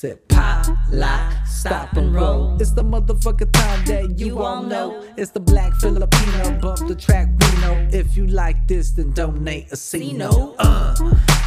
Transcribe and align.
Said 0.00 0.28
pop, 0.28 0.64
lock, 0.92 1.44
stop 1.44 1.96
and 1.96 2.14
roll. 2.14 2.56
It's 2.60 2.70
the 2.70 2.84
motherfucker 2.84 3.50
time 3.50 3.84
that 3.86 4.16
you, 4.16 4.38
all 4.38 4.62
know. 4.62 5.04
It's 5.16 5.32
the 5.32 5.40
black 5.40 5.74
Filipino 5.80 6.56
bump 6.60 6.86
the 6.86 6.94
track 6.94 7.26
Reno. 7.42 7.88
If 7.90 8.16
you 8.16 8.28
like 8.28 8.68
this, 8.68 8.92
then 8.92 9.10
donate 9.10 9.72
a 9.72 9.76
C 9.76 10.12
no. 10.12 10.54
Uh, 10.60 10.94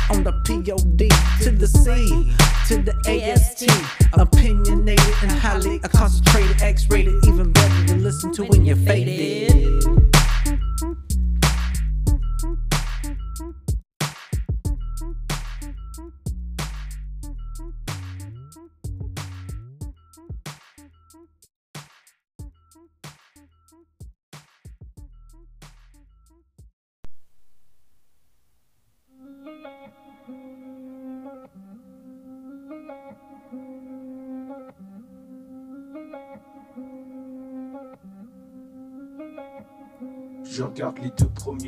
on 0.09 0.25
the 0.25 0.33
POD 0.43 0.99
to 1.43 1.51
the 1.51 1.65
C 1.65 2.29
to 2.67 2.81
the 2.81 2.93
AST. 3.07 3.71
Opinionated 4.19 5.15
and 5.21 5.31
highly 5.31 5.79
concentrated, 5.79 6.61
X-rated, 6.61 7.25
even 7.27 7.53
better 7.53 7.87
to 7.87 7.95
listen 7.95 8.33
to 8.33 8.43
when 8.43 8.65
you're 8.65 8.75
faded. 8.75 9.90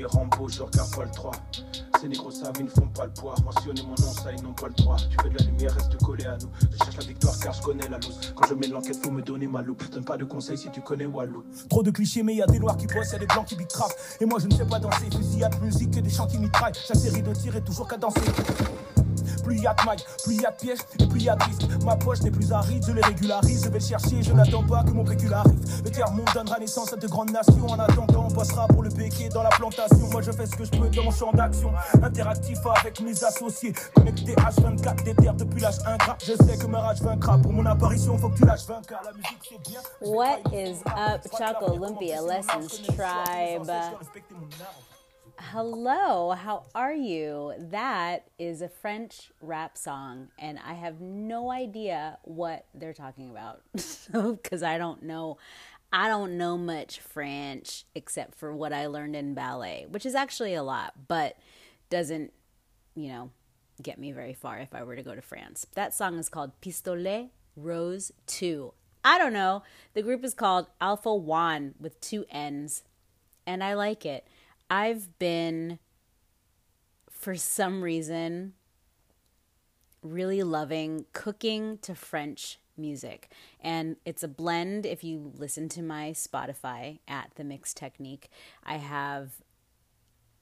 Premiers 0.04 0.28
Rambo, 0.30 0.48
je 0.50 0.62
regarde 0.62 0.96
pas 0.96 1.04
le 1.04 1.12
3. 1.12 1.32
Ces 2.00 2.08
négros 2.08 2.32
savent, 2.32 2.54
ils 2.60 2.66
ne 2.66 2.70
font 2.70 2.88
pas 2.88 3.06
le 3.06 3.14
poids. 3.14 3.36
Mentionner 3.44 3.82
mon 3.84 3.90
nom, 3.90 3.96
ça, 3.96 4.32
ils 4.36 4.44
n'ont 4.44 4.54
pas 4.54 4.68
le 4.68 4.74
droit. 4.74 4.98
Tu 4.98 5.18
veux 5.24 5.30
de 5.30 5.38
la 5.38 5.46
lumière, 5.46 5.74
reste 5.74 5.98
collé 6.04 6.26
à 6.26 6.38
nous. 6.38 6.50
Je 6.72 6.78
cherche 6.78 6.98
la 6.98 7.06
victoire 7.06 7.40
car 7.40 7.54
je 7.54 7.62
connais 7.62 7.88
la 7.88 7.98
loose. 7.98 8.34
Quand 8.36 8.48
je 8.48 8.54
mets 8.54 8.68
l'enquête, 8.68 8.98
faut 9.04 9.12
me 9.12 9.22
donner 9.22 9.48
ma 9.48 9.62
loupe. 9.62 9.90
Donne 9.92 10.04
pas 10.04 10.18
de 10.18 10.26
conseils 10.26 10.58
si 10.58 10.70
tu 10.72 10.82
connais 10.82 11.06
Walou. 11.06 11.44
Trop 11.70 11.84
de 11.84 11.92
clichés, 11.92 12.24
mais 12.24 12.36
y 12.36 12.42
a 12.42 12.46
des 12.46 12.60
noirs 12.60 12.78
qui 12.78 12.88
bossent, 12.88 13.14
y 13.14 13.20
des 13.20 13.26
blancs 13.26 13.46
qui 13.46 13.56
bicravent. 13.56 13.96
Et 14.20 14.26
moi 14.26 14.40
je 14.40 14.48
ne 14.48 14.54
sais 14.54 14.66
pas 14.66 14.80
danser, 14.80 15.10
fusillade, 15.16 15.56
musique 15.62 15.96
et 15.98 16.02
des 16.02 16.10
chants 16.10 16.28
qui 16.28 16.38
mitraillent. 16.38 16.74
Série 16.76 17.22
de 17.22 17.34
tirs 17.34 17.56
est 17.56 17.62
toujours 17.62 17.88
qu'à 17.88 17.98
danser. 17.98 18.22
Plus 19.44 19.60
y 19.60 19.68
a 19.68 19.74
de 19.74 19.86
mailles, 19.86 20.04
plus 20.24 20.36
y 20.36 20.46
a 20.46 20.52
de 20.52 20.56
pièges 20.56 20.80
et 21.00 21.08
plus 21.08 21.24
y 21.24 21.30
a 21.30 21.36
de 21.36 21.44
risques. 21.44 21.68
Ma 21.84 21.96
poche 21.96 22.22
n'est 22.22 22.32
plus 22.32 22.52
aride, 22.52 22.84
je 22.88 22.94
les 22.94 23.02
régularise, 23.02 23.64
je 23.66 23.70
vais 23.70 23.80
le 23.80 23.86
chercher, 23.86 24.24
je 24.24 24.32
n'attends 24.32 24.64
pas 24.64 24.84
que 24.84 24.92
mon 24.92 25.04
pécule 25.04 25.34
arrive. 25.34 25.60
Le 25.84 25.92
tiers-monde 25.92 26.30
donnera 26.34 26.60
naissance 26.60 26.94
à 26.94 26.96
de 26.96 27.08
grandes 27.08 27.32
nations. 27.32 27.68
En 27.68 27.80
attendant, 27.80 28.28
on 28.30 28.34
passera 28.34 28.68
pour 28.68 28.84
le 28.84 28.90
béquet 28.90 29.30
dans 29.30 29.44
la 29.44 29.50
plantation. 29.50 30.08
Moi 30.12 30.22
je 30.22 30.32
fais 30.32 30.46
ce 30.46 30.56
que 30.56 30.64
je 30.66 30.72
peux 30.72 30.90
dans 30.90 31.04
mon 31.04 31.12
champ 31.12 31.32
d'action. 31.34 31.72
Interactif 32.02 32.60
avec 32.80 33.02
mes 33.02 33.24
associés. 33.24 33.74
Connecté 33.96 34.34
H24 34.34 35.04
des 35.04 35.16
terres 35.16 35.34
depuis 35.34 35.62
l'âge 35.62 35.80
1 35.86 35.98
gras. 35.98 36.18
Je 36.26 36.34
sais 36.34 36.58
que 36.58 36.66
ma 36.68 36.80
rage 36.80 37.02
vaincra. 37.02 37.38
Pour 37.38 37.52
mon 37.52 37.66
apparition, 37.66 38.18
faut 38.18 38.30
que 38.30 38.38
tu 38.38 38.46
lâches 38.46 38.66
20 38.66 38.82
La 39.04 39.12
musique 39.12 39.40
c'est 39.50 39.70
bien. 39.70 39.82
What 40.02 40.40
is 40.54 40.82
up, 40.88 41.22
Choco 41.38 41.74
Olympia? 41.74 42.22
Lessons 42.22 42.82
Tribe? 42.96 43.70
Hello, 45.54 46.32
how 46.32 46.64
are 46.74 46.96
you? 46.96 47.54
That 47.60 48.28
is 48.40 48.64
a 48.64 48.68
French 48.68 49.30
rap 49.40 49.78
song, 49.78 50.30
and 50.40 50.58
I 50.58 50.74
have 50.74 51.00
no 51.00 51.52
idea 51.52 52.18
what 52.24 52.66
they're 52.74 52.92
talking 52.92 53.30
about 53.30 53.62
because 53.72 54.64
I 54.64 54.80
don't 54.80 55.04
know. 55.04 55.38
I 55.92 56.08
don't 56.08 56.40
know 56.40 56.58
much 56.58 57.00
French 57.02 57.86
except 57.94 58.34
for 58.34 58.56
what 58.56 58.74
I 58.74 58.88
learned 58.88 59.16
in 59.16 59.36
ballet, 59.36 59.86
which 59.88 60.08
is 60.08 60.16
actually 60.16 60.56
a 60.56 60.64
lot, 60.64 60.94
but 61.08 61.38
doesn't, 61.92 62.34
you 62.96 63.10
know, 63.10 63.30
get 63.80 64.00
me 64.00 64.12
very 64.12 64.34
far 64.34 64.58
if 64.58 64.74
I 64.74 64.82
were 64.82 64.96
to 64.96 65.04
go 65.04 65.14
to 65.14 65.22
France. 65.22 65.68
That 65.76 65.94
song 65.94 66.18
is 66.18 66.30
called 66.30 66.60
Pistolet 66.62 67.30
Rose 67.56 68.12
2. 68.26 68.74
I 69.06 69.20
don't 69.20 69.34
know. 69.34 69.62
The 69.94 70.02
group 70.02 70.24
is 70.24 70.34
called 70.34 70.66
Alpha 70.82 71.14
Wann 71.14 71.76
with 71.80 72.02
two 72.02 72.26
N's, 72.32 72.82
and 73.46 73.64
I 73.64 73.76
like 73.76 74.04
it. 74.04 74.28
I've 74.74 75.20
been, 75.20 75.78
for 77.08 77.36
some 77.36 77.84
reason, 77.84 78.54
really 80.02 80.42
loving 80.42 81.06
cooking 81.14 81.78
to 81.84 81.94
French 81.94 82.58
music. 82.76 83.30
And 83.60 83.98
it's 84.04 84.24
a 84.24 84.28
blend. 84.28 84.88
If 84.88 85.04
you 85.04 85.32
listen 85.38 85.70
to 85.70 85.84
my 85.84 86.10
Spotify 86.14 86.98
at 87.08 87.30
The 87.36 87.44
Mix 87.44 87.76
Technique, 87.76 88.32
I 88.64 88.78
have 88.78 89.44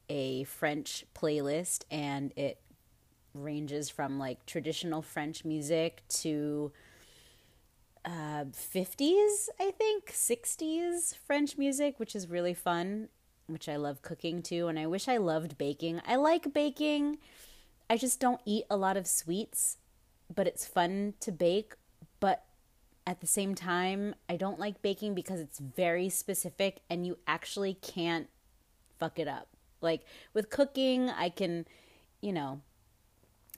a 0.08 0.46
French 0.46 1.04
playlist 1.14 1.84
and 1.92 2.32
it 2.38 2.62
ranges 3.34 3.90
from 3.90 4.18
like 4.18 4.46
traditional 4.46 5.02
French 5.02 5.44
music 5.44 6.04
to 6.08 6.72
uh, 8.06 8.46
50s, 8.46 9.50
I 9.60 9.72
think, 9.72 10.06
60s 10.06 11.18
French 11.18 11.58
music, 11.58 12.00
which 12.00 12.16
is 12.16 12.30
really 12.30 12.54
fun 12.54 13.10
which 13.52 13.70
I 13.70 13.76
love 13.76 14.02
cooking 14.02 14.42
too, 14.42 14.68
and 14.68 14.78
I 14.80 14.88
wish 14.88 15.08
I 15.08 15.18
loved 15.18 15.58
baking. 15.58 16.02
I 16.06 16.16
like 16.16 16.54
baking. 16.54 17.18
I 17.90 17.98
just 17.98 18.20
don't 18.20 18.42
eat 18.46 18.66
a 18.70 18.78
lot 18.78 18.98
of 18.98 19.08
sweets, 19.08 19.78
but 20.34 20.48
it's 20.48 20.66
fun 20.66 21.14
to 21.20 21.32
bake. 21.32 21.74
But 22.20 22.46
at 23.06 23.20
the 23.20 23.28
same 23.28 23.56
time, 23.56 24.16
I 24.30 24.38
don't 24.38 24.60
like 24.60 24.82
baking 24.82 25.16
because 25.16 25.40
it's 25.40 25.60
very 25.60 26.10
specific 26.10 26.82
and 26.90 27.06
you 27.06 27.18
actually 27.28 27.74
can't 27.74 28.28
fuck 29.00 29.20
it 29.20 29.28
up. 29.28 29.48
Like 29.82 30.02
with 30.34 30.50
cooking, 30.50 31.10
I 31.10 31.30
can, 31.30 31.66
you 32.22 32.32
know, 32.32 32.62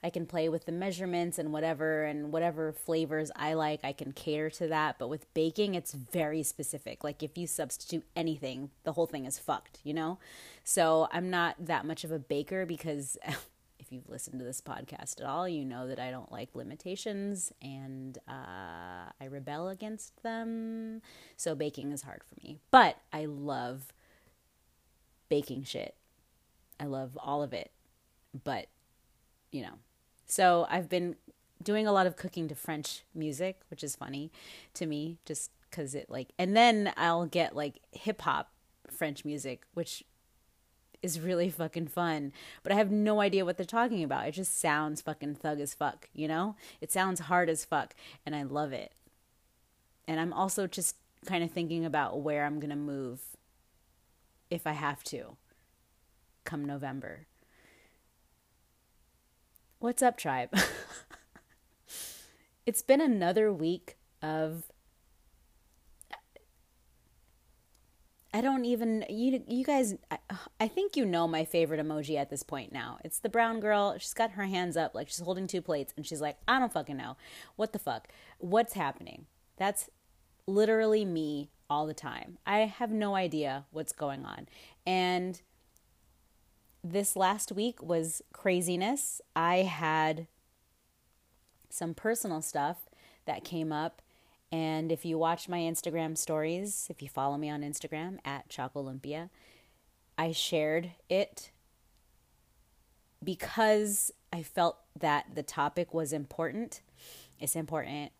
I 0.04 0.10
can 0.10 0.26
play 0.26 0.50
with 0.50 0.66
the 0.66 0.72
measurements 0.72 1.38
and 1.38 1.50
whatever 1.50 2.04
and 2.04 2.30
whatever 2.30 2.72
flavors 2.72 3.30
I 3.34 3.54
like, 3.54 3.80
I 3.82 3.92
can 3.92 4.12
cater 4.12 4.50
to 4.50 4.68
that. 4.68 4.98
But 4.98 5.08
with 5.08 5.32
baking, 5.32 5.74
it's 5.74 5.94
very 5.94 6.42
specific. 6.42 7.02
Like 7.02 7.22
if 7.22 7.38
you 7.38 7.46
substitute 7.46 8.04
anything, 8.14 8.68
the 8.82 8.92
whole 8.92 9.06
thing 9.06 9.24
is 9.24 9.38
fucked, 9.38 9.78
you 9.82 9.94
know? 9.94 10.18
So 10.62 11.08
I'm 11.10 11.30
not 11.30 11.56
that 11.58 11.86
much 11.86 12.04
of 12.04 12.12
a 12.12 12.18
baker 12.18 12.66
because 12.66 13.16
if 13.78 13.90
you've 13.90 14.10
listened 14.10 14.40
to 14.40 14.44
this 14.44 14.60
podcast 14.60 15.22
at 15.22 15.26
all, 15.26 15.48
you 15.48 15.64
know 15.64 15.88
that 15.88 15.98
I 15.98 16.10
don't 16.10 16.30
like 16.30 16.50
limitations 16.54 17.50
and 17.62 18.18
uh, 18.28 19.08
I 19.18 19.24
rebel 19.30 19.68
against 19.68 20.22
them. 20.22 21.00
So 21.38 21.54
baking 21.54 21.92
is 21.92 22.02
hard 22.02 22.20
for 22.24 22.34
me. 22.46 22.58
But 22.70 22.98
I 23.10 23.24
love 23.24 23.94
baking 25.30 25.64
shit. 25.64 25.94
I 26.78 26.84
love 26.84 27.16
all 27.18 27.42
of 27.42 27.54
it. 27.54 27.70
But, 28.44 28.66
you 29.50 29.62
know, 29.62 29.78
so 30.26 30.66
I've 30.70 30.88
been 30.88 31.16
doing 31.62 31.86
a 31.86 31.92
lot 31.92 32.06
of 32.06 32.16
cooking 32.16 32.48
to 32.48 32.54
French 32.54 33.02
music, 33.14 33.60
which 33.68 33.82
is 33.82 33.96
funny 33.96 34.30
to 34.74 34.86
me, 34.86 35.18
just 35.24 35.50
because 35.70 35.94
it 35.94 36.08
like, 36.08 36.28
and 36.38 36.56
then 36.56 36.92
I'll 36.96 37.26
get 37.26 37.56
like 37.56 37.80
hip 37.92 38.22
hop 38.22 38.50
French 38.90 39.24
music, 39.24 39.62
which 39.74 40.04
is 41.02 41.20
really 41.20 41.50
fucking 41.50 41.88
fun. 41.88 42.32
But 42.62 42.72
I 42.72 42.76
have 42.76 42.90
no 42.90 43.20
idea 43.20 43.44
what 43.44 43.56
they're 43.56 43.66
talking 43.66 44.02
about. 44.02 44.26
It 44.26 44.32
just 44.32 44.58
sounds 44.58 45.02
fucking 45.02 45.34
thug 45.34 45.60
as 45.60 45.74
fuck, 45.74 46.08
you 46.14 46.26
know? 46.26 46.56
It 46.80 46.90
sounds 46.90 47.20
hard 47.20 47.50
as 47.50 47.64
fuck, 47.64 47.94
and 48.24 48.34
I 48.34 48.42
love 48.42 48.72
it. 48.72 48.92
And 50.08 50.18
I'm 50.18 50.32
also 50.32 50.66
just 50.66 50.96
kind 51.26 51.44
of 51.44 51.50
thinking 51.50 51.84
about 51.84 52.20
where 52.20 52.44
I'm 52.44 52.60
gonna 52.60 52.76
move 52.76 53.20
if 54.50 54.66
I 54.66 54.72
have 54.72 55.02
to 55.04 55.36
come 56.44 56.64
November. 56.64 57.26
What's 59.84 60.00
up, 60.00 60.16
tribe? 60.16 60.48
it's 62.64 62.80
been 62.80 63.02
another 63.02 63.52
week 63.52 63.98
of 64.22 64.72
I 68.32 68.40
don't 68.40 68.64
even 68.64 69.04
you 69.10 69.44
you 69.46 69.62
guys 69.62 69.94
I, 70.10 70.16
I, 70.58 70.68
think 70.68 70.96
you 70.96 71.04
know 71.04 71.28
my 71.28 71.44
favorite 71.44 71.84
emoji 71.84 72.16
at 72.16 72.30
this 72.30 72.42
point 72.42 72.72
now. 72.72 72.96
It's 73.04 73.18
the 73.18 73.28
brown 73.28 73.60
girl. 73.60 73.98
She's 73.98 74.14
got 74.14 74.30
her 74.30 74.44
hands 74.44 74.78
up 74.78 74.94
like 74.94 75.10
she's 75.10 75.20
holding 75.20 75.46
two 75.46 75.60
plates 75.60 75.92
and 75.98 76.06
she's 76.06 76.22
like, 76.22 76.38
"I 76.48 76.58
don't 76.58 76.72
fucking 76.72 76.96
know. 76.96 77.18
What 77.56 77.74
the 77.74 77.78
fuck? 77.78 78.08
What's 78.38 78.72
happening?" 78.72 79.26
That's 79.58 79.90
literally 80.46 81.04
me 81.04 81.50
all 81.68 81.86
the 81.86 81.92
time. 81.92 82.38
I 82.46 82.60
have 82.60 82.90
no 82.90 83.14
idea 83.14 83.66
what's 83.70 83.92
going 83.92 84.24
on. 84.24 84.48
And 84.86 85.42
this 86.84 87.16
last 87.16 87.50
week 87.50 87.82
was 87.82 88.20
craziness. 88.34 89.22
I 89.34 89.56
had 89.58 90.26
some 91.70 91.94
personal 91.94 92.42
stuff 92.42 92.90
that 93.24 93.42
came 93.42 93.72
up. 93.72 94.02
And 94.52 94.92
if 94.92 95.04
you 95.04 95.18
watch 95.18 95.48
my 95.48 95.60
Instagram 95.60 96.16
stories, 96.16 96.86
if 96.90 97.02
you 97.02 97.08
follow 97.08 97.38
me 97.38 97.48
on 97.48 97.62
Instagram 97.62 98.18
at 98.24 98.50
Choco 98.50 98.80
Olympia, 98.80 99.30
I 100.18 100.30
shared 100.30 100.92
it 101.08 101.50
because 103.24 104.12
I 104.32 104.42
felt 104.42 104.76
that 104.96 105.34
the 105.34 105.42
topic 105.42 105.94
was 105.94 106.12
important. 106.12 106.82
It's 107.40 107.56
important. 107.56 108.12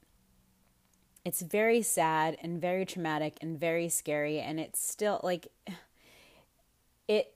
It's 1.24 1.42
very 1.42 1.82
sad 1.82 2.36
and 2.42 2.60
very 2.60 2.86
traumatic 2.86 3.36
and 3.40 3.60
very 3.60 3.88
scary. 3.88 4.40
And 4.40 4.58
it's 4.58 4.84
still 4.84 5.20
like, 5.22 5.48
it 7.08 7.34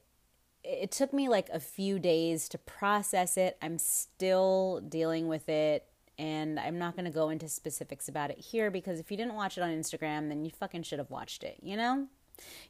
it 0.68 0.90
took 0.90 1.12
me 1.14 1.28
like 1.28 1.48
a 1.48 1.58
few 1.58 1.98
days 1.98 2.48
to 2.50 2.58
process 2.58 3.36
it. 3.38 3.56
I'm 3.62 3.78
still 3.78 4.82
dealing 4.86 5.26
with 5.26 5.48
it 5.48 5.86
And 6.18 6.58
I'm 6.58 6.78
not 6.78 6.94
going 6.94 7.04
to 7.04 7.10
go 7.10 7.30
into 7.30 7.48
specifics 7.48 8.08
about 8.08 8.30
it 8.30 8.38
here 8.38 8.70
because 8.70 8.98
if 8.98 9.10
you 9.10 9.16
didn't 9.16 9.34
watch 9.34 9.56
it 9.56 9.62
on 9.62 9.70
Instagram, 9.70 10.28
then 10.28 10.44
you 10.44 10.50
fucking 10.50 10.82
should 10.82 10.98
have 10.98 11.10
watched 11.10 11.44
it, 11.44 11.58
you 11.62 11.76
know? 11.76 12.08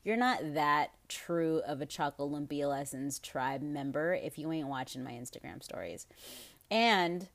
You're 0.04 0.16
not 0.16 0.54
that 0.54 0.90
true 1.08 1.60
of 1.66 1.80
a 1.80 1.86
Olympia 2.20 2.68
Lessons 2.68 3.18
tribe 3.18 3.62
member 3.62 4.14
if 4.14 4.38
you 4.38 4.52
ain't 4.52 4.68
watching 4.68 5.02
my 5.02 5.12
Instagram 5.12 5.62
stories. 5.62 6.06
And 6.70 7.28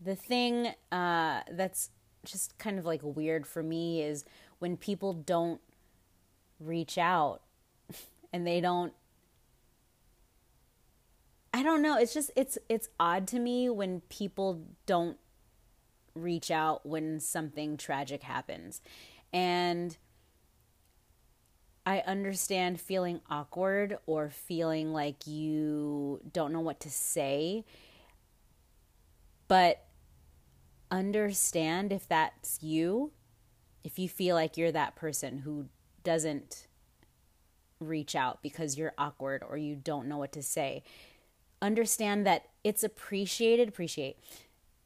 the 0.00 0.16
thing 0.16 0.74
uh, 0.90 1.42
that's 1.50 1.90
just 2.24 2.58
kind 2.58 2.78
of 2.78 2.84
like 2.84 3.00
weird 3.02 3.46
for 3.46 3.62
me 3.62 4.02
is 4.02 4.24
when 4.58 4.76
people 4.76 5.12
don't 5.12 5.60
reach 6.60 6.98
out 6.98 7.40
and 8.32 8.46
they 8.46 8.60
don't 8.60 8.92
I 11.54 11.62
don't 11.62 11.82
know, 11.82 11.98
it's 11.98 12.14
just 12.14 12.30
it's 12.34 12.56
it's 12.68 12.88
odd 12.98 13.26
to 13.28 13.38
me 13.38 13.68
when 13.68 14.00
people 14.08 14.62
don't 14.86 15.18
reach 16.14 16.50
out 16.50 16.86
when 16.86 17.20
something 17.20 17.76
tragic 17.76 18.22
happens. 18.22 18.80
And 19.32 19.96
I 21.84 22.00
understand 22.00 22.80
feeling 22.80 23.20
awkward 23.28 23.98
or 24.06 24.30
feeling 24.30 24.92
like 24.92 25.26
you 25.26 26.20
don't 26.32 26.52
know 26.52 26.60
what 26.60 26.80
to 26.80 26.90
say. 26.90 27.64
But 29.48 29.84
understand 30.90 31.92
if 31.92 32.06
that's 32.08 32.62
you, 32.62 33.12
if 33.82 33.98
you 33.98 34.08
feel 34.08 34.36
like 34.36 34.56
you're 34.56 34.72
that 34.72 34.94
person 34.94 35.38
who 35.38 35.66
doesn't 36.04 36.68
reach 37.80 38.14
out 38.14 38.42
because 38.42 38.78
you're 38.78 38.94
awkward 38.96 39.42
or 39.46 39.56
you 39.56 39.74
don't 39.74 40.06
know 40.06 40.18
what 40.18 40.32
to 40.32 40.42
say. 40.42 40.84
Understand 41.62 42.26
that 42.26 42.46
it's 42.64 42.82
appreciated, 42.82 43.68
appreciate, 43.68 44.18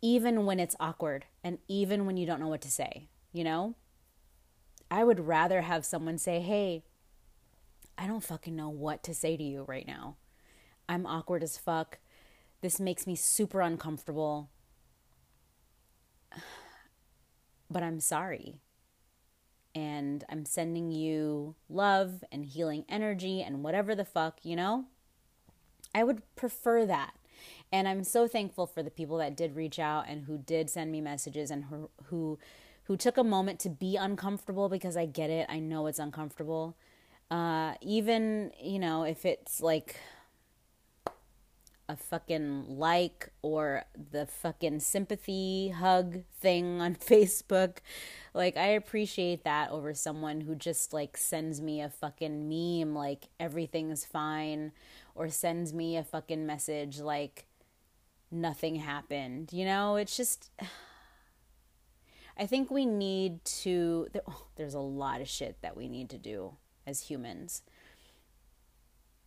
even 0.02 0.44
when 0.44 0.60
it's 0.60 0.76
awkward 0.78 1.24
and 1.42 1.58
even 1.68 2.04
when 2.04 2.18
you 2.18 2.26
don't 2.26 2.38
know 2.38 2.48
what 2.48 2.60
to 2.60 2.70
say, 2.70 3.08
you 3.32 3.42
know? 3.42 3.74
I 4.90 5.02
would 5.02 5.26
rather 5.26 5.62
have 5.62 5.86
someone 5.86 6.18
say, 6.18 6.40
Hey, 6.40 6.84
I 7.96 8.06
don't 8.06 8.22
fucking 8.22 8.54
know 8.54 8.68
what 8.68 9.02
to 9.04 9.14
say 9.14 9.38
to 9.38 9.42
you 9.42 9.64
right 9.66 9.86
now. 9.86 10.16
I'm 10.86 11.06
awkward 11.06 11.42
as 11.42 11.56
fuck. 11.56 11.98
This 12.60 12.78
makes 12.78 13.06
me 13.06 13.16
super 13.16 13.60
uncomfortable. 13.60 14.50
But 17.68 17.82
I'm 17.82 17.98
sorry. 17.98 18.60
And 19.74 20.22
I'm 20.30 20.44
sending 20.44 20.92
you 20.92 21.56
love 21.68 22.22
and 22.30 22.44
healing 22.44 22.84
energy 22.88 23.42
and 23.42 23.64
whatever 23.64 23.96
the 23.96 24.04
fuck, 24.04 24.38
you 24.44 24.54
know? 24.54 24.84
I 25.96 26.04
would 26.04 26.20
prefer 26.36 26.84
that. 26.84 27.14
And 27.72 27.88
I'm 27.88 28.04
so 28.04 28.28
thankful 28.28 28.66
for 28.66 28.82
the 28.82 28.90
people 28.90 29.16
that 29.16 29.34
did 29.34 29.56
reach 29.56 29.78
out 29.78 30.04
and 30.06 30.24
who 30.26 30.36
did 30.36 30.68
send 30.68 30.92
me 30.92 31.00
messages 31.00 31.50
and 31.50 31.64
who, 32.08 32.38
who 32.84 32.96
took 32.98 33.16
a 33.16 33.24
moment 33.24 33.58
to 33.60 33.70
be 33.70 33.96
uncomfortable 33.96 34.68
because 34.68 34.96
I 34.96 35.06
get 35.06 35.30
it. 35.30 35.46
I 35.48 35.58
know 35.58 35.86
it's 35.86 35.98
uncomfortable. 35.98 36.76
Uh, 37.30 37.74
even, 37.80 38.52
you 38.62 38.78
know, 38.78 39.04
if 39.04 39.24
it's 39.24 39.60
like 39.60 39.96
a 41.88 41.96
fucking 41.96 42.64
like 42.78 43.30
or 43.42 43.84
the 44.10 44.26
fucking 44.26 44.80
sympathy 44.80 45.68
hug 45.68 46.22
thing 46.40 46.80
on 46.80 46.94
Facebook. 46.96 47.78
Like, 48.34 48.56
I 48.56 48.66
appreciate 48.68 49.44
that 49.44 49.70
over 49.70 49.94
someone 49.94 50.42
who 50.42 50.54
just 50.54 50.92
like 50.92 51.16
sends 51.16 51.60
me 51.60 51.80
a 51.80 51.88
fucking 51.88 52.48
meme 52.48 52.94
like 52.94 53.28
everything's 53.38 54.04
fine 54.04 54.72
or 55.16 55.28
sends 55.28 55.72
me 55.72 55.96
a 55.96 56.04
fucking 56.04 56.46
message 56.46 57.00
like 57.00 57.46
nothing 58.30 58.76
happened. 58.76 59.52
You 59.52 59.64
know, 59.64 59.96
it's 59.96 60.16
just. 60.16 60.50
I 62.38 62.44
think 62.46 62.70
we 62.70 62.84
need 62.84 63.44
to. 63.62 64.08
There's 64.56 64.74
a 64.74 64.80
lot 64.80 65.20
of 65.20 65.28
shit 65.28 65.62
that 65.62 65.76
we 65.76 65.88
need 65.88 66.10
to 66.10 66.18
do 66.18 66.56
as 66.86 67.02
humans. 67.02 67.62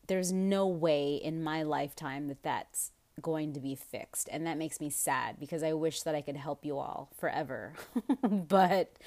There's 0.08 0.32
no 0.32 0.68
way 0.68 1.16
in 1.16 1.44
my 1.44 1.64
lifetime 1.64 2.28
that 2.30 2.42
that's 2.42 2.92
going 3.22 3.54
to 3.54 3.60
be 3.60 3.76
fixed. 3.76 4.30
And 4.32 4.46
that 4.48 4.58
makes 4.58 4.80
me 4.80 4.90
sad 4.90 5.40
because 5.40 5.62
I 5.64 5.74
wish 5.74 6.02
that 6.04 6.16
I 6.16 6.22
could 6.22 6.38
help 6.38 6.66
you 6.66 6.78
all 6.78 7.12
forever. 7.18 7.74
but 8.24 8.98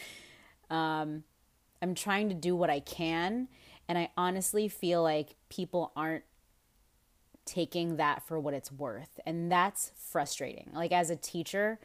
um, 0.70 1.24
I'm 1.80 1.94
trying 1.94 2.28
to 2.28 2.34
do 2.34 2.54
what 2.54 2.70
I 2.70 2.80
can. 2.80 3.48
And 3.88 3.98
I 3.98 4.10
honestly 4.16 4.68
feel 4.68 5.02
like 5.02 5.34
people 5.48 5.92
aren't 5.96 6.24
taking 7.52 7.96
that 7.96 8.26
for 8.26 8.40
what 8.40 8.54
it's 8.54 8.72
worth. 8.72 9.20
And 9.26 9.52
that's 9.52 9.92
frustrating. 9.94 10.70
Like, 10.72 10.90
as 10.90 11.10
a 11.10 11.16
teacher, 11.16 11.78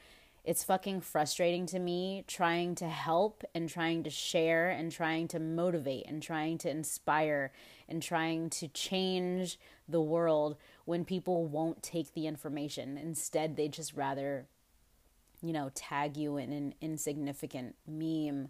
it's 0.45 0.63
fucking 0.63 1.01
frustrating 1.01 1.65
to 1.65 1.79
me 1.79 2.23
trying 2.25 2.73
to 2.75 2.87
help 2.87 3.43
and 3.53 3.67
trying 3.67 4.03
to 4.03 4.09
share 4.09 4.69
and 4.69 4.89
trying 4.89 5.27
to 5.29 5.39
motivate 5.39 6.05
and 6.07 6.23
trying 6.23 6.57
to 6.59 6.69
inspire 6.69 7.51
and 7.89 8.01
trying 8.01 8.49
to 8.51 8.69
change 8.69 9.59
the 9.89 9.99
world 9.99 10.55
when 10.85 11.03
people 11.03 11.45
won't 11.45 11.83
take 11.83 12.13
the 12.13 12.27
information. 12.27 12.97
Instead, 12.97 13.57
they 13.57 13.67
just 13.67 13.93
rather, 13.93 14.45
you 15.41 15.51
know, 15.51 15.69
tag 15.75 16.15
you 16.15 16.37
in 16.37 16.53
an 16.53 16.75
insignificant 16.79 17.75
meme 17.85 18.47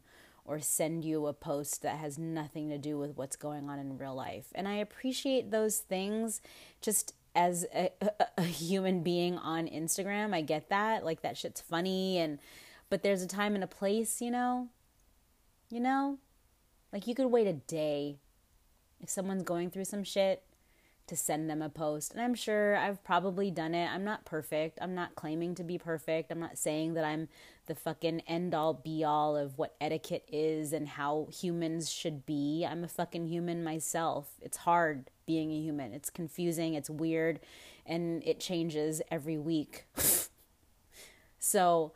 or 0.47 0.61
send 0.61 1.03
you 1.03 1.27
a 1.27 1.33
post 1.33 1.81
that 1.81 1.97
has 1.97 2.17
nothing 2.17 2.69
to 2.69 2.77
do 2.77 2.97
with 2.97 3.17
what's 3.17 3.35
going 3.35 3.69
on 3.69 3.77
in 3.77 3.97
real 3.97 4.15
life. 4.15 4.47
And 4.55 4.67
I 4.67 4.75
appreciate 4.75 5.51
those 5.51 5.77
things 5.77 6.41
just 6.81 7.13
as 7.35 7.65
a, 7.75 7.91
a, 8.01 8.27
a, 8.37 8.43
human 8.43 9.03
being 9.03 9.37
on 9.37 9.67
Instagram. 9.67 10.33
I 10.33 10.41
get 10.41 10.69
that. 10.69 11.05
Like 11.05 11.21
that 11.21 11.37
shit's 11.37 11.61
funny 11.61 12.17
and 12.17 12.39
but 12.89 13.03
there's 13.03 13.21
a 13.21 13.27
time 13.27 13.53
and 13.53 13.63
a 13.63 13.67
place, 13.67 14.21
you 14.21 14.31
know? 14.31 14.69
You 15.69 15.81
know? 15.81 16.17
Like 16.93 17.05
you 17.05 17.13
could 17.13 17.27
wait 17.27 17.45
a 17.45 17.53
day 17.53 18.19
if 19.01 19.09
someone's 19.09 19.43
going 19.43 19.69
through 19.69 19.85
some 19.85 20.05
shit 20.05 20.43
to 21.07 21.15
send 21.15 21.49
them 21.49 21.61
a 21.61 21.69
post. 21.69 22.11
And 22.13 22.21
I'm 22.21 22.35
sure 22.35 22.75
I've 22.75 23.03
probably 23.03 23.49
done 23.49 23.73
it. 23.73 23.87
I'm 23.87 24.03
not 24.03 24.25
perfect. 24.25 24.77
I'm 24.81 24.93
not 24.93 25.15
claiming 25.15 25.55
to 25.55 25.63
be 25.63 25.77
perfect. 25.77 26.31
I'm 26.31 26.39
not 26.39 26.57
saying 26.57 26.93
that 26.93 27.05
I'm 27.05 27.29
the 27.65 27.75
fucking 27.75 28.21
end 28.27 28.53
all 28.53 28.73
be 28.73 29.03
all 29.03 29.35
of 29.35 29.57
what 29.57 29.75
etiquette 29.79 30.25
is 30.31 30.73
and 30.73 30.87
how 30.87 31.27
humans 31.31 31.89
should 31.89 32.25
be. 32.25 32.65
I'm 32.69 32.83
a 32.83 32.87
fucking 32.87 33.27
human 33.27 33.63
myself. 33.63 34.31
It's 34.41 34.57
hard 34.57 35.09
being 35.25 35.51
a 35.51 35.61
human. 35.61 35.93
It's 35.93 36.09
confusing, 36.09 36.73
it's 36.73 36.89
weird, 36.89 37.39
and 37.85 38.23
it 38.25 38.39
changes 38.39 39.01
every 39.09 39.37
week. 39.37 39.85
so 41.39 41.93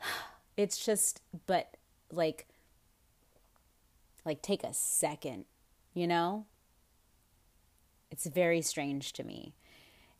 it's 0.56 0.84
just 0.84 1.20
but 1.46 1.76
like 2.12 2.46
like 4.24 4.42
take 4.42 4.64
a 4.64 4.74
second, 4.74 5.44
you 5.94 6.06
know? 6.06 6.46
It's 8.10 8.26
very 8.26 8.62
strange 8.62 9.12
to 9.14 9.24
me. 9.24 9.54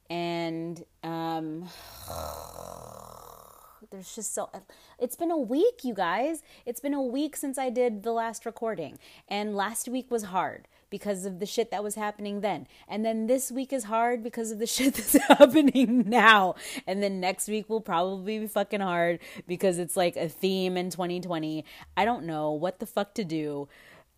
And 0.08 0.84
um 1.02 1.68
there's 3.90 4.14
just 4.14 4.34
so 4.34 4.50
it's 4.98 5.16
been 5.16 5.30
a 5.30 5.38
week 5.38 5.84
you 5.84 5.94
guys. 5.94 6.42
It's 6.66 6.80
been 6.80 6.94
a 6.94 7.02
week 7.02 7.36
since 7.36 7.58
i 7.58 7.70
did 7.70 8.02
the 8.02 8.12
last 8.12 8.46
recording. 8.46 8.98
And 9.28 9.56
last 9.56 9.88
week 9.88 10.10
was 10.10 10.24
hard 10.24 10.68
because 10.90 11.24
of 11.24 11.38
the 11.38 11.46
shit 11.46 11.70
that 11.70 11.84
was 11.84 11.94
happening 11.94 12.40
then. 12.40 12.66
And 12.88 13.04
then 13.04 13.28
this 13.28 13.52
week 13.52 13.72
is 13.72 13.84
hard 13.84 14.22
because 14.24 14.50
of 14.50 14.58
the 14.58 14.66
shit 14.74 14.94
that's 14.94 15.14
happening 15.14 16.04
now. 16.08 16.56
And 16.86 17.02
then 17.02 17.20
next 17.20 17.48
week 17.48 17.68
will 17.68 17.80
probably 17.80 18.40
be 18.40 18.46
fucking 18.46 18.80
hard 18.80 19.20
because 19.46 19.78
it's 19.78 19.96
like 19.96 20.16
a 20.16 20.28
theme 20.28 20.76
in 20.76 20.90
2020 20.90 21.64
i 21.96 22.04
don't 22.04 22.24
know 22.24 22.50
what 22.50 22.78
the 22.78 22.86
fuck 22.86 23.14
to 23.14 23.24
do 23.24 23.68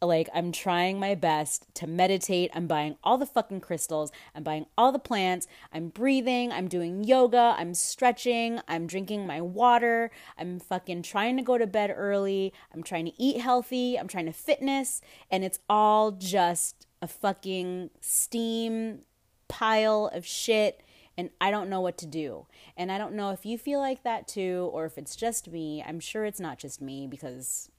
like 0.02 0.28
I'm 0.35 0.52
trying 0.52 0.99
my 0.99 1.14
best 1.14 1.66
to 1.76 1.87
meditate. 1.87 2.50
I'm 2.54 2.66
buying 2.66 2.97
all 3.02 3.16
the 3.18 3.26
fucking 3.26 3.61
crystals. 3.61 4.11
I'm 4.35 4.42
buying 4.42 4.66
all 4.76 4.92
the 4.92 4.99
plants. 4.99 5.47
I'm 5.73 5.88
breathing. 5.88 6.52
I'm 6.52 6.68
doing 6.68 7.04
yoga. 7.04 7.54
I'm 7.56 7.75
stretching. 7.75 8.61
I'm 8.68 8.87
drinking 8.87 9.26
my 9.26 9.40
water. 9.40 10.11
I'm 10.37 10.59
fucking 10.59 11.02
trying 11.02 11.37
to 11.37 11.42
go 11.42 11.56
to 11.56 11.66
bed 11.66 11.94
early. 11.97 12.52
I'm 12.75 12.82
trying 12.82 13.06
to 13.06 13.23
eat 13.23 13.40
healthy. 13.40 13.99
I'm 13.99 14.09
trying 14.09 14.26
to 14.26 14.32
fitness. 14.32 15.00
And 15.30 15.44
it's 15.44 15.61
all 15.68 16.11
just 16.11 16.87
a 17.00 17.06
fucking 17.06 17.90
steam 18.00 19.00
pile 19.49 20.11
of 20.12 20.26
shit. 20.26 20.82
And 21.16 21.30
I 21.40 21.50
don't 21.50 21.68
know 21.68 21.80
what 21.80 21.99
to 21.99 22.06
do. 22.06 22.47
And 22.76 22.90
I 22.90 22.99
don't 22.99 23.14
know 23.14 23.30
if 23.30 23.44
you 23.44 23.59
feel 23.59 23.80
like 23.80 24.02
that 24.02 24.26
too, 24.26 24.71
or 24.73 24.87
if 24.87 24.97
it's 24.97 25.14
just 25.14 25.49
me. 25.49 25.85
I'm 25.87 26.00
sure 26.00 26.25
it's 26.25 26.40
not 26.40 26.59
just 26.59 26.80
me 26.80 27.06
because 27.06 27.71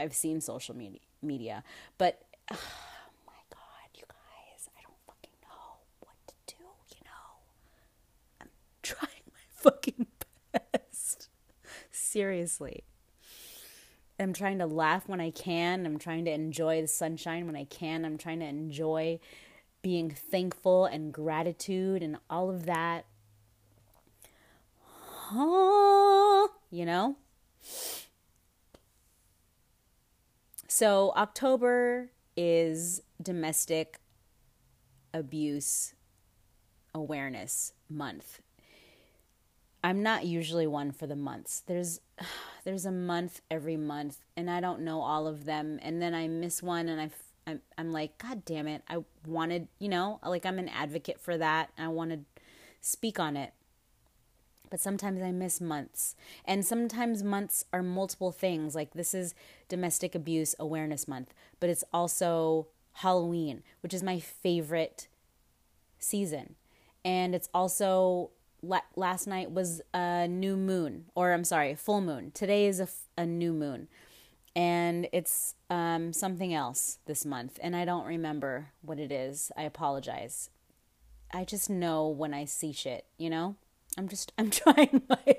I've 0.00 0.14
seen 0.14 0.40
social 0.40 0.74
media 0.74 1.00
media. 1.22 1.62
But 1.98 2.22
oh 2.50 2.56
my 3.26 3.40
god, 3.50 3.88
you 3.94 4.04
guys, 4.08 4.68
I 4.76 4.82
don't 4.82 4.98
fucking 5.06 5.34
know 5.42 5.80
what 6.00 6.16
to 6.26 6.34
do, 6.46 6.64
you 6.90 7.00
know. 7.04 7.40
I'm 8.40 8.48
trying 8.82 9.22
my 9.32 9.46
fucking 9.48 10.06
best. 10.52 11.28
Seriously. 11.90 12.84
I'm 14.18 14.32
trying 14.32 14.58
to 14.58 14.66
laugh 14.66 15.08
when 15.08 15.20
I 15.20 15.30
can. 15.30 15.84
I'm 15.86 15.98
trying 15.98 16.24
to 16.26 16.30
enjoy 16.30 16.80
the 16.80 16.86
sunshine 16.86 17.46
when 17.46 17.56
I 17.56 17.64
can. 17.64 18.04
I'm 18.04 18.18
trying 18.18 18.40
to 18.40 18.46
enjoy 18.46 19.18
being 19.82 20.10
thankful 20.10 20.84
and 20.86 21.12
gratitude 21.12 22.02
and 22.02 22.18
all 22.30 22.48
of 22.48 22.66
that. 22.66 23.04
huh, 24.84 26.48
you 26.70 26.84
know? 26.86 27.16
So, 30.74 31.12
October 31.18 32.12
is 32.34 33.02
domestic 33.22 34.00
abuse 35.12 35.92
awareness 36.94 37.74
month. 37.90 38.40
I'm 39.84 40.02
not 40.02 40.24
usually 40.24 40.66
one 40.66 40.90
for 40.90 41.06
the 41.06 41.14
months. 41.14 41.62
There's 41.66 42.00
there's 42.64 42.86
a 42.86 42.90
month 42.90 43.42
every 43.50 43.76
month 43.76 44.24
and 44.34 44.50
I 44.50 44.60
don't 44.60 44.80
know 44.80 45.02
all 45.02 45.26
of 45.26 45.44
them 45.44 45.78
and 45.82 46.00
then 46.00 46.14
I 46.14 46.26
miss 46.26 46.62
one 46.62 46.88
and 46.88 47.02
I 47.02 47.10
I'm, 47.46 47.60
I'm 47.76 47.92
like 47.92 48.16
god 48.16 48.46
damn 48.46 48.66
it. 48.66 48.82
I 48.88 49.04
wanted, 49.26 49.68
you 49.78 49.90
know, 49.90 50.20
like 50.24 50.46
I'm 50.46 50.58
an 50.58 50.70
advocate 50.70 51.20
for 51.20 51.36
that. 51.36 51.68
I 51.76 51.88
want 51.88 52.12
to 52.12 52.20
speak 52.80 53.20
on 53.20 53.36
it. 53.36 53.52
But 54.72 54.80
sometimes 54.80 55.20
I 55.20 55.32
miss 55.32 55.60
months. 55.60 56.16
And 56.46 56.64
sometimes 56.64 57.22
months 57.22 57.66
are 57.74 57.82
multiple 57.82 58.32
things. 58.32 58.74
Like 58.74 58.94
this 58.94 59.12
is 59.12 59.34
domestic 59.68 60.14
abuse 60.14 60.54
awareness 60.58 61.06
month, 61.06 61.34
but 61.60 61.68
it's 61.68 61.84
also 61.92 62.68
Halloween, 62.94 63.64
which 63.82 63.92
is 63.92 64.02
my 64.02 64.18
favorite 64.18 65.08
season. 65.98 66.54
And 67.04 67.34
it's 67.34 67.50
also 67.52 68.30
last 68.96 69.26
night 69.26 69.52
was 69.52 69.82
a 69.92 70.26
new 70.26 70.56
moon, 70.56 71.04
or 71.14 71.34
I'm 71.34 71.44
sorry, 71.44 71.74
full 71.74 72.00
moon. 72.00 72.30
Today 72.30 72.64
is 72.64 72.80
a, 72.80 72.88
a 73.18 73.26
new 73.26 73.52
moon. 73.52 73.88
And 74.56 75.06
it's 75.12 75.54
um, 75.68 76.14
something 76.14 76.54
else 76.54 76.96
this 77.04 77.26
month. 77.26 77.58
And 77.62 77.76
I 77.76 77.84
don't 77.84 78.06
remember 78.06 78.68
what 78.80 78.98
it 78.98 79.12
is. 79.12 79.52
I 79.54 79.64
apologize. 79.64 80.48
I 81.30 81.44
just 81.44 81.68
know 81.68 82.08
when 82.08 82.32
I 82.32 82.46
see 82.46 82.72
shit, 82.72 83.04
you 83.18 83.28
know? 83.28 83.56
I'm 83.96 84.08
just, 84.08 84.32
I'm 84.38 84.50
trying 84.50 85.02
my 85.08 85.36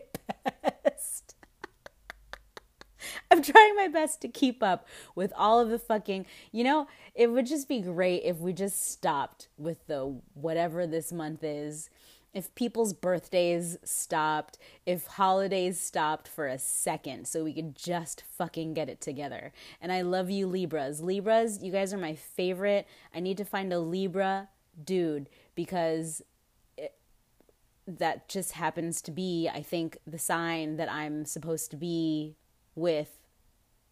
best. 0.83 1.35
I'm 3.29 3.41
trying 3.41 3.75
my 3.75 3.87
best 3.87 4.21
to 4.21 4.27
keep 4.27 4.61
up 4.61 4.87
with 5.15 5.33
all 5.35 5.59
of 5.59 5.69
the 5.69 5.79
fucking, 5.79 6.25
you 6.51 6.63
know, 6.63 6.87
it 7.15 7.27
would 7.27 7.47
just 7.47 7.67
be 7.67 7.81
great 7.81 8.23
if 8.23 8.37
we 8.37 8.53
just 8.53 8.91
stopped 8.91 9.47
with 9.57 9.87
the 9.87 10.19
whatever 10.33 10.85
this 10.85 11.11
month 11.11 11.43
is 11.43 11.89
if 12.33 12.53
people's 12.55 12.93
birthdays 12.93 13.77
stopped, 13.83 14.57
if 14.85 15.05
holidays 15.05 15.79
stopped 15.79 16.27
for 16.27 16.47
a 16.47 16.57
second 16.57 17.27
so 17.27 17.43
we 17.43 17.53
could 17.53 17.75
just 17.75 18.23
fucking 18.37 18.73
get 18.73 18.89
it 18.89 18.99
together. 18.99 19.53
And 19.79 19.91
I 19.91 20.01
love 20.01 20.29
you, 20.29 20.47
Libras. 20.47 21.01
Libras, 21.01 21.61
you 21.61 21.71
guys 21.71 21.93
are 21.93 21.97
my 21.97 22.15
favorite. 22.15 22.87
I 23.13 23.19
need 23.19 23.37
to 23.37 23.45
find 23.45 23.71
a 23.71 23.79
Libra 23.79 24.49
dude 24.83 25.29
because 25.53 26.23
that 27.87 28.27
just 28.27 28.53
happens 28.53 29.01
to 29.03 29.11
be, 29.11 29.49
I 29.53 29.61
think, 29.61 29.97
the 30.07 30.17
sign 30.17 30.77
that 30.77 30.91
I'm 30.91 31.25
supposed 31.25 31.71
to 31.71 31.77
be 31.77 32.35
with. 32.75 33.19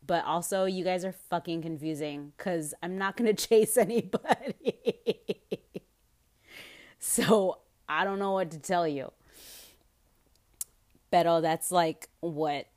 But 0.06 0.26
also, 0.26 0.66
you 0.66 0.84
guys 0.84 1.06
are 1.06 1.12
fucking 1.12 1.62
confusing 1.62 2.34
because 2.38 2.74
I'm 2.82 2.98
not 2.98 3.18
going 3.18 3.34
to 3.36 3.48
chase 3.48 3.78
anybody. 3.78 4.80
so 7.00 7.60
I 7.88 8.04
don't 8.04 8.20
know 8.20 8.32
what 8.32 8.52
to 8.52 8.60
tell 8.60 8.88
you. 8.88 9.12
Pero 11.12 11.38
oh, 11.38 11.42
that's 11.42 11.72
like 11.72 12.08
what 12.22 12.68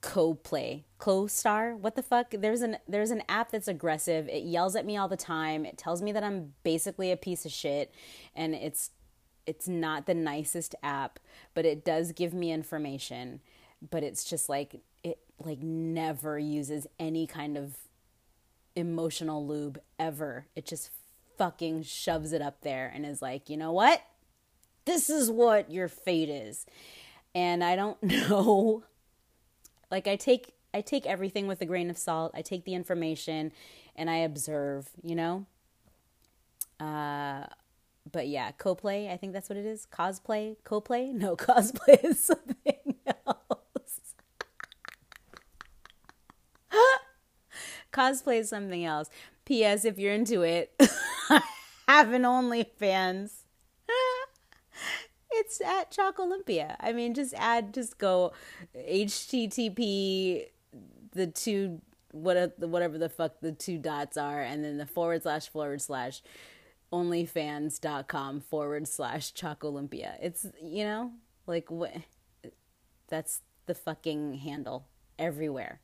co-play 0.00 0.86
co-star 0.96 1.76
what 1.76 1.94
the 1.94 2.02
fuck 2.02 2.30
there's 2.38 2.62
an 2.62 2.78
there's 2.88 3.10
an 3.10 3.22
app 3.28 3.50
that's 3.50 3.68
aggressive 3.68 4.28
it 4.28 4.44
yells 4.44 4.74
at 4.74 4.86
me 4.86 4.96
all 4.96 5.08
the 5.08 5.16
time 5.16 5.66
it 5.66 5.76
tells 5.76 6.00
me 6.00 6.10
that 6.10 6.24
i'm 6.24 6.54
basically 6.62 7.12
a 7.12 7.16
piece 7.18 7.44
of 7.44 7.52
shit 7.52 7.92
and 8.34 8.54
it's 8.54 8.90
it's 9.46 9.68
not 9.68 10.06
the 10.06 10.14
nicest 10.14 10.74
app 10.82 11.18
but 11.54 11.64
it 11.64 11.84
does 11.84 12.12
give 12.12 12.32
me 12.32 12.52
information 12.52 13.40
but 13.90 14.02
it's 14.02 14.24
just 14.24 14.48
like 14.48 14.80
it 15.02 15.18
like 15.38 15.60
never 15.60 16.38
uses 16.38 16.86
any 16.98 17.26
kind 17.26 17.56
of 17.56 17.76
emotional 18.76 19.46
lube 19.46 19.80
ever 19.98 20.46
it 20.54 20.64
just 20.64 20.90
fucking 21.36 21.82
shoves 21.82 22.32
it 22.32 22.42
up 22.42 22.60
there 22.60 22.90
and 22.94 23.04
is 23.06 23.22
like 23.22 23.48
you 23.48 23.56
know 23.56 23.72
what 23.72 24.02
this 24.84 25.10
is 25.10 25.30
what 25.30 25.70
your 25.70 25.88
fate 25.88 26.28
is. 26.28 26.66
And 27.34 27.62
I 27.62 27.76
don't 27.76 28.02
know. 28.02 28.84
Like 29.90 30.06
I 30.06 30.16
take 30.16 30.54
I 30.72 30.80
take 30.80 31.06
everything 31.06 31.46
with 31.46 31.60
a 31.60 31.66
grain 31.66 31.90
of 31.90 31.98
salt. 31.98 32.32
I 32.34 32.42
take 32.42 32.64
the 32.64 32.74
information 32.74 33.52
and 33.96 34.08
I 34.08 34.18
observe, 34.18 34.88
you 35.02 35.14
know? 35.14 35.46
Uh 36.78 37.46
but 38.10 38.28
yeah, 38.28 38.50
co-play, 38.52 39.10
I 39.10 39.16
think 39.16 39.32
that's 39.32 39.48
what 39.48 39.58
it 39.58 39.66
is. 39.66 39.86
Cosplay, 39.92 40.56
co-play? 40.64 41.12
No, 41.12 41.36
cosplay 41.36 42.04
is 42.04 42.22
something 42.22 42.94
else. 43.06 44.00
cosplay 47.92 48.40
is 48.40 48.48
something 48.48 48.84
else. 48.84 49.10
P.S. 49.44 49.84
If 49.84 49.98
you're 49.98 50.14
into 50.14 50.42
it, 50.42 50.72
have 51.88 52.12
an 52.12 52.22
OnlyFans 52.22 53.40
it's 55.40 55.60
at 55.60 55.90
Chalk 55.90 56.18
Olympia. 56.18 56.76
I 56.80 56.92
mean, 56.92 57.14
just 57.14 57.34
add, 57.36 57.72
just 57.74 57.98
go 57.98 58.32
HTTP, 58.76 60.46
the 61.12 61.26
two, 61.26 61.80
what, 62.12 62.58
whatever 62.58 62.98
the 62.98 63.08
fuck 63.08 63.40
the 63.40 63.52
two 63.52 63.78
dots 63.78 64.16
are, 64.16 64.42
and 64.42 64.64
then 64.64 64.78
the 64.78 64.86
forward 64.86 65.22
slash 65.22 65.48
forward 65.48 65.80
slash 65.80 66.22
onlyfans.com 66.92 68.40
forward 68.40 68.88
slash 68.88 69.32
Olympia. 69.62 70.16
It's, 70.20 70.46
you 70.62 70.84
know, 70.84 71.12
like 71.46 71.70
what, 71.70 71.92
that's 73.08 73.42
the 73.66 73.74
fucking 73.74 74.34
handle 74.34 74.86
everywhere. 75.18 75.80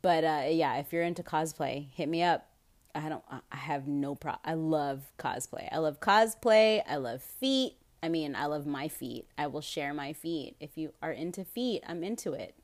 But 0.00 0.24
uh, 0.24 0.42
yeah, 0.48 0.76
if 0.78 0.92
you're 0.92 1.02
into 1.02 1.22
cosplay, 1.22 1.88
hit 1.92 2.08
me 2.08 2.22
up. 2.22 2.48
I 2.94 3.08
don't. 3.08 3.24
I 3.30 3.56
have 3.56 3.88
no 3.88 4.14
problem. 4.14 4.42
I 4.44 4.54
love 4.54 5.00
cosplay. 5.18 5.66
I 5.72 5.78
love 5.78 6.00
cosplay. 6.00 6.82
I 6.86 6.96
love 6.96 7.22
feet. 7.22 7.76
I 8.02 8.08
mean, 8.08 8.34
I 8.34 8.46
love 8.46 8.66
my 8.66 8.88
feet. 8.88 9.28
I 9.38 9.46
will 9.46 9.60
share 9.60 9.94
my 9.94 10.12
feet. 10.12 10.56
If 10.60 10.76
you 10.76 10.92
are 11.00 11.12
into 11.12 11.44
feet, 11.44 11.84
I'm 11.86 12.02
into 12.02 12.32
it. 12.32 12.54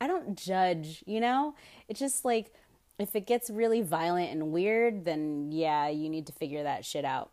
I 0.00 0.06
don't 0.06 0.36
judge, 0.36 1.02
you 1.06 1.18
know? 1.18 1.54
It's 1.88 1.98
just 1.98 2.24
like 2.24 2.52
if 2.98 3.16
it 3.16 3.26
gets 3.26 3.50
really 3.50 3.82
violent 3.82 4.30
and 4.30 4.52
weird, 4.52 5.04
then 5.04 5.50
yeah, 5.50 5.88
you 5.88 6.08
need 6.08 6.26
to 6.26 6.32
figure 6.32 6.62
that 6.62 6.84
shit 6.84 7.04
out. 7.04 7.30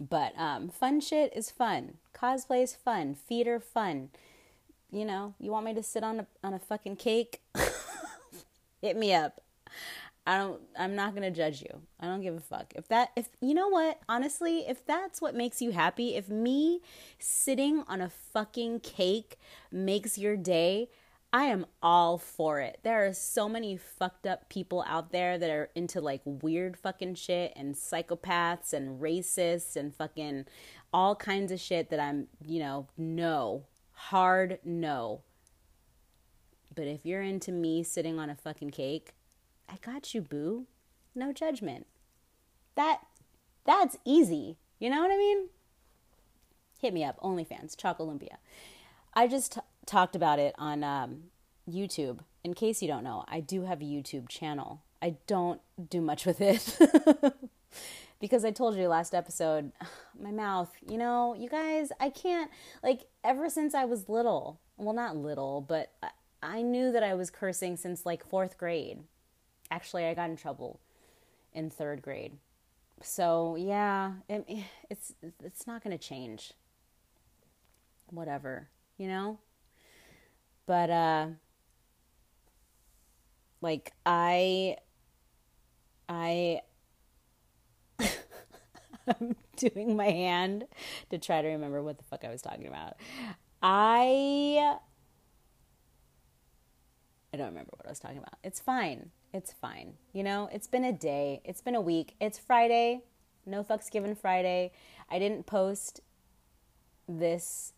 But 0.00 0.32
um, 0.38 0.68
fun 0.68 1.00
shit 1.00 1.32
is 1.36 1.50
fun. 1.50 1.98
Cosplay 2.14 2.62
is 2.62 2.74
fun. 2.74 3.14
Feet 3.14 3.46
are 3.46 3.60
fun. 3.60 4.10
You 4.90 5.04
know, 5.04 5.34
you 5.38 5.50
want 5.50 5.66
me 5.66 5.74
to 5.74 5.82
sit 5.82 6.02
on 6.04 6.20
a 6.20 6.26
on 6.42 6.54
a 6.54 6.58
fucking 6.58 6.96
cake? 6.96 7.40
Hit 8.80 8.96
me 8.96 9.14
up. 9.14 9.40
I 10.26 10.38
don't 10.38 10.60
I'm 10.78 10.94
not 10.94 11.14
going 11.14 11.22
to 11.22 11.30
judge 11.30 11.60
you. 11.62 11.82
I 12.00 12.06
don't 12.06 12.22
give 12.22 12.34
a 12.34 12.40
fuck. 12.40 12.72
If 12.74 12.88
that 12.88 13.10
if 13.14 13.28
you 13.40 13.54
know 13.54 13.68
what, 13.68 14.00
honestly, 14.08 14.60
if 14.66 14.84
that's 14.86 15.20
what 15.20 15.34
makes 15.34 15.60
you 15.60 15.72
happy, 15.72 16.16
if 16.16 16.28
me 16.28 16.80
sitting 17.18 17.84
on 17.88 18.00
a 18.00 18.10
fucking 18.10 18.80
cake 18.80 19.38
makes 19.70 20.16
your 20.16 20.36
day, 20.36 20.88
I 21.34 21.46
am 21.46 21.66
all 21.82 22.16
for 22.16 22.60
it. 22.60 22.78
There 22.84 23.04
are 23.04 23.12
so 23.12 23.48
many 23.48 23.76
fucked 23.76 24.24
up 24.24 24.48
people 24.48 24.84
out 24.86 25.10
there 25.10 25.36
that 25.36 25.50
are 25.50 25.68
into 25.74 26.00
like 26.00 26.20
weird 26.24 26.76
fucking 26.76 27.16
shit 27.16 27.52
and 27.56 27.74
psychopaths 27.74 28.72
and 28.72 29.00
racists 29.00 29.74
and 29.74 29.92
fucking 29.92 30.44
all 30.92 31.16
kinds 31.16 31.50
of 31.50 31.58
shit 31.58 31.90
that 31.90 31.98
I'm, 31.98 32.28
you 32.46 32.60
know, 32.60 32.86
no. 32.96 33.64
Hard 33.94 34.60
no. 34.64 35.22
But 36.72 36.86
if 36.86 37.04
you're 37.04 37.22
into 37.22 37.50
me 37.50 37.82
sitting 37.82 38.20
on 38.20 38.30
a 38.30 38.36
fucking 38.36 38.70
cake, 38.70 39.10
I 39.68 39.78
got 39.84 40.14
you, 40.14 40.20
boo. 40.20 40.66
No 41.16 41.32
judgment. 41.32 41.88
That 42.76 43.00
that's 43.66 43.96
easy. 44.04 44.56
You 44.78 44.88
know 44.88 45.02
what 45.02 45.10
I 45.10 45.16
mean? 45.16 45.48
Hit 46.80 46.94
me 46.94 47.02
up, 47.02 47.18
OnlyFans, 47.20 47.76
Chalk 47.76 47.98
Olympia. 47.98 48.38
I 49.14 49.26
just 49.26 49.58
talked 49.86 50.16
about 50.16 50.38
it 50.38 50.54
on 50.58 50.84
um, 50.84 51.24
YouTube. 51.70 52.20
In 52.42 52.54
case 52.54 52.82
you 52.82 52.88
don't 52.88 53.04
know, 53.04 53.24
I 53.28 53.40
do 53.40 53.62
have 53.62 53.80
a 53.80 53.84
YouTube 53.84 54.28
channel. 54.28 54.82
I 55.00 55.16
don't 55.26 55.60
do 55.90 56.00
much 56.00 56.26
with 56.26 56.40
it 56.40 56.78
because 58.20 58.44
I 58.44 58.50
told 58.50 58.76
you 58.76 58.88
last 58.88 59.14
episode, 59.14 59.72
my 60.20 60.30
mouth, 60.30 60.70
you 60.88 60.98
know, 60.98 61.34
you 61.34 61.48
guys, 61.48 61.90
I 62.00 62.10
can't, 62.10 62.50
like, 62.82 63.06
ever 63.22 63.48
since 63.48 63.74
I 63.74 63.84
was 63.84 64.08
little, 64.08 64.60
well, 64.76 64.94
not 64.94 65.16
little, 65.16 65.60
but 65.60 65.92
I 66.44 66.60
knew 66.60 66.92
that 66.92 67.02
I 67.02 67.14
was 67.14 67.30
cursing 67.30 67.76
since 67.76 68.04
like 68.04 68.28
fourth 68.28 68.58
grade. 68.58 69.00
Actually, 69.70 70.04
I 70.04 70.14
got 70.14 70.28
in 70.28 70.36
trouble 70.36 70.78
in 71.54 71.70
third 71.70 72.02
grade. 72.02 72.36
So 73.02 73.56
yeah, 73.56 74.12
it, 74.28 74.46
it's 74.90 75.14
it's 75.42 75.66
not 75.66 75.82
going 75.82 75.96
to 75.96 76.02
change. 76.02 76.52
Whatever, 78.10 78.68
you 78.98 79.08
know. 79.08 79.38
But 80.66 80.90
uh, 80.90 81.26
like 83.60 83.92
I, 84.04 84.76
I. 86.08 86.60
I'm 89.06 89.36
doing 89.56 89.96
my 89.96 90.10
hand 90.10 90.66
to 91.10 91.18
try 91.18 91.42
to 91.42 91.48
remember 91.48 91.82
what 91.82 91.98
the 91.98 92.04
fuck 92.04 92.24
I 92.24 92.30
was 92.30 92.40
talking 92.40 92.66
about. 92.66 92.94
I 93.62 94.78
I 97.34 97.36
don't 97.36 97.48
remember 97.48 97.72
what 97.76 97.86
I 97.86 97.90
was 97.90 97.98
talking 97.98 98.18
about. 98.18 98.36
It's 98.44 98.60
fine. 98.60 99.10
It's 99.32 99.52
fine. 99.52 99.94
You 100.12 100.22
know, 100.22 100.48
it's 100.52 100.68
been 100.68 100.84
a 100.84 100.92
day. 100.92 101.40
It's 101.44 101.60
been 101.60 101.74
a 101.74 101.80
week. 101.80 102.14
It's 102.20 102.38
Friday. 102.38 103.02
No 103.44 103.64
fucks 103.64 103.90
given 103.90 104.14
Friday. 104.14 104.70
I 105.10 105.18
didn't 105.18 105.44
post 105.44 106.00
this 107.08 107.72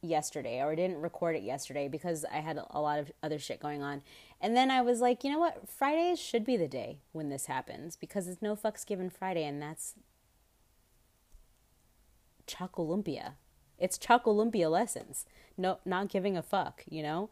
yesterday 0.00 0.62
or 0.62 0.74
didn't 0.74 1.00
record 1.00 1.36
it 1.36 1.42
yesterday 1.42 1.88
because 1.88 2.24
I 2.24 2.36
had 2.36 2.58
a 2.70 2.80
lot 2.80 2.98
of 2.98 3.10
other 3.22 3.38
shit 3.38 3.60
going 3.60 3.82
on. 3.82 4.02
And 4.40 4.56
then 4.56 4.70
I 4.70 4.82
was 4.82 5.00
like, 5.00 5.24
you 5.24 5.32
know 5.32 5.38
what? 5.38 5.68
Fridays 5.68 6.20
should 6.20 6.44
be 6.44 6.56
the 6.56 6.68
day 6.68 6.98
when 7.12 7.28
this 7.28 7.46
happens 7.46 7.96
because 7.96 8.28
it's 8.28 8.42
no 8.42 8.54
fucks 8.54 8.86
given 8.86 9.10
Friday 9.10 9.44
and 9.44 9.60
that's 9.60 9.94
Chocolumpia. 12.46 13.32
It's 13.78 13.98
Chocolumpia 13.98 14.70
lessons. 14.70 15.24
No 15.56 15.78
not 15.84 16.08
giving 16.08 16.36
a 16.36 16.42
fuck, 16.42 16.84
you 16.88 17.02
know? 17.02 17.30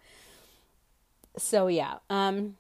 So 1.39 1.69
yeah, 1.69 1.99
um 2.11 2.57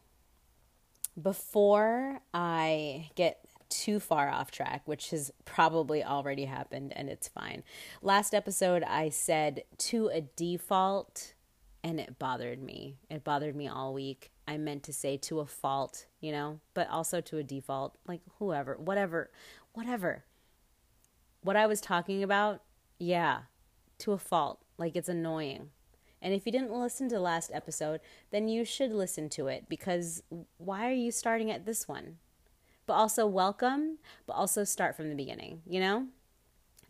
before 1.20 2.20
I 2.34 3.10
get 3.14 3.45
too 3.68 4.00
far 4.00 4.28
off 4.28 4.50
track, 4.50 4.82
which 4.84 5.10
has 5.10 5.30
probably 5.44 6.02
already 6.04 6.44
happened 6.44 6.92
and 6.96 7.08
it's 7.08 7.28
fine. 7.28 7.62
Last 8.02 8.34
episode, 8.34 8.82
I 8.82 9.08
said 9.08 9.64
to 9.78 10.08
a 10.08 10.20
default 10.20 11.34
and 11.82 12.00
it 12.00 12.18
bothered 12.18 12.62
me. 12.62 12.96
It 13.08 13.24
bothered 13.24 13.54
me 13.54 13.68
all 13.68 13.94
week. 13.94 14.32
I 14.48 14.56
meant 14.58 14.82
to 14.84 14.92
say 14.92 15.16
to 15.18 15.40
a 15.40 15.46
fault, 15.46 16.06
you 16.20 16.32
know, 16.32 16.60
but 16.74 16.88
also 16.90 17.20
to 17.20 17.38
a 17.38 17.42
default, 17.42 17.96
like 18.06 18.20
whoever, 18.38 18.76
whatever, 18.76 19.30
whatever. 19.72 20.24
What 21.42 21.56
I 21.56 21.66
was 21.66 21.80
talking 21.80 22.22
about, 22.22 22.62
yeah, 22.98 23.42
to 23.98 24.12
a 24.12 24.18
fault. 24.18 24.60
Like 24.78 24.96
it's 24.96 25.08
annoying. 25.08 25.70
And 26.22 26.34
if 26.34 26.44
you 26.44 26.52
didn't 26.52 26.72
listen 26.72 27.08
to 27.10 27.20
last 27.20 27.50
episode, 27.52 28.00
then 28.30 28.48
you 28.48 28.64
should 28.64 28.90
listen 28.90 29.28
to 29.30 29.46
it 29.48 29.68
because 29.68 30.22
why 30.58 30.88
are 30.88 30.94
you 30.94 31.12
starting 31.12 31.50
at 31.50 31.66
this 31.66 31.86
one? 31.86 32.16
But 32.86 32.94
also 32.94 33.26
welcome, 33.26 33.98
but 34.26 34.34
also 34.34 34.64
start 34.64 34.96
from 34.96 35.08
the 35.08 35.16
beginning, 35.16 35.62
you 35.66 35.80
know? 35.80 36.06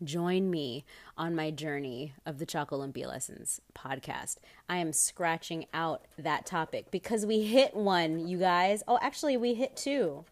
Join 0.03 0.51
me 0.51 0.85
on 1.17 1.35
my 1.35 1.49
journey 1.49 2.13
of 2.23 2.37
the 2.37 2.45
Chocolumpia 2.45 3.07
Lessons 3.07 3.59
podcast. 3.73 4.37
I 4.69 4.77
am 4.77 4.93
scratching 4.93 5.65
out 5.73 6.05
that 6.19 6.45
topic 6.45 6.91
because 6.91 7.25
we 7.25 7.43
hit 7.43 7.75
one, 7.75 8.27
you 8.27 8.37
guys. 8.37 8.83
Oh, 8.87 8.99
actually, 9.01 9.37
we 9.37 9.55
hit 9.55 9.75
two. 9.75 10.23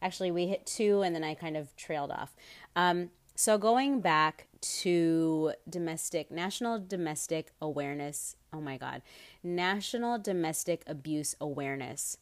Actually, 0.00 0.30
we 0.30 0.46
hit 0.46 0.64
two 0.64 1.02
and 1.02 1.14
then 1.14 1.24
I 1.24 1.34
kind 1.34 1.58
of 1.58 1.76
trailed 1.76 2.10
off. 2.10 2.34
Um, 2.74 3.10
so 3.34 3.58
going 3.58 4.00
back 4.00 4.46
to 4.60 5.52
domestic, 5.68 6.30
national 6.30 6.78
domestic 6.80 7.52
awareness. 7.60 8.36
Oh 8.50 8.62
my 8.62 8.78
God. 8.78 9.02
National 9.42 10.18
domestic 10.18 10.82
abuse 10.86 11.34
awareness. 11.38 12.16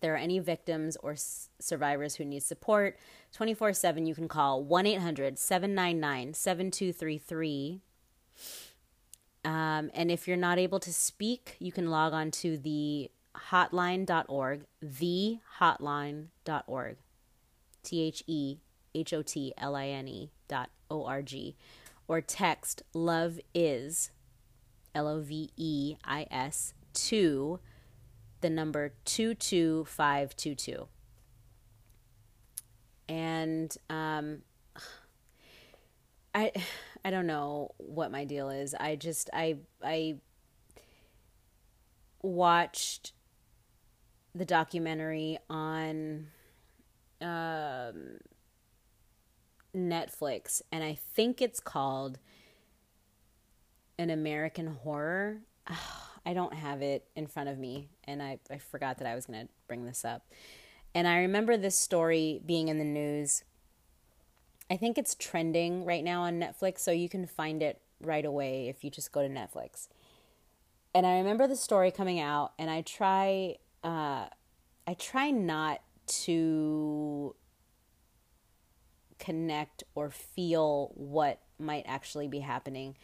There 0.00 0.14
are 0.14 0.18
any 0.18 0.38
victims 0.38 0.96
or 1.02 1.12
s- 1.12 1.48
survivors 1.58 2.16
who 2.16 2.24
need 2.24 2.42
support, 2.42 2.98
24 3.32 3.72
7, 3.72 4.06
you 4.06 4.14
can 4.14 4.28
call 4.28 4.62
1 4.62 4.86
800 4.86 5.38
799 5.38 6.34
7233. 6.34 7.80
Um, 9.44 9.90
and 9.94 10.10
if 10.10 10.28
you're 10.28 10.36
not 10.36 10.58
able 10.58 10.80
to 10.80 10.92
speak, 10.92 11.56
you 11.58 11.72
can 11.72 11.90
log 11.90 12.12
on 12.12 12.30
to 12.32 12.58
the 12.58 13.10
hotline.org, 13.50 14.64
thehotline.org, 14.84 16.96
T 17.82 18.02
H 18.02 18.22
E 18.26 18.58
H 18.94 19.12
O 19.12 19.22
T 19.22 19.52
L 19.56 19.76
I 19.76 19.86
N 19.88 20.08
E 20.08 20.30
dot 20.48 20.70
O 20.90 21.04
R 21.04 21.22
G, 21.22 21.56
or 22.06 22.20
text 22.20 22.82
love 22.92 23.40
is, 23.54 24.10
L 24.94 25.08
O 25.08 25.20
V 25.20 25.50
E 25.56 25.96
I 26.04 26.26
S, 26.30 26.74
to 26.94 27.60
the 28.40 28.50
number 28.50 28.94
22522. 29.04 30.88
And 33.08 33.74
um, 33.88 34.42
I 36.34 36.52
I 37.04 37.10
don't 37.10 37.26
know 37.26 37.72
what 37.78 38.10
my 38.10 38.24
deal 38.24 38.50
is. 38.50 38.74
I 38.74 38.96
just 38.96 39.30
I 39.32 39.56
I 39.82 40.18
watched 42.22 43.12
the 44.34 44.44
documentary 44.44 45.38
on 45.48 46.26
um, 47.20 48.18
Netflix, 49.74 50.62
and 50.70 50.84
I 50.84 50.94
think 51.14 51.40
it's 51.42 51.60
called 51.60 52.18
An 53.98 54.10
American 54.10 54.66
Horror. 54.68 55.38
I 56.26 56.34
don't 56.34 56.52
have 56.52 56.82
it 56.82 57.08
in 57.16 57.26
front 57.26 57.48
of 57.48 57.58
me, 57.58 57.88
and 58.08 58.22
I, 58.22 58.38
I 58.50 58.58
forgot 58.58 58.98
that 58.98 59.06
I 59.06 59.14
was 59.14 59.26
going 59.26 59.46
to 59.46 59.52
bring 59.68 59.84
this 59.84 60.04
up. 60.04 60.26
And 60.94 61.06
I 61.06 61.18
remember 61.18 61.56
this 61.56 61.78
story 61.78 62.40
being 62.44 62.68
in 62.68 62.78
the 62.78 62.84
news. 62.84 63.44
I 64.70 64.76
think 64.76 64.98
it's 64.98 65.14
trending 65.14 65.84
right 65.84 66.02
now 66.02 66.22
on 66.22 66.40
Netflix, 66.40 66.78
so 66.78 66.90
you 66.90 67.08
can 67.08 67.26
find 67.26 67.62
it 67.62 67.80
right 68.00 68.24
away 68.24 68.68
if 68.68 68.82
you 68.82 68.90
just 68.90 69.12
go 69.12 69.22
to 69.22 69.28
Netflix. 69.28 69.88
And 70.94 71.06
I 71.06 71.18
remember 71.18 71.46
the 71.46 71.56
story 71.56 71.90
coming 71.90 72.18
out, 72.18 72.52
and 72.58 72.70
I 72.70 72.80
try, 72.80 73.56
uh, 73.84 74.26
I 74.86 74.94
try 74.98 75.30
not 75.30 75.82
to 76.06 77.34
connect 79.18 79.84
or 79.94 80.10
feel 80.10 80.92
what 80.94 81.40
might 81.58 81.84
actually 81.86 82.28
be 82.28 82.40
happening 82.40 82.96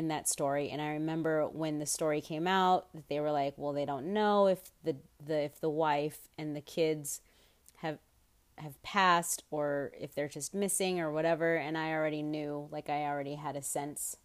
in 0.00 0.08
that 0.08 0.26
story 0.26 0.70
and 0.70 0.80
i 0.80 0.88
remember 0.88 1.46
when 1.46 1.78
the 1.78 1.84
story 1.84 2.22
came 2.22 2.46
out 2.46 2.86
that 2.94 3.06
they 3.10 3.20
were 3.20 3.30
like 3.30 3.52
well 3.58 3.74
they 3.74 3.84
don't 3.84 4.06
know 4.06 4.46
if 4.46 4.72
the, 4.82 4.96
the 5.26 5.42
if 5.42 5.60
the 5.60 5.68
wife 5.68 6.30
and 6.38 6.56
the 6.56 6.60
kids 6.62 7.20
have 7.76 7.98
have 8.56 8.82
passed 8.82 9.44
or 9.50 9.92
if 10.00 10.14
they're 10.14 10.26
just 10.26 10.54
missing 10.54 10.98
or 10.98 11.12
whatever 11.12 11.54
and 11.56 11.76
i 11.76 11.92
already 11.92 12.22
knew 12.22 12.66
like 12.72 12.88
i 12.88 13.02
already 13.02 13.34
had 13.34 13.56
a 13.56 13.62
sense. 13.62 14.16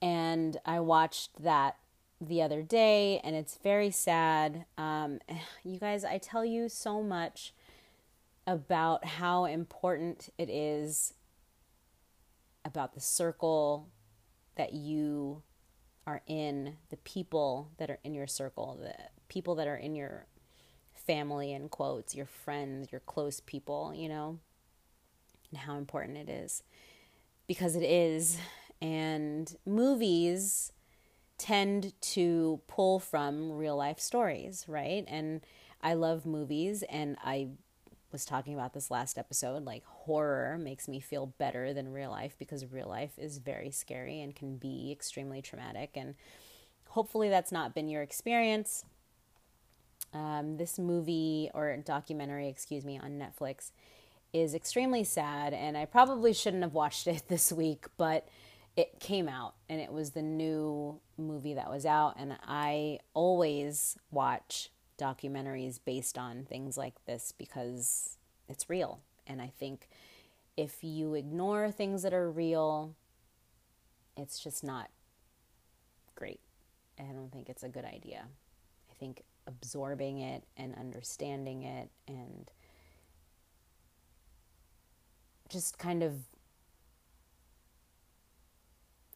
And 0.00 0.56
i 0.64 0.80
watched 0.80 1.42
that 1.42 1.76
the 2.18 2.40
other 2.40 2.62
day 2.62 3.20
and 3.22 3.36
it's 3.36 3.58
very 3.62 3.90
sad. 3.90 4.64
Um, 4.78 5.20
you 5.62 5.78
guys 5.78 6.06
i 6.06 6.16
tell 6.16 6.44
you 6.44 6.70
so 6.70 7.02
much 7.02 7.52
about 8.46 9.04
how 9.04 9.44
important 9.44 10.30
it 10.38 10.48
is 10.48 11.12
about 12.64 12.94
the 12.94 13.00
circle 13.00 13.88
that 14.56 14.72
you 14.72 15.42
are 16.06 16.22
in, 16.26 16.76
the 16.90 16.96
people 16.98 17.70
that 17.78 17.90
are 17.90 17.98
in 18.04 18.14
your 18.14 18.26
circle, 18.26 18.78
the 18.80 18.94
people 19.28 19.54
that 19.56 19.66
are 19.66 19.76
in 19.76 19.94
your 19.94 20.26
family, 20.94 21.52
in 21.52 21.68
quotes, 21.68 22.14
your 22.14 22.26
friends, 22.26 22.90
your 22.90 23.00
close 23.00 23.40
people, 23.40 23.92
you 23.94 24.08
know, 24.08 24.38
and 25.50 25.60
how 25.60 25.76
important 25.76 26.16
it 26.16 26.28
is. 26.28 26.62
Because 27.46 27.76
it 27.76 27.82
is. 27.82 28.38
And 28.80 29.54
movies 29.64 30.72
tend 31.38 31.92
to 32.00 32.60
pull 32.66 32.98
from 32.98 33.52
real 33.52 33.76
life 33.76 34.00
stories, 34.00 34.64
right? 34.68 35.04
And 35.06 35.42
I 35.82 35.94
love 35.94 36.26
movies 36.26 36.82
and 36.88 37.16
I 37.22 37.48
was 38.16 38.24
talking 38.24 38.54
about 38.54 38.72
this 38.72 38.90
last 38.90 39.18
episode, 39.18 39.66
like 39.66 39.84
horror 39.84 40.56
makes 40.56 40.88
me 40.88 41.00
feel 41.00 41.26
better 41.26 41.74
than 41.74 41.92
real 41.92 42.08
life 42.10 42.34
because 42.38 42.64
real 42.64 42.88
life 42.88 43.12
is 43.18 43.36
very 43.36 43.70
scary 43.70 44.22
and 44.22 44.34
can 44.34 44.56
be 44.56 44.90
extremely 44.90 45.42
traumatic. 45.42 45.90
And 45.96 46.14
hopefully, 46.88 47.28
that's 47.28 47.52
not 47.52 47.74
been 47.74 47.90
your 47.90 48.00
experience. 48.00 48.86
Um, 50.14 50.56
this 50.56 50.78
movie 50.78 51.50
or 51.52 51.76
documentary, 51.76 52.48
excuse 52.48 52.86
me, 52.86 52.98
on 52.98 53.18
Netflix 53.18 53.72
is 54.32 54.54
extremely 54.54 55.04
sad, 55.04 55.52
and 55.52 55.76
I 55.76 55.84
probably 55.84 56.32
shouldn't 56.32 56.62
have 56.62 56.72
watched 56.72 57.06
it 57.06 57.24
this 57.28 57.52
week, 57.52 57.84
but 57.98 58.26
it 58.78 58.98
came 58.98 59.28
out 59.28 59.56
and 59.68 59.78
it 59.78 59.92
was 59.92 60.12
the 60.12 60.22
new 60.22 61.00
movie 61.18 61.52
that 61.52 61.68
was 61.68 61.84
out, 61.84 62.14
and 62.18 62.38
I 62.46 63.00
always 63.12 63.98
watch 64.10 64.70
documentaries 64.98 65.78
based 65.84 66.18
on 66.18 66.44
things 66.44 66.76
like 66.76 67.04
this 67.04 67.32
because 67.36 68.16
it's 68.48 68.68
real. 68.70 69.00
And 69.26 69.42
I 69.42 69.52
think 69.58 69.88
if 70.56 70.82
you 70.82 71.14
ignore 71.14 71.70
things 71.70 72.02
that 72.02 72.14
are 72.14 72.30
real, 72.30 72.94
it's 74.16 74.38
just 74.38 74.64
not 74.64 74.90
great. 76.14 76.40
I 76.98 77.04
don't 77.12 77.30
think 77.30 77.48
it's 77.48 77.62
a 77.62 77.68
good 77.68 77.84
idea. 77.84 78.26
I 78.90 78.94
think 78.94 79.22
absorbing 79.46 80.18
it 80.18 80.44
and 80.56 80.74
understanding 80.74 81.62
it 81.62 81.90
and 82.08 82.50
just 85.48 85.78
kind 85.78 86.02
of, 86.02 86.14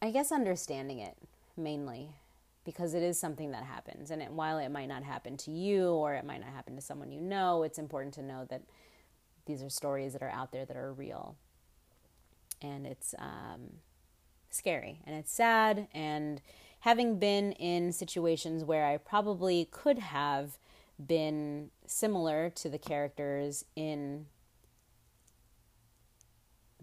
I 0.01 0.11
guess, 0.11 0.31
understanding 0.31 0.99
it 0.99 1.17
mainly 1.57 2.15
because 2.63 2.93
it 2.93 3.03
is 3.03 3.19
something 3.19 3.51
that 3.51 3.63
happens. 3.63 4.11
And 4.11 4.21
it, 4.21 4.31
while 4.31 4.57
it 4.57 4.69
might 4.69 4.87
not 4.87 5.03
happen 5.03 5.37
to 5.37 5.51
you 5.51 5.89
or 5.89 6.13
it 6.13 6.25
might 6.25 6.41
not 6.41 6.49
happen 6.49 6.75
to 6.75 6.81
someone 6.81 7.11
you 7.11 7.21
know, 7.21 7.63
it's 7.63 7.79
important 7.79 8.13
to 8.15 8.21
know 8.21 8.45
that 8.49 8.63
these 9.45 9.63
are 9.63 9.69
stories 9.69 10.13
that 10.13 10.21
are 10.21 10.29
out 10.29 10.51
there 10.51 10.65
that 10.65 10.77
are 10.77 10.93
real. 10.93 11.35
And 12.61 12.85
it's 12.85 13.15
um, 13.17 13.77
scary 14.51 15.01
and 15.05 15.15
it's 15.15 15.31
sad 15.31 15.87
and 15.93 16.41
having 16.81 17.17
been 17.17 17.53
in 17.53 17.91
situations 17.91 18.63
where 18.63 18.85
I 18.85 18.97
probably 18.97 19.67
could 19.71 19.99
have 19.99 20.57
been 21.03 21.71
similar 21.87 22.49
to 22.49 22.69
the 22.69 22.77
characters 22.77 23.65
in 23.75 24.25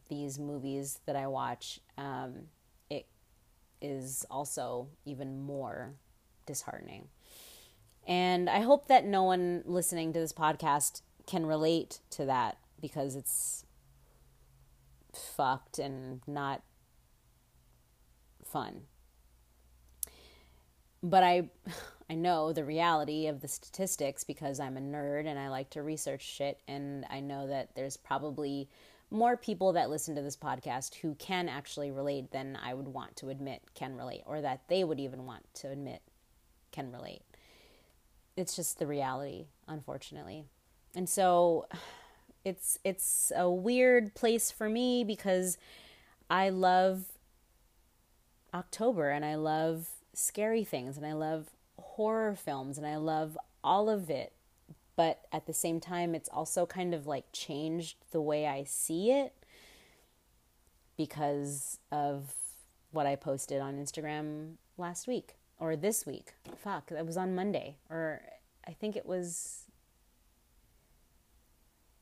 these 0.08 0.38
movies 0.38 1.00
that 1.06 1.16
I 1.16 1.26
watch, 1.26 1.80
um, 1.96 2.46
is 3.80 4.24
also 4.30 4.88
even 5.04 5.40
more 5.40 5.94
disheartening. 6.46 7.08
And 8.06 8.48
I 8.48 8.60
hope 8.60 8.88
that 8.88 9.04
no 9.04 9.22
one 9.24 9.62
listening 9.66 10.12
to 10.14 10.20
this 10.20 10.32
podcast 10.32 11.02
can 11.26 11.44
relate 11.44 12.00
to 12.10 12.24
that 12.24 12.56
because 12.80 13.14
it's 13.14 13.66
fucked 15.12 15.78
and 15.78 16.20
not 16.26 16.62
fun. 18.44 18.82
But 21.02 21.22
I 21.22 21.50
I 22.10 22.14
know 22.14 22.52
the 22.54 22.64
reality 22.64 23.26
of 23.26 23.42
the 23.42 23.48
statistics 23.48 24.24
because 24.24 24.58
I'm 24.58 24.78
a 24.78 24.80
nerd 24.80 25.26
and 25.26 25.38
I 25.38 25.48
like 25.48 25.70
to 25.70 25.82
research 25.82 26.22
shit 26.22 26.60
and 26.66 27.04
I 27.10 27.20
know 27.20 27.46
that 27.48 27.74
there's 27.74 27.98
probably 27.98 28.70
more 29.10 29.36
people 29.36 29.72
that 29.72 29.90
listen 29.90 30.14
to 30.14 30.22
this 30.22 30.36
podcast 30.36 30.96
who 30.96 31.14
can 31.14 31.48
actually 31.48 31.90
relate 31.90 32.30
than 32.30 32.58
I 32.62 32.74
would 32.74 32.88
want 32.88 33.16
to 33.16 33.28
admit 33.28 33.62
can 33.74 33.96
relate 33.96 34.22
or 34.26 34.40
that 34.40 34.62
they 34.68 34.84
would 34.84 35.00
even 35.00 35.24
want 35.24 35.44
to 35.54 35.70
admit 35.70 36.02
can 36.72 36.92
relate. 36.92 37.22
It's 38.36 38.54
just 38.54 38.78
the 38.78 38.86
reality, 38.86 39.46
unfortunately. 39.66 40.44
And 40.94 41.08
so 41.08 41.66
it's 42.44 42.78
it's 42.84 43.32
a 43.34 43.50
weird 43.50 44.14
place 44.14 44.50
for 44.50 44.68
me 44.68 45.04
because 45.04 45.58
I 46.30 46.50
love 46.50 47.04
October 48.54 49.10
and 49.10 49.24
I 49.24 49.34
love 49.34 49.88
scary 50.14 50.64
things 50.64 50.96
and 50.96 51.06
I 51.06 51.12
love 51.12 51.48
horror 51.78 52.34
films 52.34 52.78
and 52.78 52.86
I 52.86 52.96
love 52.96 53.38
all 53.62 53.88
of 53.88 54.10
it. 54.10 54.32
But 54.98 55.28
at 55.30 55.46
the 55.46 55.52
same 55.52 55.78
time, 55.78 56.16
it's 56.16 56.28
also 56.28 56.66
kind 56.66 56.92
of 56.92 57.06
like 57.06 57.26
changed 57.32 57.98
the 58.10 58.20
way 58.20 58.48
I 58.48 58.64
see 58.64 59.12
it 59.12 59.32
because 60.96 61.78
of 61.92 62.34
what 62.90 63.06
I 63.06 63.14
posted 63.14 63.60
on 63.60 63.76
Instagram 63.76 64.54
last 64.76 65.06
week 65.06 65.36
or 65.60 65.76
this 65.76 66.04
week. 66.04 66.32
Fuck, 66.56 66.88
that 66.88 67.06
was 67.06 67.16
on 67.16 67.32
Monday. 67.32 67.76
Or 67.88 68.22
I 68.66 68.72
think 68.72 68.96
it 68.96 69.06
was. 69.06 69.66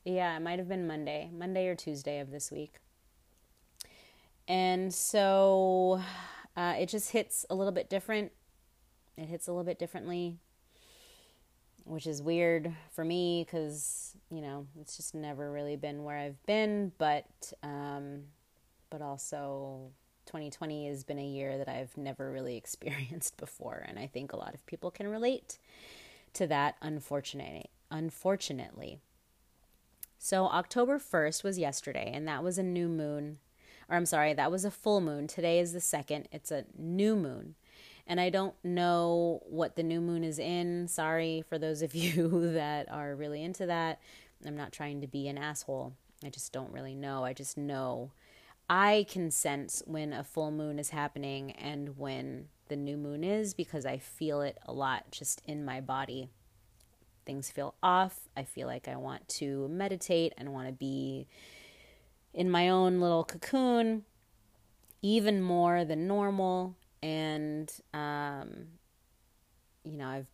Yeah, 0.03 0.35
it 0.35 0.39
might 0.39 0.57
have 0.57 0.67
been 0.67 0.87
Monday, 0.87 1.29
Monday 1.31 1.67
or 1.67 1.75
Tuesday 1.75 2.19
of 2.19 2.31
this 2.31 2.51
week. 2.51 2.77
And 4.47 4.91
so 4.91 6.01
uh, 6.55 6.73
it 6.79 6.89
just 6.89 7.11
hits 7.11 7.45
a 7.51 7.53
little 7.53 7.73
bit 7.73 7.91
different. 7.91 8.31
It 9.17 9.27
hits 9.27 9.47
a 9.47 9.51
little 9.51 9.65
bit 9.65 9.77
differently, 9.77 10.39
which 11.87 12.07
is 12.07 12.21
weird 12.21 12.73
for 12.91 13.03
me 13.03 13.45
because 13.45 14.15
you 14.29 14.41
know 14.41 14.67
it's 14.79 14.97
just 14.97 15.15
never 15.15 15.51
really 15.51 15.75
been 15.75 16.03
where 16.03 16.17
I've 16.17 16.43
been. 16.45 16.91
But 16.97 17.53
um, 17.63 18.23
but 18.89 19.01
also 19.01 19.91
2020 20.25 20.87
has 20.87 21.03
been 21.03 21.19
a 21.19 21.25
year 21.25 21.57
that 21.57 21.69
I've 21.69 21.95
never 21.97 22.31
really 22.31 22.57
experienced 22.57 23.37
before, 23.37 23.83
and 23.87 23.97
I 23.97 24.07
think 24.07 24.33
a 24.33 24.37
lot 24.37 24.53
of 24.53 24.65
people 24.65 24.91
can 24.91 25.07
relate 25.07 25.57
to 26.33 26.47
that. 26.47 26.75
Unfortunately, 26.81 27.65
unfortunately. 27.89 28.99
So 30.19 30.45
October 30.45 30.97
1st 30.97 31.43
was 31.43 31.59
yesterday, 31.59 32.11
and 32.11 32.27
that 32.27 32.43
was 32.43 32.57
a 32.57 32.63
new 32.63 32.89
moon 32.89 33.37
or 33.89 33.95
I'm 33.95 34.05
sorry, 34.05 34.33
that 34.33 34.51
was 34.51 34.65
a 34.65 34.71
full 34.71 35.01
moon. 35.01 35.27
Today 35.27 35.59
is 35.59 35.73
the 35.73 35.81
second. 35.81 36.27
It's 36.31 36.51
a 36.51 36.65
new 36.77 37.15
moon. 37.15 37.55
And 38.07 38.21
I 38.21 38.29
don't 38.29 38.55
know 38.63 39.43
what 39.45 39.75
the 39.75 39.83
new 39.83 39.99
moon 39.99 40.23
is 40.23 40.39
in. 40.39 40.87
Sorry 40.87 41.43
for 41.47 41.59
those 41.59 41.81
of 41.81 41.93
you 41.95 42.53
that 42.53 42.91
are 42.91 43.15
really 43.15 43.43
into 43.43 43.65
that. 43.65 43.99
I'm 44.45 44.57
not 44.57 44.71
trying 44.71 45.01
to 45.01 45.07
be 45.07 45.27
an 45.27 45.37
asshole. 45.37 45.93
I 46.23 46.29
just 46.29 46.51
don't 46.51 46.71
really 46.71 46.95
know. 46.95 47.23
I 47.23 47.33
just 47.33 47.57
know 47.57 48.11
I 48.69 49.05
can 49.09 49.31
sense 49.31 49.81
when 49.85 50.13
a 50.13 50.23
full 50.23 50.51
moon 50.51 50.79
is 50.79 50.89
happening 50.89 51.51
and 51.51 51.97
when 51.97 52.47
the 52.67 52.75
new 52.75 52.97
moon 52.97 53.23
is 53.23 53.53
because 53.53 53.85
I 53.85 53.97
feel 53.97 54.41
it 54.41 54.57
a 54.65 54.73
lot 54.73 55.11
just 55.11 55.41
in 55.45 55.63
my 55.63 55.79
body. 55.79 56.29
Things 57.25 57.49
feel 57.49 57.75
off. 57.81 58.21
I 58.35 58.43
feel 58.43 58.67
like 58.67 58.87
I 58.87 58.95
want 58.97 59.27
to 59.29 59.67
meditate 59.69 60.33
and 60.37 60.53
want 60.53 60.67
to 60.67 60.73
be 60.73 61.27
in 62.33 62.49
my 62.49 62.69
own 62.69 62.99
little 62.99 63.23
cocoon 63.23 64.03
even 65.01 65.41
more 65.41 65.85
than 65.85 66.07
normal 66.07 66.75
and 67.03 67.71
um, 67.93 68.67
you 69.83 69.97
know 69.97 70.07
i've 70.07 70.27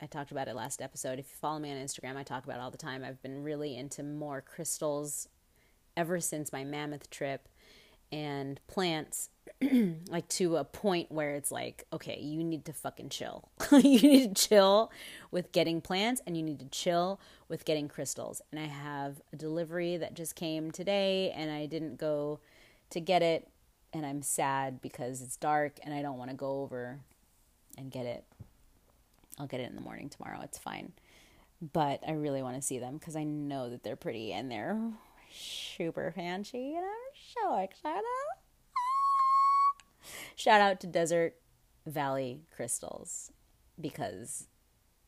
i 0.00 0.06
talked 0.06 0.30
about 0.30 0.48
it 0.48 0.54
last 0.54 0.80
episode. 0.80 1.18
If 1.18 1.26
you 1.26 1.36
follow 1.40 1.58
me 1.58 1.70
on 1.70 1.76
instagram 1.76 2.16
i 2.16 2.22
talk 2.22 2.44
about 2.44 2.56
it 2.58 2.62
all 2.62 2.70
the 2.70 2.78
time. 2.78 3.04
I've 3.04 3.22
been 3.22 3.42
really 3.42 3.76
into 3.76 4.02
more 4.02 4.40
crystals 4.40 5.28
ever 5.96 6.20
since 6.20 6.52
my 6.52 6.64
mammoth 6.64 7.10
trip 7.10 7.48
and 8.12 8.60
plants 8.66 9.28
like 10.08 10.28
to 10.28 10.56
a 10.56 10.64
point 10.64 11.12
where 11.12 11.34
it's 11.34 11.52
like 11.52 11.84
okay 11.92 12.18
you 12.20 12.42
need 12.42 12.64
to 12.64 12.72
fucking 12.72 13.08
chill. 13.08 13.48
You 13.72 14.00
need 14.00 14.34
to 14.36 14.48
chill 14.48 14.90
with 15.30 15.52
getting 15.52 15.80
plants 15.80 16.20
and 16.26 16.36
you 16.36 16.42
need 16.42 16.58
to 16.60 16.68
chill 16.70 17.20
with 17.48 17.64
getting 17.64 17.88
crystals. 17.88 18.42
And 18.50 18.58
i 18.60 18.66
have 18.66 19.20
a 19.32 19.36
delivery 19.36 19.96
that 19.96 20.14
just 20.14 20.34
came 20.34 20.70
today 20.70 21.30
and 21.36 21.50
i 21.50 21.66
didn't 21.66 21.98
go 21.98 22.40
to 22.90 23.00
get 23.00 23.22
it 23.22 23.48
and 23.92 24.06
i'm 24.06 24.22
sad 24.22 24.80
because 24.80 25.22
it's 25.22 25.36
dark 25.36 25.78
and 25.82 25.92
i 25.94 26.02
don't 26.02 26.18
want 26.18 26.30
to 26.30 26.36
go 26.36 26.62
over 26.62 27.00
and 27.78 27.90
get 27.90 28.06
it. 28.06 28.24
I'll 29.38 29.46
get 29.46 29.60
it 29.60 29.70
in 29.70 29.74
the 29.74 29.80
morning 29.80 30.08
tomorrow 30.08 30.40
it's 30.42 30.58
fine. 30.58 30.92
But 31.72 32.00
i 32.06 32.12
really 32.12 32.42
want 32.42 32.56
to 32.56 32.62
see 32.62 32.78
them 32.78 32.98
because 32.98 33.16
i 33.16 33.24
know 33.24 33.70
that 33.70 33.82
they're 33.82 33.96
pretty 33.96 34.32
and 34.32 34.50
they're 34.50 34.78
super 35.32 36.12
fancy 36.14 36.74
and 36.74 36.84
i'm 36.84 37.34
so 37.34 37.58
excited. 37.58 38.04
Ah! 38.76 39.84
Shout 40.34 40.60
out 40.60 40.80
to 40.80 40.86
Desert 40.86 41.36
Valley 41.86 42.42
Crystals 42.54 43.32
because 43.80 44.46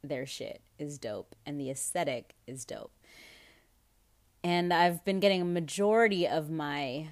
their 0.03 0.27
shit 0.27 0.61
is 0.79 0.99
dope 0.99 1.35
and 1.47 1.61
the 1.61 1.71
aesthetic 1.71 2.35
is 2.47 2.65
dope. 2.65 2.93
And 4.45 4.73
I've 4.73 5.05
been 5.05 5.21
getting 5.21 5.41
a 5.41 5.45
majority 5.47 6.27
of 6.27 6.51
my 6.51 7.11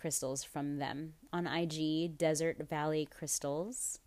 crystals 0.00 0.42
from 0.42 0.78
them 0.78 1.14
on 1.32 1.46
IG, 1.46 2.16
Desert 2.16 2.68
Valley 2.68 3.06
Crystals. 3.06 3.98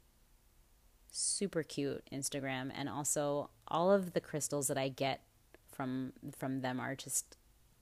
Super 1.11 1.61
cute 1.61 2.03
Instagram 2.11 2.71
and 2.75 2.89
also 2.89 3.51
all 3.67 3.91
of 3.91 4.13
the 4.13 4.21
crystals 4.21 4.67
that 4.67 4.77
I 4.77 4.89
get 4.89 5.21
from 5.71 6.13
from 6.35 6.61
them 6.61 6.79
are 6.79 6.95
just 6.95 7.37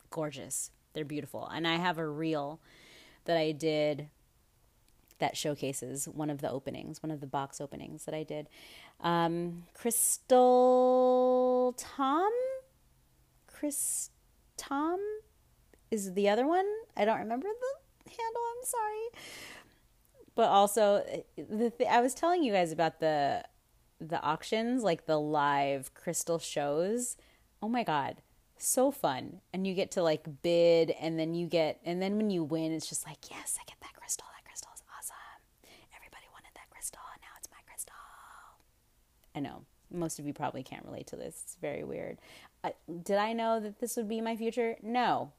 gorgeous. 0.10 0.72
They're 0.94 1.06
beautiful. 1.06 1.48
And 1.48 1.66
I 1.66 1.78
have 1.78 1.98
a 1.98 2.08
reel 2.08 2.60
that 3.26 3.38
I 3.38 3.54
did 3.54 4.10
that 5.20 5.38
showcases 5.38 6.08
one 6.08 6.30
of 6.30 6.42
the 6.42 6.52
openings, 6.52 7.02
one 7.02 7.12
of 7.12 7.22
the 7.22 7.28
box 7.28 7.62
openings 7.62 8.06
that 8.06 8.14
I 8.14 8.24
did. 8.24 8.50
Um, 9.00 9.64
Crystal 9.74 11.74
Tom? 11.78 12.32
Chris 13.48 14.10
Tom 14.58 15.00
is 15.92 16.14
the 16.14 16.28
other 16.28 16.48
one. 16.48 16.66
I 16.98 17.06
don't 17.06 17.20
remember 17.20 17.48
the 17.48 17.81
handle. 18.12 18.42
I'm 18.58 18.66
sorry. 18.66 19.26
But 20.36 20.50
also, 20.50 21.04
the 21.36 21.72
th- 21.72 21.90
I 21.90 22.02
was 22.02 22.14
telling 22.14 22.44
you 22.44 22.54
guys 22.54 22.72
about 22.72 23.00
the 23.00 23.44
the 24.00 24.22
auctions, 24.22 24.84
like 24.84 25.06
the 25.06 25.20
live 25.20 25.94
crystal 25.94 26.40
shows. 26.40 27.18
Oh 27.62 27.68
my 27.70 27.84
god, 27.84 28.22
so 28.58 28.92
fun! 28.92 29.42
And 29.54 29.68
you 29.68 29.74
get 29.74 29.92
to 29.92 30.04
like 30.04 30.42
bid, 30.42 30.92
and 30.92 31.20
then 31.20 31.34
you 31.36 31.48
get, 31.48 31.80
and 31.86 32.02
then 32.02 32.18
when 32.18 32.30
you 32.30 32.44
win, 32.44 32.72
it's 32.72 32.88
just 32.88 33.06
like, 33.06 33.30
yes, 33.30 33.58
I 33.60 33.64
get 33.66 33.78
that 33.82 33.94
crystal. 33.94 34.28
That 34.36 34.46
crystal 34.46 34.72
is 34.74 34.84
awesome. 34.98 35.16
Everybody 35.96 36.26
wanted 36.32 36.52
that 36.56 36.70
crystal. 36.70 37.02
Now 37.22 37.36
it's 37.38 37.50
my 37.52 37.62
crystal. 37.68 37.94
I 39.36 39.40
know 39.40 39.66
most 39.94 40.20
of 40.20 40.26
you 40.26 40.34
probably 40.34 40.64
can't 40.64 40.86
relate 40.86 41.08
to 41.08 41.16
this. 41.16 41.42
It's 41.44 41.58
very 41.62 41.84
weird. 41.84 42.18
Uh, 42.64 42.72
did 43.04 43.18
I 43.18 43.34
know 43.34 43.60
that 43.60 43.80
this 43.80 43.98
would 43.98 44.08
be 44.08 44.22
my 44.22 44.36
future? 44.36 44.76
No. 44.82 45.34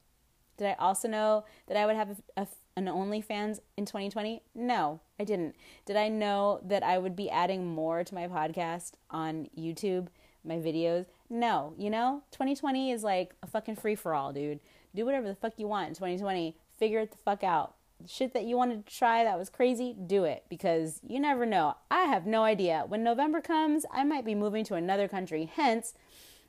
Did 0.57 0.67
I 0.67 0.73
also 0.73 1.07
know 1.07 1.45
that 1.67 1.77
I 1.77 1.85
would 1.85 1.95
have 1.95 2.09
a, 2.11 2.41
a, 2.41 2.47
an 2.75 2.85
OnlyFans 2.85 3.59
in 3.77 3.85
2020? 3.85 4.41
No, 4.55 4.99
I 5.19 5.23
didn't. 5.23 5.55
Did 5.85 5.95
I 5.95 6.09
know 6.09 6.59
that 6.63 6.83
I 6.83 6.97
would 6.97 7.15
be 7.15 7.29
adding 7.29 7.67
more 7.67 8.03
to 8.03 8.15
my 8.15 8.27
podcast 8.27 8.93
on 9.09 9.47
YouTube, 9.57 10.07
my 10.43 10.55
videos? 10.55 11.05
No. 11.29 11.73
You 11.77 11.89
know, 11.89 12.23
2020 12.31 12.91
is 12.91 13.03
like 13.03 13.35
a 13.43 13.47
fucking 13.47 13.75
free 13.75 13.95
for 13.95 14.13
all, 14.13 14.33
dude. 14.33 14.59
Do 14.95 15.05
whatever 15.05 15.27
the 15.27 15.35
fuck 15.35 15.53
you 15.57 15.67
want 15.67 15.89
in 15.89 15.93
2020. 15.95 16.55
Figure 16.77 16.99
it 16.99 17.11
the 17.11 17.17
fuck 17.17 17.43
out 17.43 17.75
shit 18.07 18.33
that 18.33 18.43
you 18.43 18.57
wanted 18.57 18.85
to 18.85 18.95
try 18.95 19.23
that 19.23 19.37
was 19.39 19.49
crazy, 19.49 19.95
do 20.05 20.23
it 20.23 20.43
because 20.49 20.99
you 21.07 21.19
never 21.19 21.45
know. 21.45 21.75
I 21.89 22.03
have 22.03 22.25
no 22.25 22.43
idea. 22.43 22.83
When 22.87 23.03
November 23.03 23.41
comes, 23.41 23.85
I 23.91 24.03
might 24.03 24.25
be 24.25 24.35
moving 24.35 24.63
to 24.65 24.75
another 24.75 25.07
country. 25.07 25.49
Hence, 25.53 25.93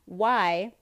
why 0.04 0.72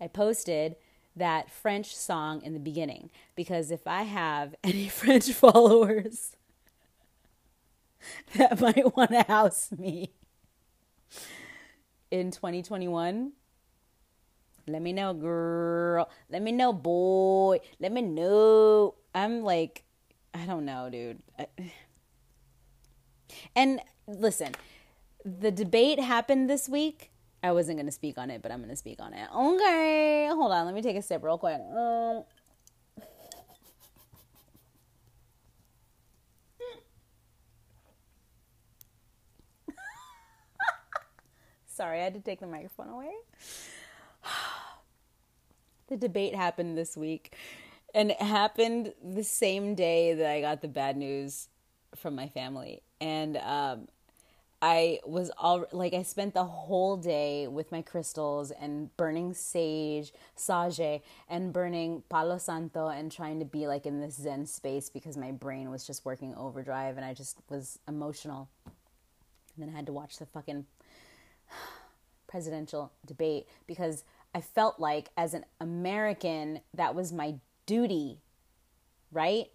I 0.00 0.08
posted 0.08 0.76
that 1.16 1.50
French 1.50 1.96
song 1.96 2.42
in 2.42 2.52
the 2.52 2.60
beginning 2.60 3.10
because 3.34 3.70
if 3.70 3.86
I 3.86 4.02
have 4.02 4.54
any 4.64 4.88
French 4.88 5.30
followers 5.32 6.36
that 8.36 8.60
might 8.60 8.96
want 8.96 9.10
to 9.10 9.22
house 9.22 9.70
me 9.76 10.12
in 12.10 12.30
2021, 12.30 13.32
let 14.68 14.82
me 14.82 14.92
know, 14.92 15.14
girl. 15.14 16.08
Let 16.28 16.42
me 16.42 16.52
know, 16.52 16.72
boy. 16.72 17.60
Let 17.78 17.92
me 17.92 18.02
know. 18.02 18.94
I'm 19.14 19.42
like, 19.42 19.84
I 20.34 20.44
don't 20.44 20.64
know, 20.64 20.88
dude. 20.90 21.22
And 23.54 23.80
listen, 24.06 24.52
the 25.24 25.50
debate 25.50 25.98
happened 25.98 26.48
this 26.48 26.68
week. 26.68 27.10
I 27.46 27.52
wasn't 27.52 27.76
to 27.86 27.92
speak 27.92 28.18
on 28.18 28.28
it, 28.30 28.42
but 28.42 28.50
I'm 28.50 28.58
to 28.70 28.76
speak 28.76 29.00
on 29.00 29.14
it. 29.14 29.28
Okay, 29.32 30.28
hold 30.32 30.50
on. 30.50 30.66
Let 30.66 30.74
me 30.74 30.82
take 30.82 30.96
a 30.96 31.02
sip 31.02 31.22
real 31.22 31.38
quick. 31.38 31.60
Um, 31.60 32.24
Sorry, 41.68 42.00
I 42.00 42.04
had 42.04 42.14
to 42.14 42.20
take 42.20 42.40
the 42.40 42.48
microphone 42.48 42.88
away. 42.88 43.12
the 45.88 45.96
debate 45.96 46.34
happened 46.34 46.76
this 46.76 46.96
week, 46.96 47.36
and 47.94 48.10
it 48.10 48.20
happened 48.20 48.92
the 49.04 49.22
same 49.22 49.76
day 49.76 50.14
that 50.14 50.28
I 50.28 50.40
got 50.40 50.62
the 50.62 50.68
bad 50.68 50.96
news 50.96 51.46
from 51.94 52.16
my 52.16 52.28
family. 52.28 52.82
And 53.00 53.36
um, 53.36 53.86
I 54.68 54.98
was 55.04 55.30
all 55.38 55.64
like, 55.70 55.94
I 55.94 56.02
spent 56.02 56.34
the 56.34 56.42
whole 56.42 56.96
day 56.96 57.46
with 57.46 57.70
my 57.70 57.82
crystals 57.82 58.50
and 58.50 58.94
burning 58.96 59.32
sage, 59.32 60.12
sage, 60.34 61.02
and 61.28 61.52
burning 61.52 62.02
Palo 62.08 62.36
Santo 62.36 62.88
and 62.88 63.12
trying 63.12 63.38
to 63.38 63.44
be 63.44 63.68
like 63.68 63.86
in 63.86 64.00
this 64.00 64.16
Zen 64.16 64.44
space 64.44 64.90
because 64.90 65.16
my 65.16 65.30
brain 65.30 65.70
was 65.70 65.86
just 65.86 66.04
working 66.04 66.34
overdrive 66.34 66.96
and 66.96 67.06
I 67.06 67.14
just 67.14 67.38
was 67.48 67.78
emotional. 67.86 68.48
And 68.64 68.74
then 69.58 69.68
I 69.68 69.76
had 69.76 69.86
to 69.86 69.92
watch 69.92 70.18
the 70.18 70.26
fucking 70.26 70.66
presidential 72.26 72.90
debate 73.06 73.46
because 73.68 74.02
I 74.34 74.40
felt 74.40 74.80
like 74.80 75.10
as 75.16 75.32
an 75.32 75.44
American, 75.60 76.58
that 76.74 76.96
was 76.96 77.12
my 77.12 77.36
duty, 77.66 78.20
right? 79.12 79.46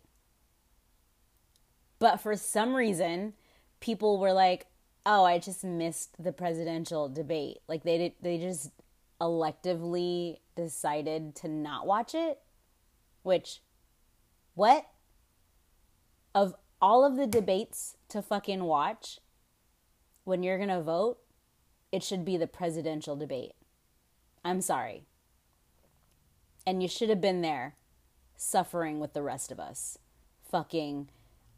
But 1.99 2.21
for 2.21 2.37
some 2.37 2.73
reason, 2.73 3.33
people 3.81 4.17
were 4.17 4.31
like, 4.31 4.67
"Oh, 5.05 5.23
I 5.23 5.39
just 5.39 5.63
missed 5.63 6.21
the 6.21 6.31
presidential 6.31 7.09
debate." 7.09 7.61
Like 7.67 7.83
they 7.83 7.97
did, 7.97 8.13
they 8.21 8.37
just 8.37 8.71
electively 9.19 10.39
decided 10.55 11.35
to 11.35 11.47
not 11.47 11.85
watch 11.85 12.15
it. 12.15 12.39
Which, 13.23 13.61
what? 14.55 14.87
Of 16.33 16.55
all 16.81 17.05
of 17.05 17.15
the 17.15 17.27
debates 17.27 17.97
to 18.09 18.21
fucking 18.21 18.63
watch, 18.63 19.19
when 20.23 20.43
you're 20.43 20.57
gonna 20.57 20.81
vote, 20.81 21.19
it 21.91 22.03
should 22.03 22.25
be 22.25 22.37
the 22.37 22.47
presidential 22.47 23.15
debate. 23.15 23.53
I'm 24.43 24.61
sorry. 24.61 25.05
And 26.65 26.81
you 26.81 26.87
should 26.87 27.09
have 27.09 27.21
been 27.21 27.41
there 27.41 27.75
suffering 28.35 28.99
with 28.99 29.13
the 29.13 29.21
rest 29.21 29.51
of 29.51 29.59
us. 29.59 29.97
Fucking 30.49 31.09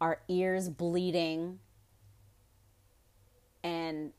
our 0.01 0.21
ears 0.27 0.69
bleeding. 0.69 1.59
And 3.63 4.11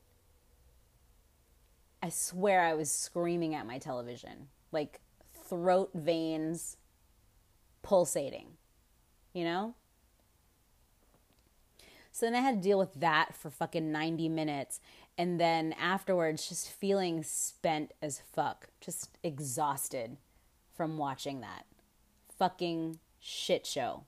I 2.01 2.09
swear 2.09 2.61
I 2.61 2.73
was 2.73 2.91
screaming 2.91 3.55
at 3.55 3.67
my 3.67 3.77
television, 3.77 4.47
like 4.71 5.01
throat 5.47 5.91
veins 5.93 6.77
pulsating, 7.83 8.47
you 9.33 9.43
know? 9.43 9.75
So 12.11 12.25
then 12.25 12.35
I 12.35 12.39
had 12.39 12.55
to 12.55 12.61
deal 12.61 12.79
with 12.79 12.93
that 12.95 13.35
for 13.35 13.49
fucking 13.49 13.91
90 13.91 14.29
minutes. 14.29 14.79
And 15.17 15.39
then 15.39 15.73
afterwards, 15.73 16.47
just 16.47 16.69
feeling 16.69 17.23
spent 17.23 17.93
as 18.01 18.21
fuck, 18.33 18.67
just 18.79 19.17
exhausted 19.23 20.17
from 20.73 20.97
watching 20.97 21.41
that 21.41 21.65
fucking 22.37 22.99
shit 23.19 23.65
show. 23.65 24.03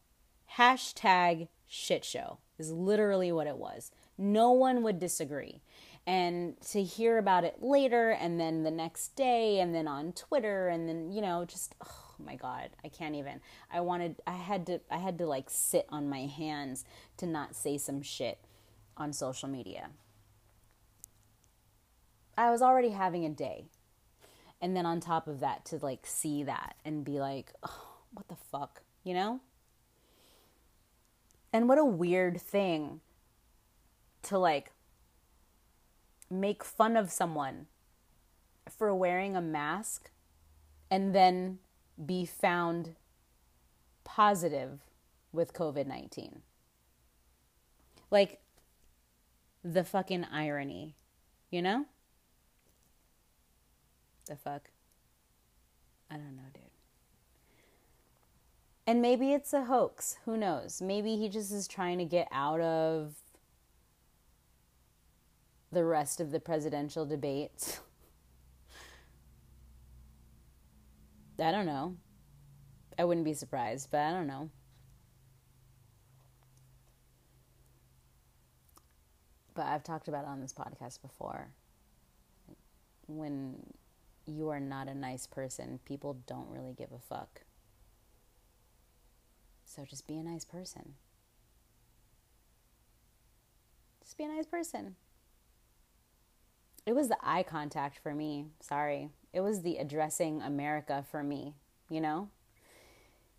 Hashtag 0.58 1.48
shit 1.68 2.06
show 2.06 2.40
is 2.58 2.72
literally 2.72 3.32
what 3.32 3.48
it 3.48 3.58
was. 3.58 3.92
No 4.18 4.52
one 4.52 4.84
would 4.84 5.00
disagree. 5.00 5.62
And 6.06 6.60
to 6.72 6.82
hear 6.82 7.18
about 7.18 7.44
it 7.44 7.62
later 7.62 8.12
and 8.12 8.40
then 8.40 8.64
the 8.64 8.72
next 8.72 9.16
day 9.16 9.60
and 9.60 9.76
then 9.76 9.88
on 9.88 10.14
Twitter 10.14 10.70
and 10.70 10.88
then, 10.88 11.12
you 11.12 11.22
know, 11.22 11.44
just 11.44 11.76
oh 11.86 12.16
my 12.18 12.36
god, 12.36 12.70
I 12.84 12.88
can't 12.88 13.16
even. 13.16 13.42
I 13.72 13.82
wanted 13.82 14.16
I 14.26 14.34
had 14.34 14.66
to 14.68 14.80
I 14.90 14.98
had 14.98 15.18
to 15.18 15.26
like 15.26 15.50
sit 15.50 15.86
on 15.90 16.10
my 16.10 16.26
hands 16.26 16.86
to 17.18 17.26
not 17.26 17.56
say 17.56 17.78
some 17.78 18.02
shit 18.02 18.40
on 18.96 19.12
social 19.12 19.50
media. 19.50 19.90
I 22.38 22.52
was 22.52 22.62
already 22.62 22.90
having 22.90 23.26
a 23.26 23.30
day. 23.30 23.66
And 24.62 24.76
then 24.76 24.86
on 24.86 25.00
top 25.00 25.28
of 25.28 25.40
that 25.42 25.66
to 25.66 25.78
like 25.78 26.06
see 26.06 26.44
that 26.44 26.76
and 26.86 27.04
be 27.04 27.20
like, 27.20 27.52
oh, 27.64 27.98
what 28.14 28.28
the 28.28 28.36
fuck, 28.36 28.82
you 29.04 29.14
know? 29.14 29.42
And 31.52 31.68
what 31.68 31.78
a 31.78 31.86
weird 31.86 32.42
thing 32.42 33.02
to 34.28 34.38
like 34.38 34.72
make 36.30 36.64
fun 36.64 36.96
of 36.98 37.10
someone 37.10 37.68
for 38.70 38.94
wearing 38.94 39.36
a 39.36 39.42
mask 39.42 40.10
and 40.92 41.16
then 41.16 41.60
be 42.06 42.26
found 42.26 42.96
positive 44.04 44.80
with 45.32 45.54
COVID 45.54 45.88
19. 45.88 46.42
Like 48.10 48.40
the 49.64 49.84
fucking 49.84 50.26
irony, 50.32 50.96
you 51.52 51.62
know? 51.62 51.86
The 54.26 54.36
fuck? 54.36 54.70
I 56.10 56.16
don't 56.16 56.36
know, 56.36 56.44
dude. 56.54 56.64
And 58.86 59.02
maybe 59.02 59.34
it's 59.34 59.52
a 59.52 59.66
hoax. 59.66 60.18
Who 60.24 60.38
knows? 60.38 60.82
Maybe 60.82 61.18
he 61.18 61.28
just 61.28 61.52
is 61.52 61.68
trying 61.68 61.98
to 61.98 62.06
get 62.06 62.30
out 62.32 62.62
of 62.62 63.16
the 65.72 65.84
rest 65.84 66.20
of 66.20 66.32
the 66.32 66.40
presidential 66.40 67.06
debates. 67.06 67.80
I 71.40 71.52
don't 71.52 71.66
know. 71.66 71.96
I 72.98 73.06
wouldn't 73.06 73.26
be 73.26 73.34
surprised, 73.34 73.90
but 73.92 74.00
I 74.00 74.12
don't 74.12 74.28
know. 74.28 74.50
But 79.54 79.68
I've 79.68 79.84
talked 79.84 80.08
about 80.08 80.26
on 80.26 80.40
this 80.42 80.54
podcast 80.54 81.02
before. 81.02 81.50
When 83.08 83.56
you 84.26 84.50
are 84.50 84.60
not 84.60 84.88
a 84.88 84.96
nice 84.96 85.28
person, 85.28 85.80
people 85.86 86.18
don't 86.28 86.50
really 86.50 86.74
give 86.74 86.92
a 86.92 87.00
fuck. 87.00 87.42
So 89.66 89.84
just 89.86 90.08
be 90.08 90.18
a 90.18 90.24
nice 90.24 90.46
person. 90.46 90.96
Just 94.02 94.18
be 94.18 94.24
a 94.24 94.28
nice 94.28 94.46
person. 94.46 94.96
It 96.88 96.96
was 96.96 97.10
the 97.10 97.18
eye 97.22 97.44
contact 97.44 98.00
for 98.02 98.16
me. 98.16 98.46
Sorry. 98.62 99.10
It 99.34 99.42
was 99.42 99.62
the 99.62 99.76
addressing 99.76 100.42
America 100.42 101.04
for 101.12 101.22
me, 101.22 101.54
you 101.90 102.00
know? 102.00 102.30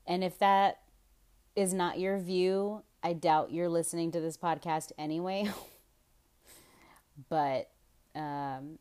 And 0.06 0.22
if 0.22 0.38
that 0.38 0.80
is 1.56 1.72
not 1.72 1.98
your 1.98 2.18
view, 2.18 2.82
I 3.02 3.14
doubt 3.14 3.50
you're 3.50 3.70
listening 3.70 4.12
to 4.12 4.20
this 4.20 4.36
podcast 4.36 4.92
anyway. 4.98 5.50
but 7.30 7.70
um, 8.14 8.78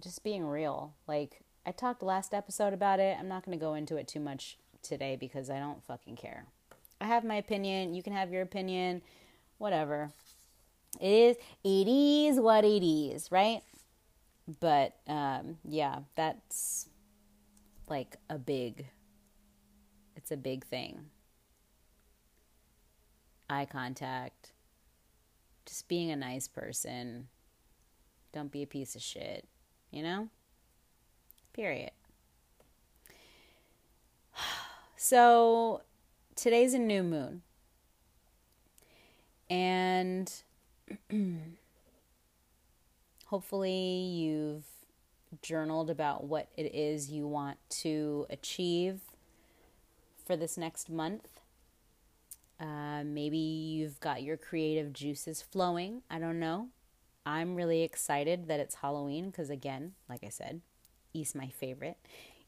just 0.00 0.22
being 0.22 0.44
real. 0.44 0.94
Like 1.08 1.40
I 1.66 1.72
talked 1.72 2.04
last 2.04 2.32
episode 2.32 2.72
about 2.72 3.00
it. 3.00 3.16
I'm 3.18 3.28
not 3.28 3.44
going 3.44 3.58
to 3.58 3.60
go 3.60 3.74
into 3.74 3.96
it 3.96 4.06
too 4.06 4.20
much 4.20 4.58
today 4.80 5.16
because 5.16 5.50
I 5.50 5.58
don't 5.58 5.82
fucking 5.82 6.14
care. 6.14 6.44
I 7.00 7.06
have 7.06 7.24
my 7.24 7.34
opinion. 7.34 7.94
You 7.94 8.02
can 8.04 8.12
have 8.12 8.30
your 8.30 8.42
opinion. 8.42 9.02
Whatever. 9.58 10.12
It 11.02 11.06
is 11.06 11.36
it 11.64 11.88
is 11.88 12.40
what 12.40 12.64
it 12.64 12.84
is, 12.84 13.30
right? 13.30 13.62
But 14.60 14.96
um 15.06 15.58
yeah, 15.64 16.00
that's 16.14 16.88
like 17.88 18.16
a 18.30 18.38
big 18.38 18.86
it's 20.16 20.30
a 20.30 20.36
big 20.36 20.64
thing. 20.64 21.06
Eye 23.50 23.66
contact. 23.66 24.52
Just 25.66 25.88
being 25.88 26.10
a 26.10 26.16
nice 26.16 26.48
person. 26.48 27.28
Don't 28.32 28.50
be 28.50 28.62
a 28.62 28.66
piece 28.66 28.96
of 28.96 29.02
shit 29.02 29.46
you 29.92 30.02
know? 30.02 30.28
Period. 31.52 31.92
So 34.96 35.82
today's 36.36 36.74
a 36.74 36.78
new 36.78 37.02
moon. 37.02 37.42
And 39.50 40.32
hopefully 43.26 43.70
you've 43.70 44.64
journaled 45.40 45.88
about 45.88 46.24
what 46.24 46.48
it 46.56 46.74
is 46.74 47.10
you 47.10 47.26
want 47.26 47.56
to 47.70 48.26
achieve 48.28 49.00
for 50.24 50.36
this 50.36 50.58
next 50.58 50.90
month. 50.90 51.40
Uh, 52.60 53.02
maybe 53.04 53.38
you've 53.38 53.98
got 54.00 54.22
your 54.22 54.36
creative 54.36 54.92
juices 54.92 55.42
flowing. 55.42 56.02
I 56.10 56.18
don't 56.18 56.38
know. 56.38 56.68
I'm 57.24 57.54
really 57.56 57.82
excited 57.82 58.48
that 58.48 58.60
it's 58.60 58.76
Halloween 58.76 59.30
because, 59.30 59.48
again, 59.48 59.92
like 60.08 60.22
I 60.24 60.28
said, 60.28 60.60
East 61.14 61.34
my 61.34 61.48
favorite. 61.48 61.96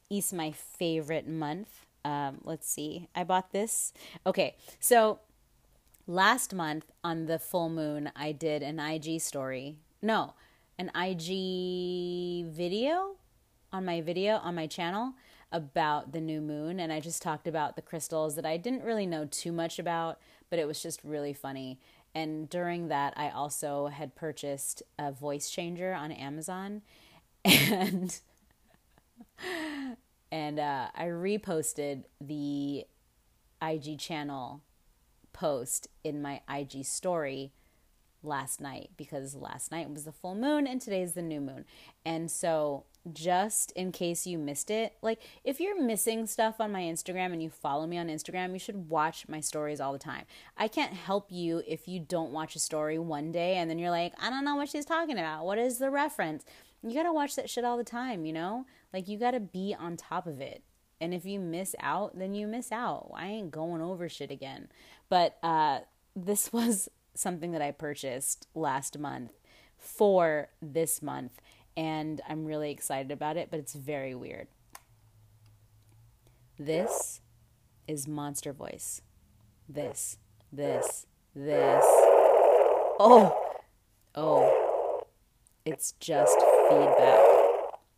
East 0.09 0.33
my 0.33 0.51
favorite 0.51 1.27
month. 1.27 1.85
Um, 2.03 2.39
let's 2.43 2.69
see. 2.69 3.07
I 3.15 3.23
bought 3.23 3.51
this. 3.51 3.91
Okay, 4.25 4.55
so 4.79 5.19
last 6.07 6.53
month 6.53 6.91
on 7.03 7.25
the 7.25 7.39
full 7.39 7.69
moon, 7.69 8.11
I 8.15 8.31
did 8.31 8.61
an 8.61 8.79
IG 8.79 9.21
story. 9.21 9.77
No, 10.01 10.33
an 10.77 10.91
IG 10.95 12.47
video 12.47 13.15
on 13.71 13.85
my 13.85 14.01
video 14.01 14.35
on 14.37 14.55
my 14.55 14.67
channel 14.67 15.13
about 15.51 16.11
the 16.11 16.21
new 16.21 16.41
moon 16.41 16.79
and 16.79 16.91
I 16.91 16.99
just 16.99 17.21
talked 17.21 17.47
about 17.47 17.75
the 17.75 17.81
crystals 17.81 18.35
that 18.35 18.45
I 18.45 18.57
didn't 18.57 18.83
really 18.83 19.05
know 19.05 19.25
too 19.25 19.51
much 19.51 19.79
about, 19.79 20.19
but 20.49 20.59
it 20.59 20.67
was 20.67 20.81
just 20.81 21.03
really 21.03 21.33
funny. 21.33 21.79
And 22.13 22.49
during 22.49 22.87
that, 22.87 23.13
I 23.17 23.29
also 23.29 23.87
had 23.87 24.15
purchased 24.15 24.83
a 24.97 25.11
voice 25.11 25.49
changer 25.49 25.93
on 25.93 26.11
Amazon 26.11 26.81
and 27.45 28.19
and 30.31 30.59
uh, 30.59 30.87
I 30.95 31.05
reposted 31.05 32.03
the 32.19 32.85
IG 33.61 33.99
channel 33.99 34.61
post 35.35 35.89
in 36.01 36.21
my 36.21 36.39
IG 36.49 36.85
story 36.85 37.51
last 38.23 38.61
night 38.61 38.89
because 38.95 39.35
last 39.35 39.69
night 39.69 39.89
was 39.89 40.05
the 40.05 40.11
full 40.13 40.33
moon 40.33 40.65
and 40.65 40.81
today's 40.81 41.13
the 41.13 41.21
new 41.21 41.41
moon. 41.41 41.65
And 42.05 42.31
so, 42.31 42.85
just 43.11 43.71
in 43.73 43.91
case 43.91 44.25
you 44.25 44.39
missed 44.39 44.71
it, 44.71 44.93
like 45.01 45.19
if 45.43 45.59
you're 45.59 45.79
missing 45.79 46.25
stuff 46.25 46.55
on 46.59 46.71
my 46.71 46.81
Instagram 46.81 47.33
and 47.33 47.43
you 47.43 47.49
follow 47.49 47.85
me 47.85 47.97
on 47.97 48.07
Instagram, 48.07 48.53
you 48.53 48.59
should 48.59 48.89
watch 48.89 49.27
my 49.27 49.41
stories 49.41 49.79
all 49.79 49.93
the 49.93 49.99
time. 49.99 50.23
I 50.57 50.67
can't 50.67 50.93
help 50.93 51.27
you 51.29 51.61
if 51.67 51.87
you 51.87 51.99
don't 51.99 52.31
watch 52.31 52.55
a 52.55 52.59
story 52.59 52.97
one 52.97 53.31
day 53.31 53.57
and 53.57 53.69
then 53.69 53.77
you're 53.77 53.91
like, 53.91 54.13
I 54.19 54.31
don't 54.31 54.45
know 54.45 54.55
what 54.55 54.69
she's 54.69 54.85
talking 54.85 55.19
about. 55.19 55.45
What 55.45 55.59
is 55.59 55.77
the 55.77 55.91
reference? 55.91 56.45
You 56.81 56.95
got 56.95 57.03
to 57.03 57.13
watch 57.13 57.35
that 57.35 57.49
shit 57.49 57.65
all 57.65 57.77
the 57.77 57.83
time, 57.83 58.25
you 58.25 58.33
know? 58.33 58.65
Like 58.91 59.07
you 59.07 59.19
got 59.19 59.31
to 59.31 59.39
be 59.39 59.75
on 59.77 59.97
top 59.97 60.25
of 60.25 60.41
it. 60.41 60.63
And 61.01 61.13
if 61.13 61.25
you 61.25 61.39
miss 61.39 61.75
out, 61.79 62.17
then 62.17 62.33
you 62.33 62.47
miss 62.47 62.71
out. 62.71 63.11
I 63.13 63.27
ain't 63.27 63.51
going 63.51 63.81
over 63.81 64.07
shit 64.09 64.31
again. 64.31 64.69
But 65.09 65.37
uh 65.43 65.79
this 66.15 66.51
was 66.53 66.89
something 67.13 67.51
that 67.53 67.61
I 67.61 67.71
purchased 67.71 68.47
last 68.53 68.97
month 68.97 69.31
for 69.77 70.49
this 70.61 71.01
month, 71.01 71.41
and 71.77 72.21
I'm 72.27 72.45
really 72.45 72.71
excited 72.71 73.11
about 73.11 73.37
it, 73.37 73.49
but 73.51 73.59
it's 73.59 73.73
very 73.73 74.15
weird. 74.15 74.47
This 76.57 77.21
is 77.87 78.07
Monster 78.07 78.53
Voice. 78.53 79.01
This, 79.67 80.17
this, 80.51 81.05
this. 81.35 81.83
Oh, 82.97 83.37
oh, 84.15 85.03
it's 85.65 85.93
just 85.99 86.37
feedback. 86.69 87.19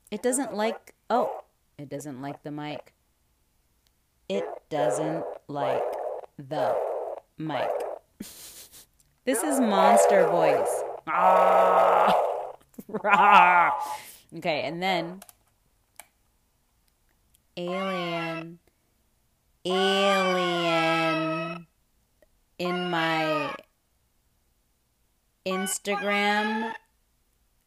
It 0.09 0.23
doesn't 0.23 0.55
like, 0.55 0.95
oh, 1.09 1.36
it 1.77 1.89
doesn't 1.89 2.21
like 2.21 2.43
the 2.43 2.51
mic. 2.51 2.93
It 4.29 4.45
doesn't 4.69 5.25
like 5.47 5.83
the 6.37 6.75
mic. 7.37 7.69
This 9.27 9.43
is 9.43 9.59
monster 9.59 10.25
voice. 10.25 10.83
Ah. 11.05 12.15
okay, 14.37 14.61
and 14.61 14.81
then 14.81 15.19
alien, 17.57 18.59
alien 19.65 21.67
in 22.57 22.89
my 22.89 23.53
Instagram 25.45 26.71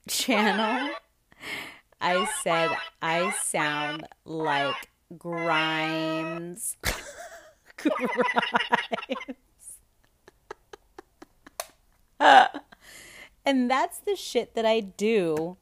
channel. 0.09 0.95
I 2.01 2.27
said 2.43 2.71
I 3.03 3.31
sound 3.43 4.07
like 4.25 4.89
Grimes. 5.19 6.77
Grimes. 7.77 8.07
and 13.45 13.71
that's 13.71 13.99
the 13.99 14.17
shit 14.17 14.55
that 14.55 14.65
I 14.65 14.81
do 14.81 15.57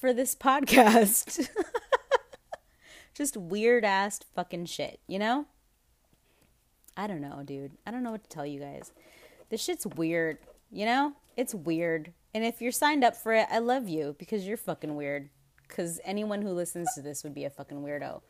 for 0.00 0.12
this 0.12 0.34
podcast. 0.34 1.48
Just 3.14 3.36
weird 3.36 3.84
ass 3.84 4.20
fucking 4.34 4.66
shit, 4.66 5.00
you 5.08 5.18
know? 5.18 5.46
I 6.96 7.06
don't 7.06 7.20
know, 7.20 7.42
dude. 7.44 7.72
I 7.86 7.90
don't 7.90 8.02
know 8.02 8.12
what 8.12 8.22
to 8.24 8.30
tell 8.30 8.46
you 8.46 8.60
guys. 8.60 8.92
This 9.50 9.62
shit's 9.62 9.86
weird, 9.86 10.38
you 10.70 10.84
know? 10.84 11.14
It's 11.36 11.54
weird. 11.54 12.12
And 12.34 12.44
if 12.44 12.60
you're 12.60 12.72
signed 12.72 13.04
up 13.04 13.16
for 13.16 13.32
it, 13.32 13.46
I 13.50 13.58
love 13.58 13.88
you 13.88 14.14
because 14.18 14.46
you're 14.46 14.56
fucking 14.56 14.96
weird. 14.96 15.30
Because 15.66 16.00
anyone 16.04 16.42
who 16.42 16.50
listens 16.50 16.88
to 16.94 17.02
this 17.02 17.24
would 17.24 17.34
be 17.34 17.44
a 17.44 17.50
fucking 17.50 17.82
weirdo. 17.82 18.22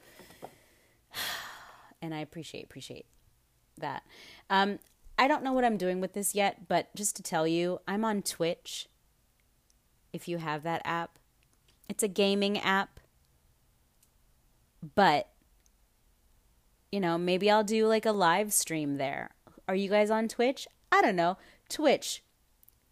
and 2.03 2.15
I 2.15 2.19
appreciate, 2.19 2.65
appreciate 2.65 3.07
that. 3.79 4.03
Um, 4.51 4.79
I 5.19 5.27
don't 5.27 5.43
know 5.43 5.53
what 5.53 5.65
I'm 5.65 5.77
doing 5.77 6.01
with 6.01 6.13
this 6.13 6.35
yet, 6.35 6.69
but 6.69 6.95
just 6.95 7.17
to 7.17 7.23
tell 7.23 7.47
you, 7.47 7.81
I'm 7.89 8.05
on 8.05 8.23
Twitch. 8.23 8.89
If 10.13 10.29
you 10.29 10.39
have 10.39 10.63
that 10.63 10.83
app, 10.85 11.19
it's 11.89 12.03
a 12.03 12.09
gaming 12.09 12.59
app. 12.59 13.01
But, 14.95 15.29
you 16.93 17.01
know, 17.01 17.19
maybe 17.19 17.51
I'll 17.51 17.65
do 17.65 17.87
like 17.87 18.07
a 18.07 18.13
live 18.13 18.53
stream 18.53 18.97
there. 18.97 19.31
Are 19.67 19.75
you 19.75 19.91
guys 19.91 20.11
on 20.11 20.29
Twitch? 20.29 20.69
I 20.93 21.03
don't 21.03 21.17
know. 21.17 21.37
Twitch. 21.69 22.23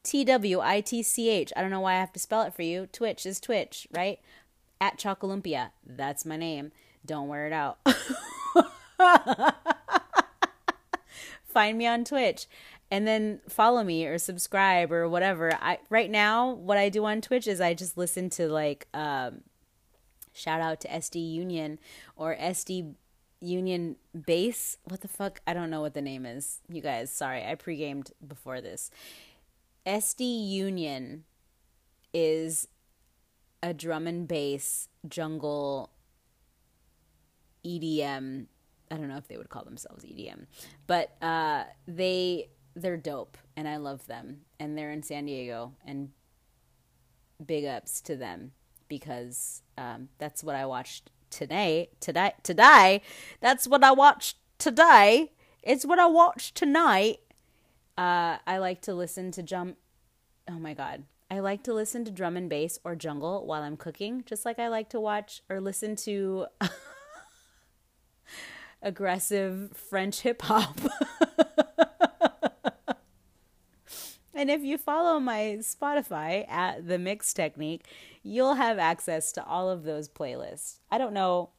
T 0.07 0.25
W 0.25 0.61
I 0.61 0.81
T 0.81 1.03
C 1.03 1.29
H. 1.29 1.53
I 1.57 1.61
don't 1.61 1.71
know 1.73 1.81
why 1.81 1.95
I 1.95 2.01
have 2.01 2.13
to 2.13 2.21
spell 2.21 2.43
it 2.43 2.55
for 2.55 2.63
you. 2.63 2.87
Twitch 2.87 3.27
is 3.27 3.41
Twitch, 3.41 3.89
right? 3.91 4.21
At 4.81 4.99
Chocolumpia. 4.99 5.71
That's 5.85 6.25
my 6.25 6.37
name. 6.37 6.71
Don't 7.05 7.27
wear 7.27 7.49
it 7.49 7.53
out. 7.53 7.79
find 11.45 11.77
me 11.77 11.89
on 11.89 12.05
Twitch 12.05 12.47
and 12.89 13.05
then 13.05 13.41
follow 13.49 13.83
me 13.83 14.07
or 14.07 14.17
subscribe 14.19 14.93
or 14.93 15.09
whatever. 15.09 15.53
I 15.61 15.81
right 15.91 16.11
now 16.11 16.53
what 16.53 16.79
I 16.79 16.89
do 16.89 17.05
on 17.05 17.21
Twitch 17.21 17.49
is 17.49 17.61
I 17.61 17.75
just 17.75 17.99
listen 17.99 18.31
to 18.31 18.47
like 18.47 18.87
um 18.95 19.41
shout 20.33 20.61
out 20.61 20.81
to 20.83 20.89
SD 20.89 21.33
Union 21.33 21.81
or 22.15 22.37
SD 22.37 22.95
Union 23.41 23.97
Base. 24.25 24.79
What 24.85 25.01
the 25.01 25.09
fuck? 25.09 25.41
I 25.49 25.53
don't 25.53 25.71
know 25.71 25.81
what 25.81 25.95
the 25.95 26.01
name 26.01 26.25
is. 26.25 26.61
You 26.69 26.81
guys, 26.81 27.11
sorry. 27.11 27.45
I 27.45 27.57
pre-gamed 27.57 28.13
before 28.27 28.61
this. 28.61 28.91
SD 29.87 30.49
Union 30.49 31.25
is 32.13 32.69
a 33.63 33.73
drum 33.73 34.07
and 34.07 34.27
bass 34.27 34.89
jungle 35.09 35.91
EDM 37.65 38.47
I 38.91 38.97
don't 38.97 39.09
know 39.09 39.17
if 39.17 39.29
they 39.29 39.37
would 39.37 39.49
call 39.49 39.65
themselves 39.65 40.05
EDM, 40.05 40.47
but 40.87 41.17
uh, 41.23 41.65
they 41.87 42.51
they're 42.75 42.97
dope 42.97 43.39
and 43.57 43.67
I 43.67 43.79
love 43.79 44.07
them 44.07 44.43
and 44.61 44.77
they're 44.77 44.93
in 44.93 45.03
San 45.03 45.27
Diego 45.27 45.73
and 45.85 46.11
big 47.45 47.65
ups 47.65 48.01
to 48.03 48.17
them 48.17 48.53
because 48.89 49.63
um, 49.79 50.09
that's 50.19 50.45
what 50.45 50.55
I 50.55 50.67
watched 50.67 51.11
today 51.31 51.91
today 52.01 52.33
today. 52.43 53.03
That's 53.41 53.67
what 53.67 53.83
I 53.83 53.93
watched 53.93 54.37
today. 54.59 55.33
It's 55.63 55.85
what 55.85 55.99
I 55.99 56.07
watched 56.07 56.55
tonight 56.55 57.19
uh, 57.99 58.39
I 58.47 58.59
like 58.59 58.83
to 58.83 58.95
listen 58.95 59.31
to 59.33 59.43
jump 59.43 59.77
oh 60.49 60.59
my 60.59 60.75
god 60.75 61.05
I 61.31 61.41
like 61.41 61.63
to 61.65 61.75
listen 61.75 62.05
to 62.05 62.11
drum 62.11 62.37
and 62.37 62.49
bass 62.49 62.79
or 62.85 62.95
jungle 62.95 63.47
while 63.47 63.63
I'm 63.63 63.77
cooking 63.77 64.23
just 64.27 64.45
like 64.45 64.59
I 64.59 64.69
like 64.69 64.91
to 64.91 65.01
watch 65.01 65.43
or 65.49 65.61
listen 65.61 65.97
to 65.97 66.47
aggressive 68.83 69.77
French 69.77 70.21
hip 70.21 70.43
hop. 70.43 70.79
and 74.35 74.51
if 74.51 74.63
you 74.63 74.79
follow 74.79 75.19
my 75.19 75.59
Spotify 75.61 76.49
at 76.49 76.87
the 76.87 76.99
Mix 76.99 77.35
Technique, 77.35 77.85
you'll 78.23 78.55
have 78.55 78.79
access 78.79 79.33
to 79.33 79.45
all 79.45 79.69
of 79.69 79.83
those 79.83 80.09
playlists. 80.09 80.79
I 80.91 80.99
don't 80.99 81.13
know, 81.13 81.51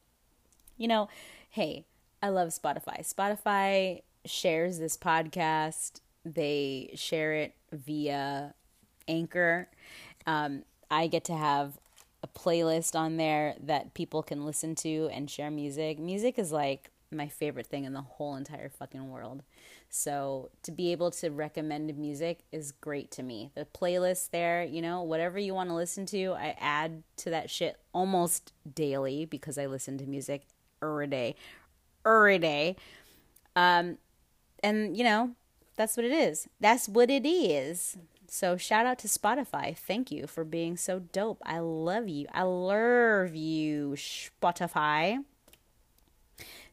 you 0.78 0.88
know, 0.88 1.10
hey, 1.50 1.86
I 2.22 2.30
love 2.30 2.50
Spotify. 2.50 3.02
Spotify 3.02 4.02
shares 4.26 4.80
this 4.80 4.98
podcast, 4.98 6.02
they 6.34 6.92
share 6.96 7.34
it 7.34 7.54
via 7.72 8.54
Anchor. 9.08 9.70
Um, 10.26 10.64
I 10.90 11.08
get 11.08 11.24
to 11.26 11.36
have 11.36 11.80
a 12.24 12.28
playlist 12.28 12.96
on 12.96 13.18
there 13.18 13.56
that 13.62 13.94
people 13.94 14.24
can 14.24 14.46
listen 14.46 14.76
to 14.76 15.10
and 15.12 15.30
share 15.30 15.52
music. 15.52 16.00
Music 16.00 16.38
is 16.40 16.52
like 16.52 16.90
my 17.12 17.28
favorite 17.28 17.68
thing 17.68 17.86
in 17.86 17.94
the 17.94 18.02
whole 18.02 18.36
entire 18.36 18.70
fucking 18.70 19.10
world. 19.10 19.44
So 19.90 20.50
to 20.64 20.72
be 20.72 20.92
able 20.92 21.12
to 21.12 21.30
recommend 21.30 21.96
music 21.98 22.40
is 22.52 22.74
great 22.74 23.10
to 23.12 23.24
me. 23.24 23.52
The 23.56 23.66
playlist 23.66 24.32
there, 24.32 24.64
you 24.64 24.82
know, 24.82 25.02
whatever 25.02 25.40
you 25.40 25.54
want 25.54 25.70
to 25.70 25.76
listen 25.76 26.06
to, 26.08 26.34
I 26.34 26.56
add 26.60 27.04
to 27.18 27.30
that 27.30 27.50
shit 27.50 27.78
almost 27.94 28.52
daily 28.76 29.26
because 29.26 29.58
I 29.58 29.68
listen 29.68 29.98
to 30.00 30.06
music 30.06 30.44
every 30.82 31.08
day, 31.08 31.36
every 32.06 32.40
day. 32.40 32.76
Um, 33.56 33.98
and 34.62 34.98
you 34.98 35.04
know, 35.04 35.32
that's 35.78 35.96
what 35.96 36.06
it 36.06 36.12
is. 36.12 36.48
That's 36.60 36.90
what 36.90 37.10
it 37.10 37.26
is. 37.26 37.98
So 38.28 38.58
shout 38.58 38.86
out 38.86 39.00
to 39.00 39.08
Spotify. 39.08 39.78
Thank 39.78 40.12
you 40.12 40.28
for 40.28 40.44
being 40.44 40.76
so 40.76 41.00
dope. 41.00 41.42
I 41.46 41.60
love 41.60 42.10
you. 42.10 42.28
I 42.34 42.44
love 42.44 43.34
you, 43.34 43.96
Spotify. 43.96 45.24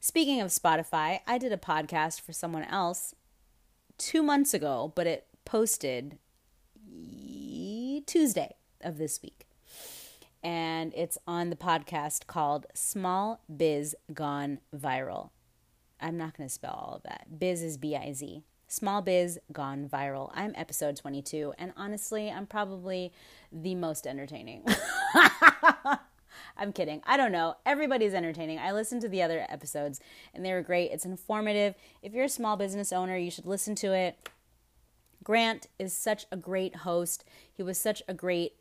Speaking 0.01 0.41
of 0.41 0.49
Spotify, 0.49 1.21
I 1.27 1.39
did 1.39 1.53
a 1.53 1.57
podcast 1.57 2.21
for 2.21 2.33
someone 2.33 2.65
else 2.65 3.15
two 3.97 4.23
months 4.23 4.53
ago, 4.53 4.93
but 4.95 5.07
it 5.07 5.27
posted 5.45 6.19
Tuesday 8.07 8.55
of 8.81 8.99
this 8.99 9.23
week. 9.23 9.47
And 10.43 10.93
it's 10.95 11.17
on 11.27 11.49
the 11.49 11.57
podcast 11.57 12.27
called 12.27 12.67
Small 12.75 13.41
Biz 13.55 13.97
Gone 14.13 14.59
Viral. 14.77 15.31
I'm 16.01 16.19
not 16.19 16.37
going 16.37 16.49
to 16.49 16.53
spell 16.53 16.73
all 16.73 16.97
of 16.97 17.03
that. 17.05 17.39
Biz 17.39 17.63
is 17.63 17.79
B 17.79 17.97
I 17.97 18.13
Z. 18.13 18.43
Small 18.69 19.03
Biz 19.03 19.39
Gone 19.53 19.89
Viral. 19.89 20.31
I'm 20.35 20.53
episode 20.57 20.97
22, 20.97 21.55
and 21.59 21.73
honestly, 21.77 22.31
I'm 22.31 22.47
probably 22.47 23.13
the 23.53 23.75
most 23.75 24.07
entertaining. 24.07 24.65
I'm 26.57 26.73
kidding. 26.73 27.03
I 27.05 27.17
don't 27.17 27.33
know. 27.33 27.57
Everybody's 27.67 28.15
entertaining. 28.15 28.59
I 28.59 28.73
listened 28.73 29.03
to 29.03 29.09
the 29.09 29.23
other 29.23 29.47
episodes 29.49 30.01
and 30.33 30.45
they 30.45 30.53
were 30.53 30.63
great. 30.63 30.93
It's 30.93 31.05
informative. 31.05 31.75
If 32.03 32.13
you're 32.13 32.25
a 32.25 32.29
small 32.29 32.57
business 32.57 32.93
owner, 32.93 33.17
you 33.17 33.31
should 33.31 33.47
listen 33.47 33.75
to 33.77 33.93
it. 33.93 34.29
Grant 35.25 35.67
is 35.79 35.93
such 35.93 36.27
a 36.31 36.37
great 36.37 36.77
host. 36.77 37.25
He 37.53 37.63
was 37.63 37.79
such 37.79 38.03
a 38.07 38.15
great 38.15 38.53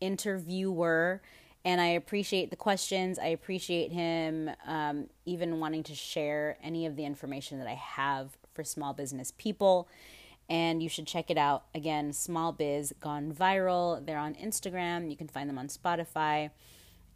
interviewer 0.00 1.22
and 1.64 1.80
I 1.80 1.88
appreciate 1.88 2.50
the 2.50 2.56
questions. 2.56 3.18
I 3.18 3.26
appreciate 3.28 3.92
him 3.92 4.50
um, 4.66 5.08
even 5.26 5.60
wanting 5.60 5.82
to 5.84 5.94
share 5.94 6.56
any 6.62 6.86
of 6.86 6.96
the 6.96 7.04
information 7.04 7.58
that 7.58 7.68
I 7.68 7.74
have 7.74 8.36
for 8.54 8.64
small 8.64 8.92
business 8.92 9.32
people. 9.36 9.88
And 10.48 10.82
you 10.82 10.88
should 10.88 11.06
check 11.06 11.30
it 11.30 11.38
out. 11.38 11.64
Again, 11.74 12.12
Small 12.12 12.50
Biz 12.50 12.94
Gone 13.00 13.32
Viral. 13.32 14.04
They're 14.04 14.18
on 14.18 14.34
Instagram. 14.34 15.08
You 15.08 15.16
can 15.16 15.28
find 15.28 15.48
them 15.48 15.58
on 15.58 15.68
Spotify 15.68 16.50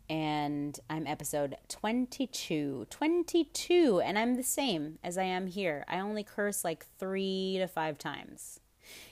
and 0.09 0.78
I'm 0.91 1.07
episode 1.07 1.57
22. 1.68 2.87
22, 2.91 4.01
and 4.05 4.18
I'm 4.18 4.37
the 4.37 4.43
same 4.43 4.99
as 5.03 5.16
I 5.16 5.24
am 5.24 5.47
here. 5.47 5.85
I 5.89 6.01
only 6.01 6.22
curse 6.22 6.64
like 6.64 6.87
three 6.99 7.57
to 7.59 7.66
five 7.66 7.99
times. 7.99 8.61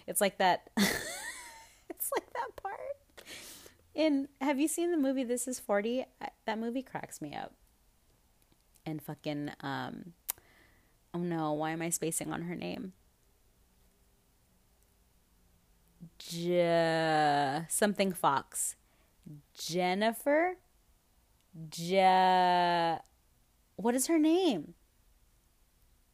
It's 0.07 0.21
like 0.21 0.39
that. 0.39 0.71
it's 0.77 2.11
like 2.15 2.33
that 2.35 2.57
part. 2.57 3.27
In 3.95 4.29
have 4.41 4.59
you 4.59 4.69
seen 4.69 4.91
the 4.91 4.97
movie 4.97 5.25
This 5.25 5.49
Is 5.49 5.59
40? 5.59 6.05
That 6.47 6.59
movie 6.59 6.83
cracks 6.83 7.21
me 7.21 7.35
up. 7.35 7.55
And 8.85 9.01
fucking 9.01 9.53
um 9.61 10.13
oh 11.15 11.19
no, 11.19 11.53
why 11.53 11.71
am 11.71 11.83
I 11.83 11.91
spacing 11.91 12.33
on 12.33 12.43
her 12.43 12.55
name? 12.55 12.93
J- 16.19 17.65
something 17.69 18.13
Fox. 18.13 18.77
Jennifer 19.55 20.57
Ja. 21.77 22.99
What 23.77 23.95
is 23.95 24.07
her 24.07 24.19
name? 24.19 24.75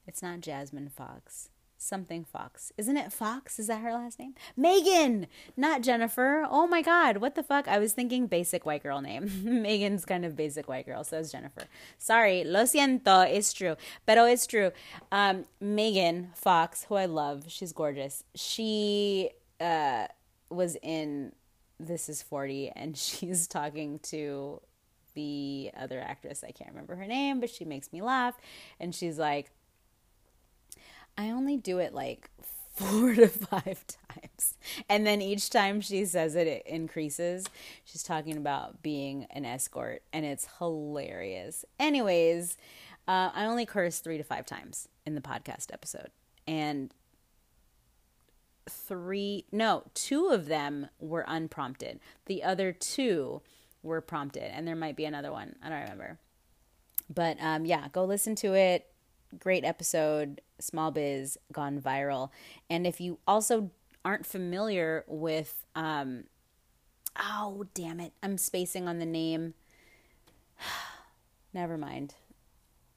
It's 0.07 0.23
not 0.23 0.41
Jasmine 0.41 0.89
Fox. 0.89 1.51
Something 1.81 2.25
Fox. 2.25 2.73
Isn't 2.77 2.97
it 2.97 3.13
Fox? 3.13 3.61
Is 3.61 3.69
that 3.69 3.83
her 3.83 3.93
last 3.93 4.19
name? 4.19 4.35
Megan! 4.57 5.29
Not 5.57 5.83
Jennifer. 5.83 6.45
Oh 6.51 6.67
my 6.67 6.83
god, 6.83 7.19
what 7.19 7.37
the 7.37 7.43
fuck? 7.45 7.69
I 7.69 7.79
was 7.79 7.93
thinking 7.93 8.27
basic 8.27 8.67
white 8.67 8.83
girl 8.83 9.01
name. 9.01 9.31
Megan's 9.63 10.05
kind 10.05 10.25
of 10.25 10.35
basic 10.35 10.69
white 10.69 10.87
girl, 10.87 11.05
so 11.05 11.19
is 11.19 11.31
Jennifer. 11.31 11.63
Sorry, 11.97 12.43
lo 12.43 12.65
siento, 12.65 13.25
it's 13.33 13.53
true. 13.53 13.77
Pero 14.07 14.25
it's 14.25 14.47
true. 14.47 14.73
Um, 15.13 15.45
Megan 15.61 16.31
Fox, 16.35 16.85
who 16.89 16.97
I 16.97 17.07
love, 17.07 17.45
she's 17.47 17.73
gorgeous. 17.73 18.25
She 18.35 19.31
uh, 19.61 20.09
was 20.51 20.77
in 20.83 21.33
This 21.79 22.09
Is 22.09 22.23
40, 22.23 22.73
and 22.75 22.97
she's 22.99 23.47
talking 23.47 24.01
to 24.01 24.61
the 25.15 25.71
other 25.79 26.01
actress. 26.01 26.43
I 26.43 26.51
can't 26.51 26.71
remember 26.71 26.97
her 26.97 27.07
name, 27.07 27.39
but 27.39 27.51
she 27.51 27.65
makes 27.65 27.93
me 27.93 28.03
laugh. 28.03 28.37
And 28.81 28.93
she's 28.93 29.19
like, 29.19 29.51
I 31.19 31.31
only 31.31 31.57
do 31.57 31.79
it 31.79 31.93
like 31.93 32.31
four 32.75 33.13
to 33.15 33.27
five 33.29 33.85
times. 33.87 34.57
And 34.89 35.05
then 35.05 35.21
each 35.21 35.51
time 35.51 35.81
she 35.81 36.05
says 36.05 36.37
it, 36.37 36.47
it 36.47 36.63
increases. 36.65 37.47
She's 37.85 38.05
talking 38.05 38.37
about 38.37 38.83
being 38.83 39.27
an 39.31 39.45
escort, 39.45 40.03
and 40.13 40.25
it's 40.25 40.47
hilarious. 40.59 41.65
Anyways, 41.81 42.57
uh, 43.09 43.31
I 43.35 43.47
only 43.47 43.67
curse 43.67 43.99
three 43.99 44.17
to 44.17 44.23
five 44.23 44.47
times 44.47 44.89
in 45.05 45.17
the 45.17 45.21
podcast 45.21 45.73
episode. 45.73 46.11
And 46.47 46.95
three, 48.69 49.45
no, 49.51 49.85
two 49.95 50.29
of 50.29 50.47
them 50.47 50.89
were 51.01 51.25
unprompted. 51.27 51.99
The 52.27 52.45
other 52.45 52.73
two 52.73 53.43
were 53.83 54.01
prompted, 54.01 54.55
and 54.55 54.69
there 54.69 54.77
might 54.77 54.97
be 54.97 55.05
another 55.05 55.33
one. 55.33 55.57
I 55.63 55.69
don't 55.69 55.81
remember. 55.81 56.19
But 57.13 57.39
um, 57.41 57.65
yeah, 57.65 57.89
go 57.89 58.05
listen 58.05 58.35
to 58.37 58.55
it. 58.55 58.88
Great 59.39 59.65
episode, 59.65 60.41
Small 60.59 60.91
Biz 60.91 61.39
gone 61.53 61.81
viral. 61.81 62.31
And 62.71 62.87
if 62.87 63.01
you 63.01 63.19
also 63.27 63.71
aren't 64.05 64.25
familiar 64.25 65.05
with, 65.07 65.67
um, 65.75 66.25
oh 67.19 67.67
damn 67.75 68.01
it, 68.01 68.13
I'm 68.23 68.39
spacing 68.39 68.89
on 68.89 68.99
the 68.99 69.07
name. 69.07 69.55
Never 71.53 71.77
mind. 71.77 72.15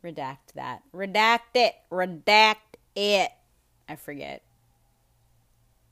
Redact 0.03 0.53
that. 0.55 0.83
Redact 0.93 1.55
it. 1.55 1.75
Redact 1.91 2.55
it. 2.95 3.31
I 3.87 3.95
forget. 3.95 4.43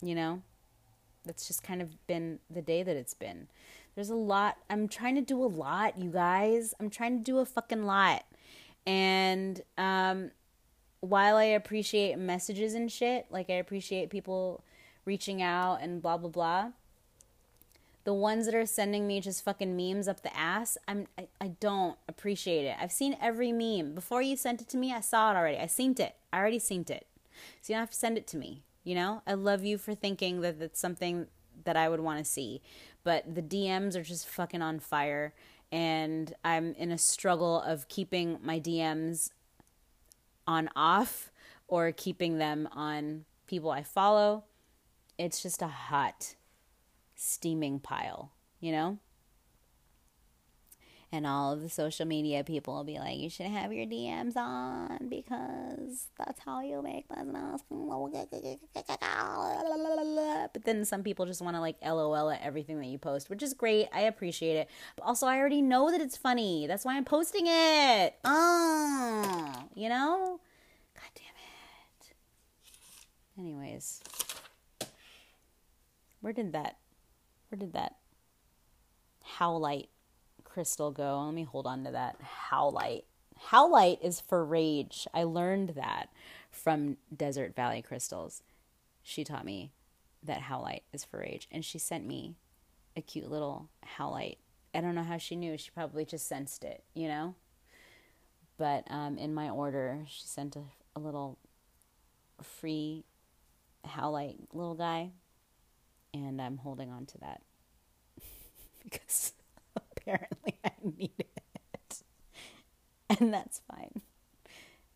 You 0.02 0.14
know, 0.14 0.42
that's 1.24 1.46
just 1.46 1.62
kind 1.62 1.82
of 1.82 2.06
been 2.06 2.38
the 2.48 2.62
day 2.62 2.82
that 2.82 2.96
it's 2.96 3.14
been. 3.14 3.48
There's 3.94 4.10
a 4.10 4.14
lot. 4.14 4.56
I'm 4.70 4.88
trying 4.88 5.16
to 5.16 5.20
do 5.20 5.42
a 5.42 5.46
lot, 5.46 5.98
you 5.98 6.10
guys. 6.10 6.74
I'm 6.80 6.90
trying 6.90 7.18
to 7.18 7.24
do 7.24 7.38
a 7.38 7.44
fucking 7.44 7.84
lot. 7.84 8.24
And 8.90 9.62
um, 9.78 10.32
while 10.98 11.36
I 11.36 11.44
appreciate 11.44 12.18
messages 12.18 12.74
and 12.74 12.90
shit, 12.90 13.26
like 13.30 13.48
I 13.48 13.54
appreciate 13.54 14.10
people 14.10 14.64
reaching 15.04 15.40
out 15.40 15.76
and 15.80 16.02
blah 16.02 16.16
blah 16.16 16.28
blah. 16.28 16.72
The 18.02 18.14
ones 18.14 18.46
that 18.46 18.54
are 18.56 18.66
sending 18.66 19.06
me 19.06 19.20
just 19.20 19.44
fucking 19.44 19.76
memes 19.76 20.08
up 20.08 20.22
the 20.22 20.36
ass, 20.36 20.76
I'm 20.88 21.06
I, 21.16 21.28
I 21.40 21.48
don't 21.60 21.98
appreciate 22.08 22.64
it. 22.64 22.74
I've 22.80 22.90
seen 22.90 23.16
every 23.22 23.52
meme. 23.52 23.94
Before 23.94 24.22
you 24.22 24.36
sent 24.36 24.60
it 24.60 24.68
to 24.70 24.76
me, 24.76 24.92
I 24.92 25.00
saw 25.00 25.30
it 25.30 25.36
already. 25.36 25.58
I 25.58 25.66
seen 25.66 25.94
it. 25.96 26.16
I 26.32 26.38
already 26.38 26.58
seen 26.58 26.84
it. 26.88 27.06
So 27.62 27.72
you 27.72 27.74
don't 27.74 27.82
have 27.82 27.90
to 27.90 27.96
send 27.96 28.18
it 28.18 28.26
to 28.28 28.36
me. 28.36 28.64
You 28.82 28.96
know? 28.96 29.22
I 29.24 29.34
love 29.34 29.64
you 29.64 29.78
for 29.78 29.94
thinking 29.94 30.40
that 30.40 30.60
it's 30.60 30.80
something 30.80 31.28
that 31.64 31.76
I 31.76 31.88
would 31.88 32.00
want 32.00 32.18
to 32.18 32.24
see 32.24 32.60
but 33.02 33.34
the 33.34 33.42
DMs 33.42 33.96
are 33.96 34.02
just 34.02 34.28
fucking 34.28 34.62
on 34.62 34.78
fire. 34.78 35.34
And 35.72 36.34
I'm 36.44 36.74
in 36.74 36.90
a 36.90 36.98
struggle 36.98 37.60
of 37.62 37.88
keeping 37.88 38.38
my 38.42 38.58
DMs 38.58 39.30
on 40.46 40.68
off 40.74 41.30
or 41.68 41.92
keeping 41.92 42.38
them 42.38 42.68
on 42.72 43.24
people 43.46 43.70
I 43.70 43.82
follow. 43.82 44.44
It's 45.18 45.42
just 45.42 45.62
a 45.62 45.68
hot, 45.68 46.34
steaming 47.14 47.78
pile, 47.78 48.32
you 48.58 48.72
know? 48.72 48.98
And 51.12 51.26
all 51.26 51.52
of 51.52 51.60
the 51.60 51.68
social 51.68 52.06
media 52.06 52.44
people 52.44 52.74
will 52.74 52.84
be 52.84 52.98
like, 52.98 53.18
you 53.18 53.28
should 53.28 53.46
have 53.46 53.72
your 53.72 53.84
DMs 53.86 54.36
on 54.36 55.08
because 55.08 56.08
that's 56.16 56.40
how 56.40 56.60
you 56.60 56.80
make 56.82 57.08
business. 57.08 57.62
But 60.52 60.64
then 60.64 60.84
some 60.84 61.02
people 61.02 61.26
just 61.26 61.42
want 61.42 61.56
to 61.56 61.60
like 61.60 61.76
LOL 61.84 62.30
at 62.30 62.40
everything 62.42 62.78
that 62.80 62.86
you 62.86 62.98
post, 62.98 63.28
which 63.28 63.42
is 63.42 63.54
great. 63.54 63.88
I 63.92 64.02
appreciate 64.02 64.56
it. 64.56 64.68
But 64.96 65.04
also, 65.04 65.26
I 65.26 65.38
already 65.38 65.62
know 65.62 65.90
that 65.90 66.00
it's 66.00 66.16
funny. 66.16 66.66
That's 66.68 66.84
why 66.84 66.96
I'm 66.96 67.04
posting 67.04 67.46
it. 67.46 68.14
Oh, 68.24 69.52
you 69.74 69.88
know? 69.88 70.40
God 70.94 71.10
damn 71.16 71.34
it. 72.06 72.14
Anyways, 73.38 74.00
where 76.20 76.32
did 76.32 76.52
that, 76.52 76.76
where 77.48 77.58
did 77.58 77.72
that 77.72 77.96
howlite 79.38 79.88
crystal 80.52 80.90
go? 80.90 81.22
Let 81.24 81.34
me 81.34 81.44
hold 81.44 81.66
on 81.66 81.84
to 81.84 81.90
that. 81.92 82.16
Howlite. 82.50 83.04
Howlite 83.50 84.02
is 84.02 84.20
for 84.20 84.44
rage. 84.44 85.06
I 85.14 85.24
learned 85.24 85.70
that 85.70 86.10
from 86.50 86.96
Desert 87.14 87.54
Valley 87.54 87.82
Crystals. 87.82 88.42
She 89.02 89.24
taught 89.24 89.44
me 89.44 89.72
that 90.22 90.42
howlite 90.42 90.82
is 90.92 91.04
for 91.04 91.20
rage. 91.20 91.48
And 91.50 91.64
she 91.64 91.78
sent 91.78 92.06
me 92.06 92.36
a 92.96 93.00
cute 93.00 93.30
little 93.30 93.70
howlite. 93.96 94.36
I 94.74 94.80
don't 94.80 94.94
know 94.94 95.02
how 95.02 95.18
she 95.18 95.36
knew. 95.36 95.56
She 95.56 95.70
probably 95.70 96.04
just 96.04 96.28
sensed 96.28 96.64
it, 96.64 96.84
you 96.94 97.08
know? 97.08 97.34
But 98.58 98.84
um, 98.90 99.16
in 99.16 99.32
my 99.32 99.48
order, 99.48 100.00
she 100.06 100.26
sent 100.26 100.54
a, 100.54 100.64
a 100.94 101.00
little 101.00 101.38
free 102.42 103.04
Howlite 103.86 104.36
little 104.52 104.74
guy, 104.74 105.12
and 106.12 106.40
I'm 106.40 106.58
holding 106.58 106.90
on 106.90 107.06
to 107.06 107.18
that 107.18 107.40
because 108.84 109.32
apparently 110.00 110.58
I 110.64 110.72
need 110.82 111.12
it. 111.18 112.02
And 113.18 113.32
that's 113.32 113.60
fine. 113.68 114.02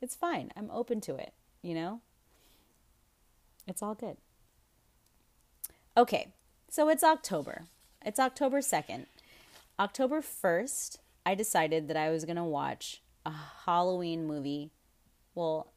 It's 0.01 0.15
fine. 0.15 0.53
I'm 0.57 0.71
open 0.71 1.01
to 1.03 1.17
it, 1.17 1.33
you 1.63 1.75
know? 1.75 2.01
It's 3.67 3.83
all 3.83 3.95
good. 3.95 4.17
Okay, 5.97 6.33
so 6.69 6.89
it's 6.89 7.03
October. 7.03 7.65
It's 8.05 8.21
October 8.21 8.61
2nd. 8.61 9.07
October 9.79 10.21
1st, 10.21 10.99
I 11.27 11.35
decided 11.35 11.89
that 11.89 11.97
I 11.97 12.11
was 12.11 12.25
going 12.25 12.37
to 12.37 12.45
watch 12.45 13.03
a 13.27 13.33
Halloween 13.65 14.27
movie. 14.27 14.71
Well, 15.35 15.73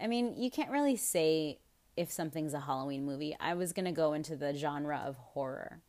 I 0.00 0.06
mean, 0.06 0.34
you 0.36 0.50
can't 0.50 0.70
really 0.70 0.96
say 0.96 1.58
if 1.96 2.10
something's 2.10 2.54
a 2.54 2.60
Halloween 2.60 3.04
movie. 3.04 3.36
I 3.40 3.54
was 3.54 3.72
going 3.72 3.86
to 3.86 3.92
go 3.92 4.12
into 4.12 4.36
the 4.36 4.54
genre 4.54 5.02
of 5.04 5.16
horror. 5.16 5.80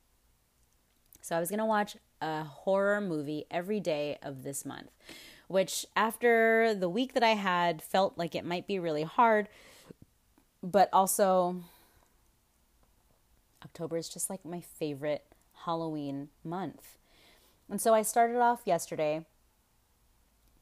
So 1.22 1.36
I 1.36 1.40
was 1.40 1.50
going 1.50 1.60
to 1.60 1.66
watch 1.66 1.98
a 2.22 2.44
horror 2.44 3.02
movie 3.02 3.46
every 3.50 3.80
day 3.80 4.18
of 4.22 4.44
this 4.44 4.66
month, 4.66 4.92
which 5.48 5.86
after 5.96 6.74
the 6.74 6.90
week 6.90 7.14
that 7.14 7.24
I 7.24 7.36
had 7.36 7.82
felt 7.82 8.18
like 8.18 8.36
it 8.36 8.46
might 8.46 8.68
be 8.68 8.80
really 8.80 9.04
hard, 9.04 9.48
but 10.62 10.90
also 10.92 11.64
October 13.64 13.98
is 13.98 14.10
just 14.10 14.30
like 14.30 14.44
my 14.46 14.62
favorite 14.62 15.24
Halloween 15.66 16.30
month. 16.44 16.98
And 17.70 17.80
so 17.80 17.94
I 17.94 18.02
started 18.02 18.40
off 18.40 18.62
yesterday 18.66 19.26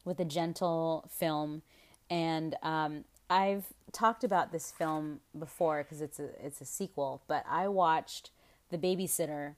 with 0.03 0.19
a 0.19 0.25
gentle 0.25 1.09
film, 1.09 1.61
and 2.09 2.55
um, 2.63 3.05
I've 3.29 3.65
talked 3.91 4.23
about 4.23 4.51
this 4.51 4.71
film 4.71 5.19
before 5.37 5.83
because 5.83 6.01
it's 6.01 6.19
a 6.19 6.29
it's 6.45 6.61
a 6.61 6.65
sequel. 6.65 7.21
But 7.27 7.45
I 7.49 7.67
watched 7.67 8.31
The 8.69 8.77
Babysitter 8.77 9.55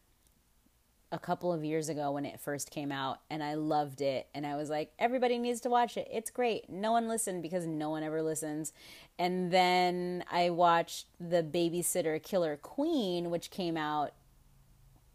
a 1.11 1.19
couple 1.19 1.51
of 1.51 1.63
years 1.63 1.89
ago 1.89 2.11
when 2.11 2.25
it 2.25 2.39
first 2.39 2.69
came 2.69 2.91
out, 2.91 3.19
and 3.29 3.43
I 3.43 3.55
loved 3.55 4.01
it. 4.01 4.27
And 4.35 4.45
I 4.45 4.55
was 4.55 4.69
like, 4.69 4.91
everybody 4.99 5.39
needs 5.39 5.59
to 5.61 5.69
watch 5.69 5.97
it. 5.97 6.07
It's 6.11 6.29
great. 6.29 6.69
No 6.69 6.91
one 6.91 7.07
listened 7.07 7.41
because 7.41 7.65
no 7.65 7.89
one 7.89 8.03
ever 8.03 8.21
listens. 8.21 8.73
And 9.17 9.51
then 9.51 10.23
I 10.31 10.51
watched 10.51 11.07
The 11.19 11.41
Babysitter 11.41 12.21
Killer 12.21 12.57
Queen, 12.57 13.31
which 13.31 13.49
came 13.49 13.75
out, 13.75 14.13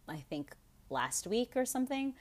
I 0.09 0.17
think, 0.17 0.57
last 0.91 1.27
week 1.27 1.53
or 1.55 1.65
something. 1.65 2.15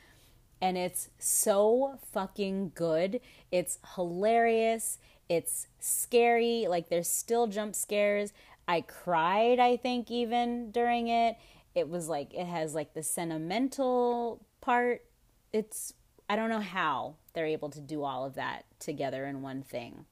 And 0.61 0.77
it's 0.77 1.09
so 1.17 1.97
fucking 2.11 2.73
good. 2.75 3.21
It's 3.51 3.79
hilarious. 3.95 4.99
It's 5.27 5.67
scary. 5.79 6.67
Like, 6.69 6.89
there's 6.89 7.09
still 7.09 7.47
jump 7.47 7.75
scares. 7.75 8.33
I 8.67 8.81
cried, 8.81 9.59
I 9.59 9.77
think, 9.77 10.09
even 10.11 10.71
during 10.71 11.07
it. 11.07 11.37
It 11.75 11.89
was 11.89 12.07
like, 12.07 12.33
it 12.33 12.45
has 12.45 12.75
like 12.75 12.93
the 12.93 13.03
sentimental 13.03 14.45
part. 14.61 15.05
It's, 15.51 15.93
I 16.29 16.35
don't 16.35 16.49
know 16.49 16.59
how 16.59 17.15
they're 17.33 17.45
able 17.45 17.69
to 17.69 17.81
do 17.81 18.03
all 18.03 18.25
of 18.25 18.35
that 18.35 18.65
together 18.79 19.25
in 19.25 19.41
one 19.41 19.63
thing. 19.63 20.05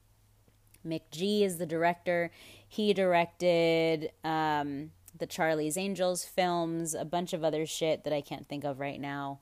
McG 0.86 1.42
is 1.42 1.58
the 1.58 1.66
director. 1.66 2.30
He 2.66 2.92
directed 2.92 4.10
um, 4.24 4.90
the 5.16 5.26
Charlie's 5.26 5.76
Angels 5.76 6.24
films, 6.24 6.94
a 6.94 7.04
bunch 7.04 7.32
of 7.32 7.44
other 7.44 7.66
shit 7.66 8.04
that 8.04 8.12
I 8.12 8.20
can't 8.20 8.48
think 8.48 8.64
of 8.64 8.80
right 8.80 9.00
now. 9.00 9.40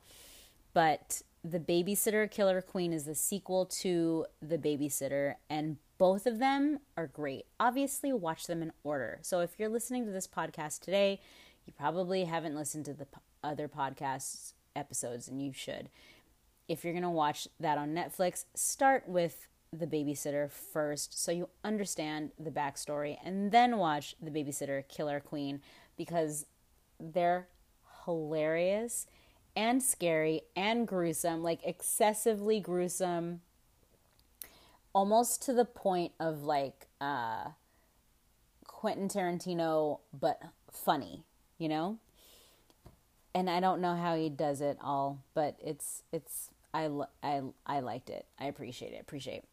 But 0.74 1.22
The 1.42 1.58
Babysitter 1.58 2.30
Killer 2.30 2.60
Queen 2.60 2.92
is 2.92 3.04
the 3.04 3.14
sequel 3.14 3.64
to 3.66 4.26
The 4.42 4.58
Babysitter, 4.58 5.36
and 5.48 5.78
both 5.96 6.26
of 6.26 6.38
them 6.38 6.80
are 6.96 7.06
great. 7.06 7.46
Obviously, 7.58 8.12
watch 8.12 8.46
them 8.46 8.62
in 8.62 8.72
order. 8.84 9.18
So 9.22 9.40
if 9.40 9.58
you're 9.58 9.68
listening 9.68 10.04
to 10.06 10.12
this 10.12 10.26
podcast 10.26 10.80
today, 10.80 11.20
you 11.66 11.72
probably 11.72 12.24
haven't 12.24 12.54
listened 12.54 12.84
to 12.86 12.94
the 12.94 13.06
other 13.42 13.68
podcasts 13.68 14.52
episodes, 14.76 15.28
and 15.28 15.42
you 15.42 15.52
should. 15.52 15.88
If 16.68 16.84
you're 16.84 16.92
going 16.92 17.02
to 17.02 17.10
watch 17.10 17.48
that 17.58 17.78
on 17.78 17.94
Netflix, 17.94 18.44
start 18.54 19.08
with 19.08 19.48
the 19.72 19.86
babysitter 19.86 20.50
first 20.50 21.22
so 21.22 21.30
you 21.30 21.48
understand 21.62 22.32
the 22.38 22.50
backstory 22.50 23.16
and 23.24 23.52
then 23.52 23.76
watch 23.76 24.16
the 24.20 24.30
babysitter 24.30 24.86
killer 24.88 25.20
queen 25.20 25.60
because 25.96 26.44
they're 26.98 27.46
hilarious 28.04 29.06
and 29.54 29.80
scary 29.80 30.42
and 30.56 30.88
gruesome 30.88 31.40
like 31.40 31.60
excessively 31.64 32.58
gruesome 32.58 33.40
almost 34.92 35.40
to 35.40 35.52
the 35.52 35.64
point 35.64 36.10
of 36.18 36.42
like 36.42 36.88
uh 37.00 37.44
quentin 38.66 39.08
tarantino 39.08 40.00
but 40.12 40.42
funny 40.68 41.22
you 41.60 41.68
know 41.68 41.98
and 43.34 43.48
i 43.48 43.60
don't 43.60 43.80
know 43.80 43.94
how 43.94 44.16
he 44.16 44.28
does 44.28 44.60
it 44.60 44.76
all 44.82 45.22
but 45.34 45.56
it's 45.62 46.02
it's 46.12 46.50
I, 46.72 46.88
I, 47.22 47.42
I 47.66 47.80
liked 47.80 48.10
it. 48.10 48.26
I 48.38 48.46
appreciate 48.46 48.92
it. 48.92 49.00
Appreciate. 49.00 49.44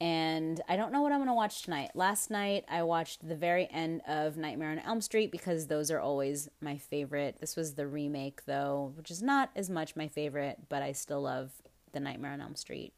And 0.00 0.60
I 0.68 0.76
don't 0.76 0.92
know 0.92 1.00
what 1.00 1.12
I'm 1.12 1.18
going 1.18 1.28
to 1.28 1.34
watch 1.34 1.62
tonight. 1.62 1.90
Last 1.94 2.30
night 2.30 2.64
I 2.68 2.82
watched 2.82 3.26
the 3.26 3.36
very 3.36 3.68
end 3.70 4.02
of 4.08 4.36
Nightmare 4.36 4.70
on 4.72 4.80
Elm 4.80 5.00
Street 5.00 5.30
because 5.30 5.68
those 5.68 5.90
are 5.92 6.00
always 6.00 6.48
my 6.60 6.76
favorite. 6.76 7.36
This 7.40 7.56
was 7.56 7.74
the 7.74 7.86
remake 7.86 8.44
though, 8.46 8.92
which 8.96 9.10
is 9.10 9.22
not 9.22 9.50
as 9.54 9.70
much 9.70 9.94
my 9.94 10.08
favorite, 10.08 10.58
but 10.68 10.82
I 10.82 10.92
still 10.92 11.22
love 11.22 11.52
the 11.92 12.00
Nightmare 12.00 12.32
on 12.32 12.40
Elm 12.40 12.56
Street 12.56 12.92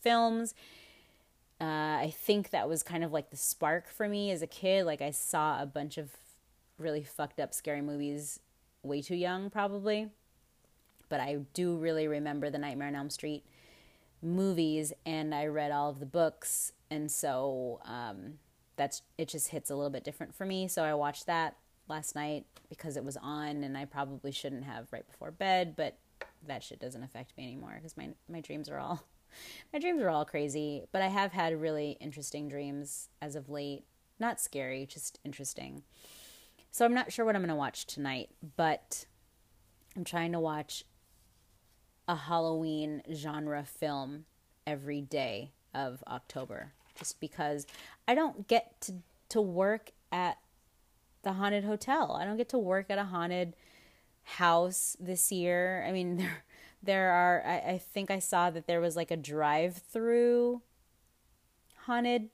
films. 0.00 0.54
Uh, 1.60 2.00
I 2.00 2.14
think 2.16 2.50
that 2.50 2.68
was 2.68 2.82
kind 2.82 3.04
of 3.04 3.12
like 3.12 3.30
the 3.30 3.36
spark 3.36 3.88
for 3.88 4.08
me 4.08 4.32
as 4.32 4.42
a 4.42 4.46
kid. 4.46 4.86
Like 4.86 5.02
I 5.02 5.10
saw 5.10 5.62
a 5.62 5.66
bunch 5.66 5.98
of 5.98 6.10
really 6.80 7.04
fucked 7.04 7.38
up 7.38 7.54
scary 7.54 7.82
movies 7.82 8.40
way 8.82 9.02
too 9.02 9.16
young, 9.16 9.50
probably 9.50 10.08
but 11.10 11.20
I 11.20 11.40
do 11.52 11.76
really 11.76 12.08
remember 12.08 12.48
the 12.48 12.56
Nightmare 12.56 12.88
on 12.88 12.94
Elm 12.94 13.10
Street 13.10 13.44
movies, 14.22 14.94
and 15.04 15.34
I 15.34 15.46
read 15.46 15.72
all 15.72 15.90
of 15.90 16.00
the 16.00 16.06
books, 16.06 16.72
and 16.90 17.10
so 17.10 17.80
um, 17.84 18.38
that's 18.76 19.02
it. 19.18 19.28
Just 19.28 19.48
hits 19.48 19.68
a 19.68 19.74
little 19.74 19.90
bit 19.90 20.04
different 20.04 20.34
for 20.34 20.46
me. 20.46 20.68
So 20.68 20.82
I 20.82 20.94
watched 20.94 21.26
that 21.26 21.56
last 21.88 22.14
night 22.14 22.46
because 22.70 22.96
it 22.96 23.04
was 23.04 23.18
on, 23.18 23.62
and 23.62 23.76
I 23.76 23.84
probably 23.84 24.32
shouldn't 24.32 24.64
have 24.64 24.86
right 24.92 25.06
before 25.06 25.32
bed, 25.32 25.74
but 25.76 25.98
that 26.46 26.62
shit 26.62 26.80
doesn't 26.80 27.02
affect 27.02 27.36
me 27.36 27.44
anymore 27.44 27.74
because 27.74 27.96
my 27.96 28.10
my 28.28 28.40
dreams 28.40 28.70
are 28.70 28.78
all 28.78 29.02
my 29.72 29.78
dreams 29.78 30.00
are 30.00 30.08
all 30.10 30.24
crazy. 30.24 30.84
But 30.92 31.02
I 31.02 31.08
have 31.08 31.32
had 31.32 31.60
really 31.60 31.98
interesting 32.00 32.48
dreams 32.48 33.08
as 33.20 33.34
of 33.34 33.50
late. 33.50 33.84
Not 34.20 34.40
scary, 34.40 34.86
just 34.86 35.18
interesting. 35.24 35.82
So 36.70 36.84
I'm 36.84 36.94
not 36.94 37.12
sure 37.12 37.24
what 37.24 37.34
I'm 37.34 37.42
going 37.42 37.48
to 37.48 37.54
watch 37.54 37.86
tonight, 37.86 38.30
but 38.56 39.06
I'm 39.96 40.04
trying 40.04 40.32
to 40.32 40.40
watch 40.40 40.84
a 42.06 42.14
Halloween 42.14 43.02
genre 43.12 43.64
film 43.64 44.24
every 44.66 45.00
day 45.00 45.52
of 45.74 46.02
October 46.06 46.72
just 46.96 47.20
because 47.20 47.66
I 48.06 48.14
don't 48.14 48.46
get 48.46 48.80
to 48.82 48.94
to 49.30 49.40
work 49.40 49.92
at 50.10 50.38
the 51.22 51.34
haunted 51.34 51.64
hotel. 51.64 52.18
I 52.20 52.24
don't 52.24 52.36
get 52.36 52.48
to 52.48 52.58
work 52.58 52.86
at 52.90 52.98
a 52.98 53.04
haunted 53.04 53.54
house 54.22 54.96
this 54.98 55.30
year. 55.30 55.84
I 55.86 55.92
mean 55.92 56.16
there 56.18 56.44
there 56.82 57.10
are 57.10 57.42
I, 57.46 57.72
I 57.72 57.78
think 57.78 58.10
I 58.10 58.18
saw 58.18 58.50
that 58.50 58.66
there 58.66 58.80
was 58.80 58.96
like 58.96 59.10
a 59.10 59.16
drive 59.16 59.76
through 59.76 60.62
haunted 61.86 62.30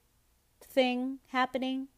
thing 0.63 1.19
happening. 1.29 1.89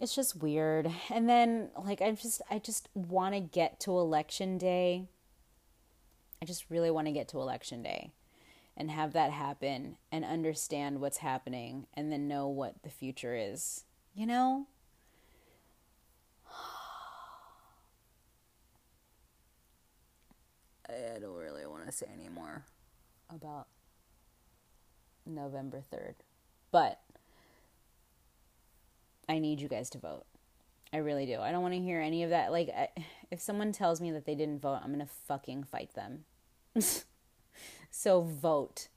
It's 0.00 0.14
just 0.14 0.36
weird. 0.36 0.90
And 1.10 1.28
then 1.28 1.70
like 1.76 2.00
I 2.00 2.12
just 2.12 2.40
I 2.50 2.58
just 2.58 2.88
want 2.94 3.34
to 3.34 3.40
get 3.40 3.80
to 3.80 3.92
election 3.92 4.58
day 4.58 5.08
I 6.40 6.44
just 6.44 6.70
really 6.70 6.90
want 6.90 7.06
to 7.06 7.12
get 7.12 7.28
to 7.28 7.40
election 7.40 7.82
day 7.82 8.12
and 8.76 8.90
have 8.90 9.12
that 9.12 9.32
happen 9.32 9.96
and 10.12 10.24
understand 10.24 11.00
what's 11.00 11.18
happening 11.18 11.86
and 11.94 12.12
then 12.12 12.28
know 12.28 12.46
what 12.46 12.82
the 12.82 12.90
future 12.90 13.34
is. 13.34 13.84
You 14.14 14.26
know? 14.26 14.68
I 20.88 21.18
don't 21.20 21.34
really 21.34 21.66
want 21.66 21.86
to 21.86 21.92
say 21.92 22.06
anymore 22.12 22.64
about 23.28 23.66
November 25.26 25.82
3rd. 25.92 26.14
But 26.70 27.00
I 29.28 29.38
need 29.38 29.60
you 29.60 29.68
guys 29.68 29.90
to 29.90 29.98
vote. 29.98 30.24
I 30.92 30.98
really 30.98 31.26
do. 31.26 31.40
I 31.40 31.52
don't 31.52 31.62
want 31.62 31.74
to 31.74 31.80
hear 31.80 32.00
any 32.00 32.22
of 32.22 32.30
that. 32.30 32.50
Like, 32.50 32.70
I, 32.70 32.88
if 33.30 33.40
someone 33.40 33.72
tells 33.72 34.00
me 34.00 34.10
that 34.12 34.24
they 34.24 34.34
didn't 34.34 34.60
vote, 34.60 34.80
I'm 34.82 34.92
going 34.92 35.06
to 35.06 35.12
fucking 35.26 35.64
fight 35.64 35.94
them. 35.94 36.24
so 37.90 38.22
vote. 38.22 38.88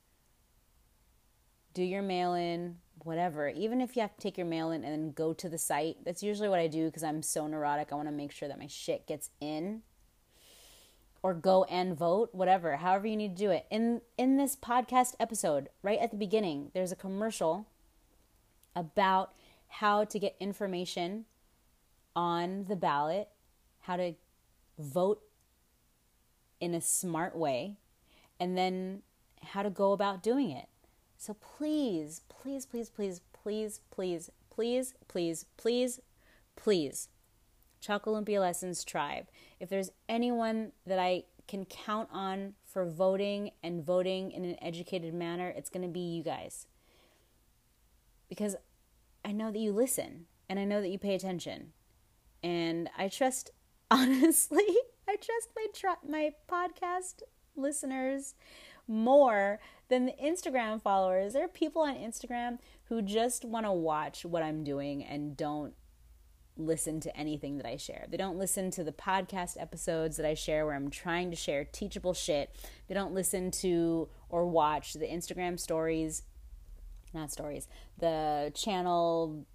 Do 1.74 1.84
your 1.84 2.02
mail 2.02 2.34
in, 2.34 2.78
whatever. 3.04 3.50
Even 3.50 3.82
if 3.82 3.96
you 3.96 4.02
have 4.02 4.16
to 4.16 4.22
take 4.22 4.38
your 4.38 4.48
mail 4.48 4.72
in 4.72 4.84
and 4.84 4.94
then 4.94 5.12
go 5.12 5.34
to 5.34 5.50
the 5.50 5.58
site, 5.58 5.98
that's 6.06 6.24
usually 6.24 6.50
what 6.50 6.60
I 6.60 6.68
do 6.68 6.86
because 6.86 7.04
I'm 7.04 7.22
so 7.22 7.48
neurotic. 7.48 7.90
I 7.92 7.96
want 7.96 8.08
to 8.08 8.14
make 8.14 8.32
sure 8.32 8.48
that 8.48 8.60
my 8.60 8.68
shit 8.68 9.08
gets 9.08 9.30
in. 9.42 9.82
Or 11.24 11.36
go 11.36 11.66
and 11.66 11.96
vote, 11.96 12.30
whatever, 12.32 12.78
however 12.78 13.06
you 13.06 13.16
need 13.16 13.38
to 13.38 13.44
do 13.44 13.52
it. 13.52 13.68
In 13.70 14.02
in 14.18 14.38
this 14.38 14.56
podcast 14.56 15.14
episode, 15.20 15.70
right 15.84 16.00
at 16.00 16.10
the 16.10 16.18
beginning, 16.18 16.72
there's 16.74 16.92
a 16.92 16.96
commercial 16.96 17.68
about 18.76 19.32
how 19.72 20.04
to 20.04 20.20
get 20.20 20.36
information 20.40 21.26
on 22.14 22.66
the 22.66 22.76
ballot, 22.76 23.30
how 23.80 23.96
to 23.96 24.14
vote 24.78 25.22
in 26.60 26.74
a 26.74 26.82
smart 26.82 27.36
way, 27.36 27.78
and 28.40 28.58
then 28.58 29.02
how 29.42 29.64
to 29.64 29.70
go 29.70 29.94
about 29.94 30.22
doing 30.22 30.52
it. 30.52 30.68
So 31.18 31.36
please, 31.36 32.22
please, 32.28 32.66
please, 32.66 32.90
please, 32.90 33.22
please, 33.32 33.80
please, 33.90 34.30
please, 34.50 34.94
please, 35.08 35.46
please, 35.56 36.00
please, 36.56 37.08
Chocolumpia 37.82 38.42
Lessons 38.42 38.84
Tribe. 38.84 39.28
If 39.60 39.70
there's 39.70 39.92
anyone 40.10 40.74
that 40.86 41.00
I 41.00 41.24
can 41.48 41.66
count 41.66 42.10
on 42.12 42.56
for 42.66 42.86
voting 42.86 43.52
and 43.64 43.84
voting 43.84 44.32
in 44.32 44.44
an 44.44 44.58
educated 44.62 45.14
manner, 45.14 45.48
it's 45.56 45.70
going 45.70 45.84
to 45.84 45.92
be 45.92 46.00
you 46.00 46.24
guys. 46.24 46.68
Because 48.28 48.56
I 49.24 49.32
know 49.32 49.52
that 49.52 49.60
you 49.60 49.72
listen 49.72 50.26
and 50.50 50.60
I 50.60 50.66
know 50.66 50.82
that 50.82 50.90
you 50.90 50.98
pay 50.98 51.16
attention. 51.16 51.74
And 52.44 52.90
I 52.98 53.08
trust, 53.08 53.52
honestly, 53.92 54.66
I 55.08 55.16
trust 55.16 55.50
my 55.56 55.68
tr- 55.74 56.08
my 56.08 56.34
podcast 56.50 57.22
listeners 57.56 58.36
more 58.88 59.60
than 59.90 60.06
the 60.06 60.14
Instagram 60.24 60.82
followers. 60.82 61.34
There 61.34 61.46
are 61.46 61.50
people 61.50 61.82
on 61.82 61.96
Instagram 61.96 62.60
who 62.86 63.02
just 63.02 63.46
want 63.46 63.66
to 63.66 63.72
watch 63.72 64.26
what 64.26 64.44
I'm 64.44 64.64
doing 64.64 65.04
and 65.04 65.38
don't 65.38 65.74
listen 66.58 67.00
to 67.02 67.18
anything 67.18 67.58
that 67.58 67.66
I 67.66 67.78
share. 67.78 68.06
They 68.10 68.18
don't 68.18 68.38
listen 68.38 68.72
to 68.72 68.84
the 68.84 68.92
podcast 68.92 69.60
episodes 69.60 70.18
that 70.18 70.26
I 70.26 70.34
share 70.34 70.66
where 70.66 70.76
I'm 70.76 70.90
trying 70.90 71.30
to 71.32 71.36
share 71.36 71.64
teachable 71.64 72.14
shit. 72.14 72.56
They 72.88 72.94
don't 72.94 73.14
listen 73.14 73.52
to 73.52 74.10
or 74.30 74.46
watch 74.46 74.94
the 74.94 75.08
Instagram 75.08 75.60
stories, 75.60 76.24
not 77.14 77.32
stories, 77.32 77.68
the 77.98 78.52
channel 78.56 79.46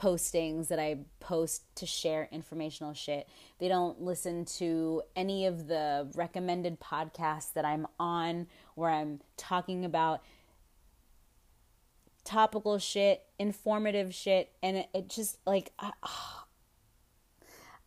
postings 0.00 0.68
that 0.68 0.78
I 0.78 0.98
post 1.20 1.62
to 1.76 1.86
share 1.86 2.28
informational 2.32 2.94
shit. 2.94 3.28
They 3.58 3.68
don't 3.68 4.00
listen 4.00 4.44
to 4.56 5.02
any 5.14 5.46
of 5.46 5.68
the 5.68 6.10
recommended 6.14 6.80
podcasts 6.80 7.52
that 7.54 7.64
I'm 7.64 7.86
on 7.98 8.48
where 8.74 8.90
I'm 8.90 9.20
talking 9.36 9.84
about 9.84 10.22
topical 12.24 12.78
shit, 12.78 13.22
informative 13.38 14.14
shit, 14.14 14.50
and 14.62 14.78
it, 14.78 14.88
it 14.94 15.08
just 15.08 15.38
like 15.46 15.72
I, 15.78 15.92
oh, 16.02 16.44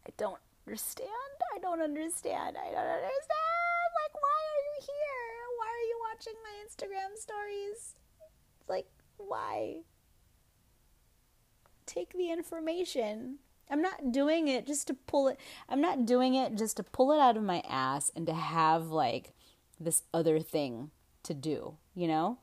I 0.05 0.12
don't 0.18 0.39
understand. 0.66 1.10
I 1.55 1.60
don't 1.60 1.82
understand. 1.82 2.55
I 2.58 2.72
don't 2.72 2.88
understand. 2.88 3.89
Like, 4.03 4.14
why 4.14 4.39
are 4.53 4.64
you 4.64 4.82
here? 4.82 5.34
Why 5.58 5.68
are 5.68 5.88
you 5.88 5.99
watching 6.14 6.34
my 6.43 6.53
Instagram 6.66 7.18
stories? 7.18 7.95
Like, 8.70 8.88
why? 9.18 9.82
Take 11.86 12.13
the 12.13 12.32
information. 12.32 13.39
I'm 13.70 13.82
not 13.82 14.11
doing 14.11 14.47
it 14.47 14.65
just 14.65 14.88
to 14.88 14.93
pull 14.93 15.28
it. 15.28 15.39
I'm 15.68 15.82
not 15.82 16.05
doing 16.05 16.36
it 16.36 16.55
just 16.55 16.78
to 16.78 16.84
pull 16.84 17.11
it 17.11 17.20
out 17.20 17.38
of 17.38 17.43
my 17.43 17.61
ass 17.68 18.11
and 18.15 18.26
to 18.28 18.34
have 18.34 18.88
like 18.88 19.34
this 19.80 20.03
other 20.13 20.39
thing 20.39 20.91
to 21.24 21.34
do, 21.34 21.78
you 21.93 22.07
know? 22.07 22.39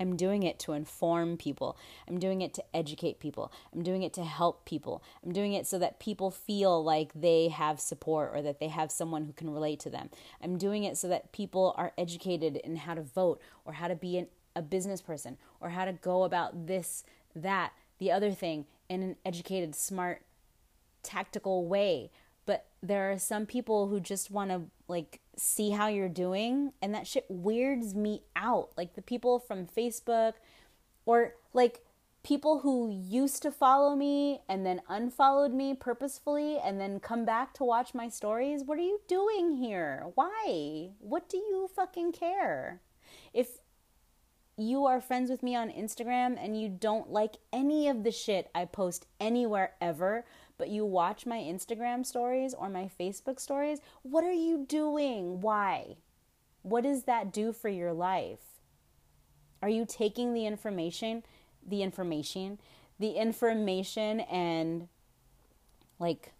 I'm 0.00 0.16
doing 0.16 0.44
it 0.44 0.58
to 0.60 0.72
inform 0.72 1.36
people. 1.36 1.76
I'm 2.08 2.18
doing 2.18 2.40
it 2.40 2.54
to 2.54 2.64
educate 2.74 3.20
people. 3.20 3.52
I'm 3.74 3.82
doing 3.82 4.02
it 4.02 4.14
to 4.14 4.24
help 4.24 4.64
people. 4.64 5.02
I'm 5.22 5.32
doing 5.32 5.52
it 5.52 5.66
so 5.66 5.78
that 5.78 6.00
people 6.00 6.30
feel 6.30 6.82
like 6.82 7.12
they 7.14 7.48
have 7.48 7.78
support 7.78 8.30
or 8.32 8.40
that 8.40 8.60
they 8.60 8.68
have 8.68 8.90
someone 8.90 9.24
who 9.24 9.34
can 9.34 9.50
relate 9.50 9.78
to 9.80 9.90
them. 9.90 10.08
I'm 10.42 10.56
doing 10.56 10.84
it 10.84 10.96
so 10.96 11.08
that 11.08 11.32
people 11.32 11.74
are 11.76 11.92
educated 11.98 12.56
in 12.56 12.76
how 12.76 12.94
to 12.94 13.02
vote 13.02 13.42
or 13.66 13.74
how 13.74 13.88
to 13.88 13.94
be 13.94 14.16
an, 14.16 14.28
a 14.54 14.62
business 14.62 15.00
person 15.00 15.36
or 15.60 15.70
how 15.70 15.84
to 15.84 15.92
go 15.92 16.24
about 16.24 16.66
this, 16.66 17.04
that, 17.34 17.72
the 17.98 18.10
other 18.10 18.32
thing 18.32 18.66
in 18.88 19.02
an 19.02 19.16
educated, 19.24 19.74
smart, 19.74 20.22
tactical 21.02 21.66
way. 21.66 22.10
But 22.46 22.66
there 22.82 23.12
are 23.12 23.18
some 23.18 23.46
people 23.46 23.88
who 23.88 24.00
just 24.00 24.30
want 24.30 24.50
to 24.50 24.62
like 24.88 25.20
see 25.36 25.70
how 25.70 25.86
you're 25.86 26.08
doing 26.08 26.72
and 26.82 26.94
that 26.94 27.06
shit 27.06 27.26
weirds 27.28 27.94
me 27.94 28.22
out. 28.34 28.70
Like 28.76 28.94
the 28.94 29.02
people 29.02 29.38
from 29.38 29.66
facebook 29.66 30.34
or 31.06 31.34
like 31.52 31.84
people 32.22 32.60
who 32.60 32.90
used 32.90 33.42
to 33.42 33.50
follow 33.50 33.96
me 33.96 34.40
and 34.48 34.66
then 34.66 34.82
unfollowed 34.88 35.52
me 35.52 35.74
purposefully 35.74 36.58
and 36.58 36.80
then 36.80 37.00
come 37.00 37.24
back 37.24 37.54
to 37.54 37.64
watch 37.64 37.94
my 37.94 38.08
stories. 38.08 38.62
What 38.64 38.78
are 38.78 38.82
you 38.82 39.00
doing 39.08 39.56
here? 39.56 40.06
Why? 40.14 40.90
What 40.98 41.28
do 41.28 41.38
you 41.38 41.70
fucking 41.74 42.12
care? 42.12 42.80
If 43.32 43.59
you 44.60 44.86
are 44.86 45.00
friends 45.00 45.30
with 45.30 45.42
me 45.42 45.56
on 45.56 45.70
Instagram 45.70 46.36
and 46.42 46.60
you 46.60 46.68
don't 46.68 47.10
like 47.10 47.36
any 47.52 47.88
of 47.88 48.02
the 48.02 48.10
shit 48.10 48.50
I 48.54 48.66
post 48.66 49.06
anywhere 49.18 49.72
ever, 49.80 50.24
but 50.58 50.68
you 50.68 50.84
watch 50.84 51.24
my 51.24 51.38
Instagram 51.38 52.04
stories 52.04 52.52
or 52.52 52.68
my 52.68 52.90
Facebook 52.98 53.40
stories, 53.40 53.80
what 54.02 54.24
are 54.24 54.32
you 54.32 54.66
doing? 54.68 55.40
Why? 55.40 55.96
What 56.62 56.84
does 56.84 57.04
that 57.04 57.32
do 57.32 57.52
for 57.52 57.68
your 57.68 57.92
life? 57.92 58.60
Are 59.62 59.68
you 59.68 59.86
taking 59.88 60.34
the 60.34 60.46
information, 60.46 61.22
the 61.66 61.82
information, 61.82 62.58
the 62.98 63.12
information 63.12 64.20
and 64.20 64.88
like 65.98 66.32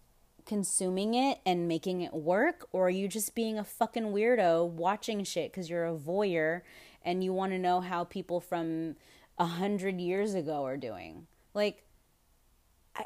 consuming 0.45 1.15
it 1.15 1.39
and 1.45 1.67
making 1.67 2.01
it 2.01 2.13
work? 2.13 2.67
Or 2.71 2.87
are 2.87 2.91
you 2.91 3.07
just 3.07 3.33
being 3.33 3.57
a 3.57 3.63
fucking 3.63 4.05
weirdo 4.05 4.67
watching 4.67 5.23
shit 5.23 5.51
because 5.51 5.69
you're 5.69 5.85
a 5.85 5.95
voyeur 5.95 6.61
and 7.03 7.23
you 7.23 7.33
want 7.33 7.51
to 7.51 7.59
know 7.59 7.81
how 7.81 8.03
people 8.03 8.39
from 8.39 8.95
a 9.37 9.45
hundred 9.45 9.99
years 9.99 10.33
ago 10.33 10.65
are 10.65 10.77
doing? 10.77 11.27
Like, 11.53 11.83
I, 12.95 13.05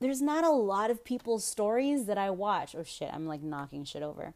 there's 0.00 0.22
not 0.22 0.44
a 0.44 0.50
lot 0.50 0.90
of 0.90 1.04
people's 1.04 1.44
stories 1.44 2.06
that 2.06 2.18
I 2.18 2.30
watch. 2.30 2.74
Oh 2.76 2.84
shit, 2.84 3.10
I'm 3.12 3.26
like 3.26 3.42
knocking 3.42 3.84
shit 3.84 4.02
over. 4.02 4.34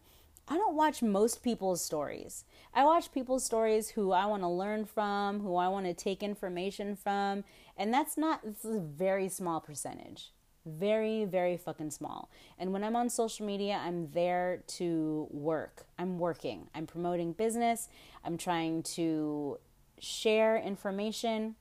I 0.49 0.57
don't 0.57 0.75
watch 0.75 1.01
most 1.01 1.45
people's 1.45 1.81
stories. 1.81 2.45
I 2.75 2.85
watch 2.85 3.13
people's 3.13 3.45
stories 3.45 3.91
who 3.91 4.11
I 4.11 4.27
want 4.27 4.43
to 4.43 4.49
learn 4.49 4.85
from, 4.85 5.41
who 5.41 5.55
I 5.55 5.69
want 5.69 5.87
to 5.87 5.95
take 5.95 6.25
information 6.25 6.97
from, 6.97 7.45
and 7.77 7.95
that's 7.95 8.19
not 8.19 8.43
this 8.43 8.65
is 8.65 8.77
a 8.77 8.81
very 8.81 9.29
small 9.29 9.61
percentage. 9.61 10.33
Very, 10.67 11.25
very 11.25 11.57
fucking 11.57 11.91
small. 11.91 12.31
And 12.59 12.73
when 12.73 12.85
I'm 12.85 12.97
on 12.97 13.09
social 13.09 13.47
media, 13.47 13.81
I'm 13.83 14.11
there 14.13 14.63
to 14.79 15.27
work. 15.31 15.87
I'm 15.99 16.19
working. 16.19 16.69
I'm 16.75 16.87
promoting 16.87 17.33
business. 17.33 17.89
I'm 18.25 18.37
trying 18.37 18.83
to 18.83 19.59
share 19.99 20.57
information. 20.57 21.57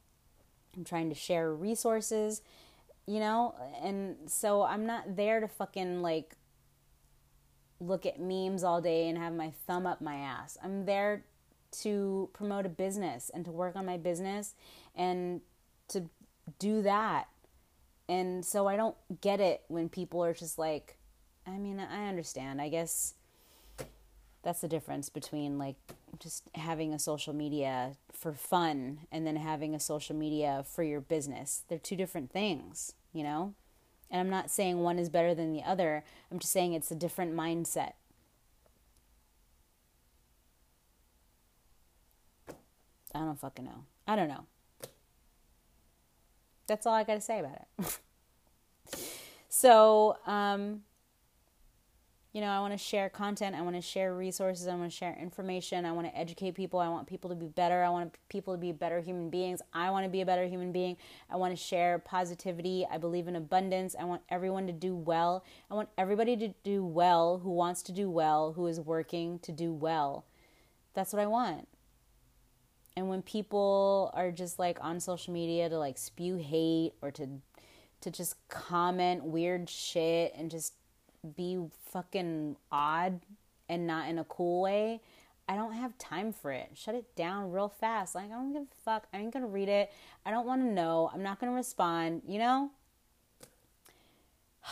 I'm 0.76 0.84
trying 0.84 1.10
to 1.10 1.16
share 1.16 1.54
resources 1.54 2.42
you 3.10 3.20
know? 3.20 3.56
And 3.82 4.18
so 4.28 4.62
I'm 4.62 4.86
not 4.86 5.16
there 5.16 5.40
to 5.40 5.48
fucking 5.48 6.04
like 6.04 6.36
look 7.80 8.06
at 8.06 8.20
memes 8.20 8.64
all 8.64 8.82
day 8.82 9.10
and 9.10 9.18
have 9.18 9.34
my 9.34 9.52
thumb 9.66 9.88
up 9.88 10.00
my 10.00 10.18
ass. 10.18 10.60
I'm 10.64 10.86
there 10.86 11.26
to 11.82 12.30
promote 12.34 12.68
a 12.68 12.70
business 12.70 13.32
and 13.34 13.44
to 13.46 13.52
work 13.52 13.76
on 13.76 13.88
my 13.88 13.98
business 13.98 14.54
and 14.96 15.42
to 15.88 16.04
do 16.60 16.84
that. 16.84 17.29
And 18.10 18.44
so 18.44 18.68
I 18.68 18.76
don't 18.76 18.98
get 19.22 19.40
it 19.40 19.62
when 19.70 19.88
people 19.88 20.22
are 20.22 20.34
just 20.34 20.60
like, 20.60 20.98
I 21.48 21.52
mean, 21.52 21.80
I 21.80 22.10
understand. 22.10 22.60
I 22.60 22.68
guess 22.68 23.14
that's 24.44 24.60
the 24.60 24.68
difference 24.68 25.08
between 25.10 25.58
like 25.58 25.78
just 26.20 26.44
having 26.56 26.94
a 26.94 27.00
social 27.00 27.34
media 27.34 27.96
for 28.12 28.34
fun 28.34 29.00
and 29.12 29.26
then 29.26 29.38
having 29.38 29.74
a 29.74 29.80
social 29.80 30.16
media 30.16 30.66
for 30.68 30.84
your 30.84 31.00
business. 31.00 31.64
They're 31.70 31.78
two 31.78 31.96
different 31.96 32.32
things 32.32 32.94
you 33.14 33.24
know? 33.24 33.54
And 34.12 34.20
I'm 34.20 34.30
not 34.30 34.50
saying 34.50 34.80
one 34.80 34.98
is 34.98 35.10
better 35.10 35.36
than 35.36 35.54
the 35.54 35.64
other, 35.64 36.04
I'm 36.32 36.40
just 36.40 36.52
saying 36.52 36.74
it's 36.74 36.92
a 36.92 36.96
different 36.96 37.36
mindset. 37.36 37.94
I 43.14 43.20
don't 43.20 43.40
fucking 43.40 43.66
know. 43.66 43.86
I 44.08 44.16
don't 44.16 44.28
know. 44.28 44.46
That's 46.70 46.86
all 46.86 46.94
I 46.94 47.04
got 47.04 47.16
to 47.16 47.22
say 47.22 47.40
about 47.40 47.66
it. 47.80 48.00
so, 49.50 50.18
um, 50.26 50.82
you 52.34 52.42
know, 52.42 52.48
I 52.48 52.60
want 52.60 52.74
to 52.74 52.78
share 52.78 53.10
content, 53.10 53.56
I 53.56 53.62
want 53.64 53.76
to 53.76 53.82
share 53.82 54.16
resources, 54.16 54.68
I 54.68 54.76
want 54.76 54.92
to 54.92 54.96
share 54.96 55.18
information, 55.20 55.84
I 55.84 55.92
want 55.92 56.06
to 56.06 56.16
educate 56.16 56.54
people, 56.54 56.80
I 56.80 56.88
want 56.88 57.08
people 57.08 57.32
to 57.32 57.36
be 57.36 57.48
better, 57.48 57.84
I 57.84 57.90
want 57.90 58.14
people 58.30 58.54
to 58.54 58.60
be 58.60 58.72
better 58.72 59.00
human 59.00 59.32
beings, 59.32 59.64
I 59.74 59.90
want 59.90 60.06
to 60.06 60.10
be 60.10 60.22
a 60.22 60.26
better 60.28 60.46
human 60.46 60.72
being, 60.72 60.96
I 61.28 61.38
want 61.38 61.54
to 61.54 61.62
share 61.62 61.98
positivity, 61.98 62.86
I 62.92 63.00
believe 63.00 63.28
in 63.28 63.36
abundance, 63.36 63.96
I 64.00 64.04
want 64.04 64.22
everyone 64.30 64.68
to 64.68 64.74
do 64.74 64.96
well, 64.96 65.44
I 65.72 65.74
want 65.74 65.90
everybody 65.98 66.38
to 66.38 66.50
do 66.64 66.86
well 66.86 67.40
who 67.40 67.50
wants 67.50 67.82
to 67.84 67.92
do 67.92 68.12
well, 68.12 68.54
who 68.54 68.68
is 68.68 68.80
working 68.80 69.40
to 69.40 69.52
do 69.52 69.74
well. 69.74 70.26
That's 70.94 71.12
what 71.12 71.24
I 71.24 71.28
want. 71.28 71.68
And 73.00 73.08
when 73.08 73.22
people 73.22 74.12
are 74.14 74.30
just 74.30 74.60
like 74.60 74.78
on 74.82 75.00
social 75.00 75.32
media 75.34 75.70
to 75.70 75.80
like 75.80 75.98
spew 75.98 76.36
hate 76.36 76.92
or 77.02 77.12
to 77.12 77.30
to 78.02 78.12
just 78.12 78.36
comment 78.50 79.24
weird 79.24 79.70
shit 79.70 80.34
and 80.36 80.52
just 80.52 80.74
be 81.38 81.58
fucking 81.86 82.58
odd 82.74 83.22
and 83.70 83.88
not 83.88 84.10
in 84.10 84.20
a 84.20 84.26
cool 84.26 84.62
way, 84.62 85.00
I 85.48 85.56
don't 85.56 85.72
have 85.72 85.98
time 85.98 86.34
for 86.34 86.52
it. 86.52 86.72
Shut 86.74 86.94
it 86.94 87.16
down 87.16 87.54
real 87.54 87.70
fast. 87.70 88.16
Like 88.16 88.26
I 88.26 88.34
don't 88.34 88.52
give 88.52 88.64
a 88.64 88.84
fuck. 88.84 89.08
I 89.14 89.20
ain't 89.20 89.32
gonna 89.32 89.48
read 89.48 89.70
it. 89.70 89.94
I 90.26 90.32
don't 90.32 90.46
want 90.46 90.62
to 90.62 90.68
know. 90.68 91.10
I'm 91.14 91.24
not 91.24 91.40
gonna 91.40 91.54
respond. 91.54 92.24
You 92.28 92.40
know. 92.40 92.72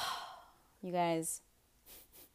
You 0.84 0.92
guys, 0.92 1.42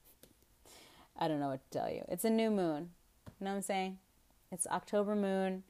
I 1.18 1.28
don't 1.28 1.38
know 1.38 1.48
what 1.48 1.70
to 1.70 1.78
tell 1.78 1.88
you. 1.88 2.02
It's 2.08 2.24
a 2.24 2.30
new 2.30 2.50
moon. 2.50 2.90
You 3.38 3.44
know 3.44 3.50
what 3.50 3.56
I'm 3.58 3.62
saying? 3.62 3.98
It's 4.50 4.66
October 4.66 5.14
moon. 5.14 5.62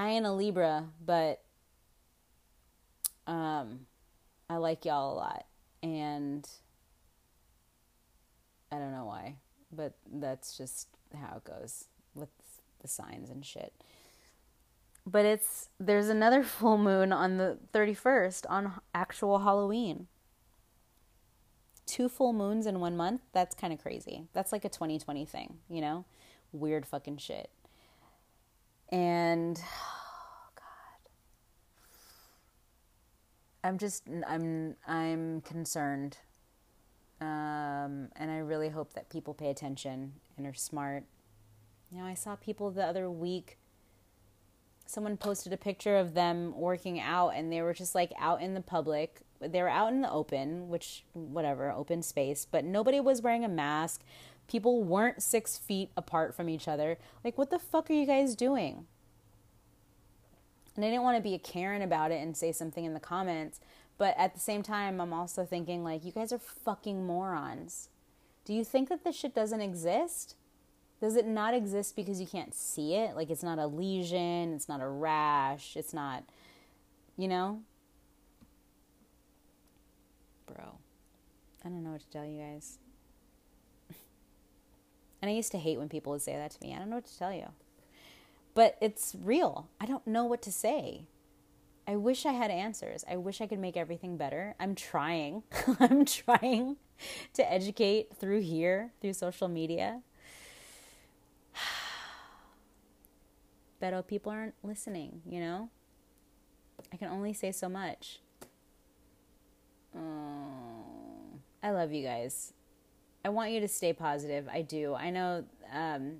I 0.00 0.12
ain't 0.12 0.24
a 0.24 0.32
Libra, 0.32 0.86
but 1.04 1.42
um, 3.26 3.80
I 4.48 4.56
like 4.56 4.86
y'all 4.86 5.12
a 5.12 5.14
lot. 5.14 5.44
And 5.82 6.48
I 8.72 8.78
don't 8.78 8.92
know 8.92 9.04
why, 9.04 9.36
but 9.70 9.92
that's 10.10 10.56
just 10.56 10.88
how 11.14 11.36
it 11.36 11.44
goes 11.44 11.84
with 12.14 12.30
the 12.80 12.88
signs 12.88 13.28
and 13.28 13.44
shit. 13.44 13.74
But 15.04 15.26
it's 15.26 15.68
there's 15.78 16.08
another 16.08 16.42
full 16.44 16.78
moon 16.78 17.12
on 17.12 17.36
the 17.36 17.58
31st 17.74 18.46
on 18.48 18.80
actual 18.94 19.40
Halloween. 19.40 20.06
Two 21.84 22.08
full 22.08 22.32
moons 22.32 22.64
in 22.64 22.80
one 22.80 22.96
month, 22.96 23.20
that's 23.34 23.54
kind 23.54 23.70
of 23.70 23.82
crazy. 23.82 24.28
That's 24.32 24.50
like 24.50 24.64
a 24.64 24.70
2020 24.70 25.26
thing, 25.26 25.58
you 25.68 25.82
know? 25.82 26.06
Weird 26.52 26.86
fucking 26.86 27.18
shit. 27.18 27.50
And 28.90 29.60
oh 29.62 30.48
god. 30.56 31.10
I'm 33.64 33.78
just 33.78 34.04
I'm 34.26 34.76
I'm 34.86 35.40
concerned. 35.42 36.18
Um, 37.20 38.08
and 38.16 38.30
I 38.30 38.38
really 38.38 38.70
hope 38.70 38.94
that 38.94 39.10
people 39.10 39.34
pay 39.34 39.50
attention 39.50 40.14
and 40.38 40.46
are 40.46 40.54
smart. 40.54 41.04
You 41.92 41.98
know, 41.98 42.06
I 42.06 42.14
saw 42.14 42.36
people 42.36 42.70
the 42.70 42.84
other 42.84 43.10
week 43.10 43.58
someone 44.90 45.16
posted 45.16 45.52
a 45.52 45.56
picture 45.56 45.96
of 45.96 46.14
them 46.14 46.52
working 46.58 46.98
out 46.98 47.28
and 47.28 47.52
they 47.52 47.62
were 47.62 47.72
just 47.72 47.94
like 47.94 48.12
out 48.18 48.42
in 48.42 48.54
the 48.54 48.60
public 48.60 49.20
they 49.40 49.62
were 49.62 49.68
out 49.68 49.92
in 49.92 50.00
the 50.00 50.10
open 50.10 50.68
which 50.68 51.04
whatever 51.12 51.70
open 51.70 52.02
space 52.02 52.44
but 52.50 52.64
nobody 52.64 52.98
was 52.98 53.22
wearing 53.22 53.44
a 53.44 53.48
mask 53.48 54.02
people 54.50 54.82
weren't 54.82 55.22
six 55.22 55.56
feet 55.56 55.90
apart 55.96 56.34
from 56.34 56.48
each 56.48 56.66
other 56.66 56.98
like 57.24 57.38
what 57.38 57.50
the 57.50 57.58
fuck 57.58 57.90
are 57.90 57.94
you 57.94 58.06
guys 58.06 58.34
doing 58.34 58.86
and 60.76 60.84
i 60.84 60.88
didn't 60.88 61.02
want 61.02 61.16
to 61.16 61.22
be 61.22 61.34
a 61.34 61.38
karen 61.38 61.82
about 61.82 62.10
it 62.10 62.20
and 62.20 62.36
say 62.36 62.52
something 62.52 62.84
in 62.84 62.94
the 62.94 63.00
comments 63.00 63.60
but 63.98 64.14
at 64.18 64.34
the 64.34 64.40
same 64.40 64.62
time 64.62 65.00
i'm 65.00 65.12
also 65.12 65.44
thinking 65.44 65.84
like 65.84 66.04
you 66.04 66.12
guys 66.12 66.32
are 66.32 66.38
fucking 66.38 67.06
morons 67.06 67.88
do 68.44 68.52
you 68.52 68.64
think 68.64 68.88
that 68.88 69.04
this 69.04 69.16
shit 69.16 69.34
doesn't 69.34 69.60
exist 69.60 70.34
does 71.00 71.16
it 71.16 71.26
not 71.26 71.54
exist 71.54 71.96
because 71.96 72.20
you 72.20 72.26
can't 72.26 72.54
see 72.54 72.94
it? 72.94 73.16
Like 73.16 73.30
it's 73.30 73.42
not 73.42 73.58
a 73.58 73.66
lesion, 73.66 74.52
it's 74.54 74.68
not 74.68 74.82
a 74.82 74.88
rash, 74.88 75.76
it's 75.76 75.94
not, 75.94 76.24
you 77.16 77.26
know? 77.26 77.62
Bro, 80.46 80.78
I 81.64 81.68
don't 81.68 81.82
know 81.82 81.92
what 81.92 82.02
to 82.02 82.10
tell 82.10 82.26
you 82.26 82.38
guys. 82.38 82.78
And 85.20 85.30
I 85.30 85.34
used 85.34 85.52
to 85.52 85.58
hate 85.58 85.78
when 85.78 85.88
people 85.88 86.12
would 86.12 86.22
say 86.22 86.34
that 86.34 86.52
to 86.52 86.58
me. 86.62 86.74
I 86.74 86.78
don't 86.78 86.90
know 86.90 86.96
what 86.96 87.06
to 87.06 87.18
tell 87.18 87.32
you. 87.32 87.48
But 88.54 88.76
it's 88.80 89.14
real. 89.22 89.68
I 89.80 89.86
don't 89.86 90.06
know 90.06 90.24
what 90.24 90.42
to 90.42 90.52
say. 90.52 91.06
I 91.86 91.96
wish 91.96 92.24
I 92.24 92.32
had 92.32 92.50
answers. 92.50 93.04
I 93.10 93.16
wish 93.16 93.40
I 93.40 93.46
could 93.46 93.58
make 93.58 93.76
everything 93.76 94.16
better. 94.16 94.54
I'm 94.60 94.74
trying. 94.74 95.42
I'm 95.80 96.04
trying 96.04 96.76
to 97.34 97.52
educate 97.52 98.14
through 98.16 98.42
here, 98.42 98.92
through 99.00 99.14
social 99.14 99.48
media. 99.48 100.02
but 103.80 103.92
oh, 103.92 104.02
people 104.02 104.30
aren't 104.32 104.54
listening, 104.62 105.22
you 105.28 105.40
know? 105.40 105.70
I 106.92 106.96
can 106.96 107.08
only 107.08 107.32
say 107.32 107.52
so 107.52 107.68
much. 107.68 108.20
Oh, 109.96 111.40
I 111.62 111.70
love 111.70 111.92
you 111.92 112.04
guys. 112.04 112.52
I 113.24 113.28
want 113.28 113.52
you 113.52 113.60
to 113.60 113.68
stay 113.68 113.92
positive. 113.92 114.48
I 114.48 114.62
do. 114.62 114.94
I 114.94 115.10
know 115.10 115.44
um, 115.72 116.16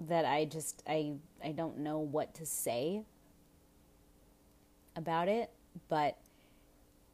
that 0.00 0.24
I 0.24 0.44
just 0.44 0.82
I 0.86 1.14
I 1.42 1.52
don't 1.52 1.78
know 1.78 1.98
what 1.98 2.34
to 2.34 2.46
say 2.46 3.04
about 4.96 5.28
it, 5.28 5.50
but 5.88 6.18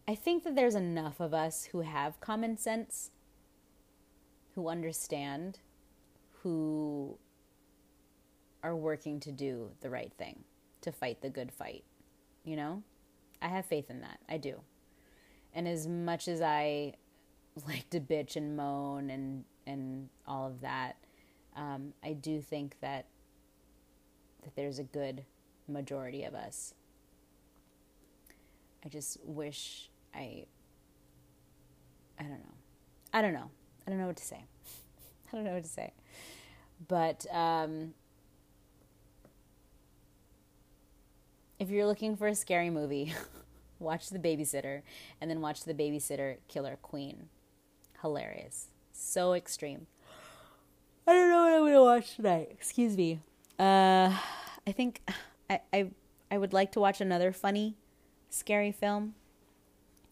I 0.08 0.14
think 0.14 0.44
that 0.44 0.54
there's 0.54 0.74
enough 0.74 1.20
of 1.20 1.34
us 1.34 1.64
who 1.64 1.80
have 1.80 2.20
common 2.20 2.56
sense, 2.56 3.10
who 4.54 4.68
understand, 4.68 5.58
who 6.42 7.18
are 8.62 8.76
working 8.76 9.20
to 9.20 9.32
do 9.32 9.70
the 9.80 9.90
right 9.90 10.12
thing, 10.16 10.44
to 10.80 10.92
fight 10.92 11.22
the 11.22 11.28
good 11.30 11.52
fight. 11.52 11.84
You 12.44 12.56
know? 12.56 12.82
I 13.42 13.48
have 13.48 13.66
faith 13.66 13.90
in 13.90 14.00
that. 14.00 14.18
I 14.28 14.38
do. 14.38 14.60
And 15.56 15.66
as 15.66 15.88
much 15.88 16.28
as 16.28 16.42
I 16.42 16.92
like 17.66 17.88
to 17.90 17.98
bitch 17.98 18.36
and 18.36 18.58
moan 18.58 19.08
and 19.08 19.44
and 19.66 20.10
all 20.26 20.46
of 20.46 20.60
that, 20.60 20.96
um, 21.56 21.94
I 22.04 22.12
do 22.12 22.42
think 22.42 22.76
that 22.82 23.06
that 24.42 24.54
there's 24.54 24.78
a 24.78 24.84
good 24.84 25.24
majority 25.66 26.24
of 26.24 26.34
us. 26.34 26.74
I 28.84 28.90
just 28.90 29.16
wish 29.24 29.90
I 30.14 30.44
I 32.20 32.24
don't 32.24 32.32
know. 32.32 32.54
I 33.14 33.22
don't 33.22 33.32
know. 33.32 33.50
I 33.86 33.90
don't 33.90 33.98
know 33.98 34.08
what 34.08 34.16
to 34.18 34.24
say. 34.24 34.44
I 35.32 35.36
don't 35.36 35.44
know 35.44 35.54
what 35.54 35.64
to 35.64 35.70
say. 35.70 35.94
But 36.86 37.24
um, 37.32 37.94
if 41.58 41.70
you're 41.70 41.86
looking 41.86 42.14
for 42.14 42.26
a 42.26 42.34
scary 42.34 42.68
movie, 42.68 43.14
watch 43.78 44.10
The 44.10 44.18
Babysitter 44.18 44.82
and 45.20 45.30
then 45.30 45.40
watch 45.40 45.64
The 45.64 45.74
Babysitter 45.74 46.36
Killer 46.48 46.78
Queen. 46.82 47.28
Hilarious. 48.02 48.68
So 48.92 49.32
extreme. 49.32 49.86
I 51.06 51.12
don't 51.12 51.30
know 51.30 51.42
what 51.44 51.68
I'm 51.68 51.72
to 51.72 51.80
watch 51.82 52.16
tonight. 52.16 52.48
Excuse 52.50 52.96
me. 52.96 53.20
Uh, 53.58 54.12
I 54.66 54.72
think 54.72 55.00
I, 55.48 55.60
I, 55.72 55.90
I 56.30 56.38
would 56.38 56.52
like 56.52 56.72
to 56.72 56.80
watch 56.80 57.00
another 57.00 57.32
funny, 57.32 57.76
scary 58.30 58.72
film 58.72 59.14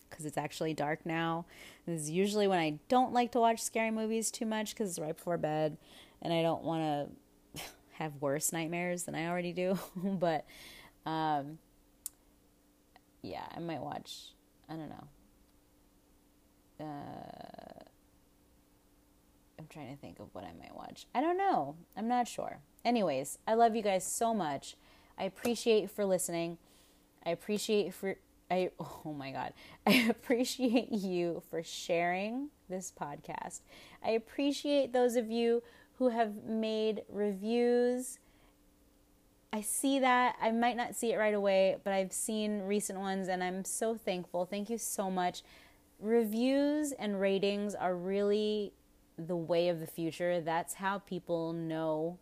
because 0.08 0.24
it's 0.24 0.38
actually 0.38 0.74
dark 0.74 1.04
now. 1.04 1.44
This 1.86 2.02
is 2.02 2.10
usually 2.10 2.46
when 2.46 2.60
I 2.60 2.78
don't 2.88 3.12
like 3.12 3.32
to 3.32 3.40
watch 3.40 3.60
scary 3.60 3.90
movies 3.90 4.30
too 4.30 4.46
much 4.46 4.72
because 4.72 4.90
it's 4.90 4.98
right 4.98 5.16
before 5.16 5.36
bed 5.36 5.76
and 6.22 6.32
I 6.32 6.42
don't 6.42 6.62
want 6.62 7.10
to 7.56 7.62
have 7.94 8.12
worse 8.20 8.52
nightmares 8.52 9.02
than 9.02 9.16
I 9.16 9.26
already 9.26 9.52
do. 9.52 9.76
but 9.96 10.46
um, 11.04 11.58
yeah, 13.24 13.46
I 13.56 13.58
might 13.58 13.80
watch. 13.80 14.34
I 14.68 14.74
don't 14.74 14.90
know. 14.90 15.08
Uh, 16.80 17.84
I'm 19.58 19.66
trying 19.70 19.90
to 19.94 19.96
think 19.96 20.20
of 20.20 20.28
what 20.32 20.44
I 20.44 20.52
might 20.58 20.74
watch. 20.76 21.06
I 21.14 21.20
don't 21.22 21.38
know. 21.38 21.76
I'm 21.96 22.06
not 22.06 22.28
sure. 22.28 22.58
Anyways, 22.84 23.38
I 23.48 23.54
love 23.54 23.74
you 23.74 23.82
guys 23.82 24.04
so 24.04 24.34
much. 24.34 24.76
I 25.18 25.24
appreciate 25.24 25.90
for 25.90 26.04
listening. 26.04 26.58
I 27.24 27.30
appreciate 27.30 27.94
for 27.94 28.16
I 28.50 28.70
oh 28.78 29.14
my 29.16 29.30
god. 29.30 29.54
I 29.86 30.06
appreciate 30.10 30.92
you 30.92 31.42
for 31.48 31.62
sharing 31.62 32.50
this 32.68 32.92
podcast. 32.98 33.60
I 34.04 34.10
appreciate 34.10 34.92
those 34.92 35.16
of 35.16 35.30
you 35.30 35.62
who 35.94 36.10
have 36.10 36.44
made 36.44 37.02
reviews 37.08 38.18
I 39.54 39.60
see 39.60 40.00
that. 40.00 40.34
I 40.42 40.50
might 40.50 40.76
not 40.76 40.96
see 40.96 41.12
it 41.12 41.16
right 41.16 41.32
away, 41.32 41.76
but 41.84 41.92
I've 41.92 42.12
seen 42.12 42.62
recent 42.62 42.98
ones 42.98 43.28
and 43.28 43.40
I'm 43.40 43.64
so 43.64 43.94
thankful. 43.94 44.46
Thank 44.46 44.68
you 44.68 44.78
so 44.78 45.12
much. 45.12 45.44
Reviews 46.00 46.90
and 46.90 47.20
ratings 47.20 47.76
are 47.76 47.94
really 47.94 48.72
the 49.16 49.36
way 49.36 49.68
of 49.68 49.78
the 49.78 49.86
future. 49.86 50.40
That's 50.40 50.74
how 50.74 50.98
people 50.98 51.52
know 51.52 52.18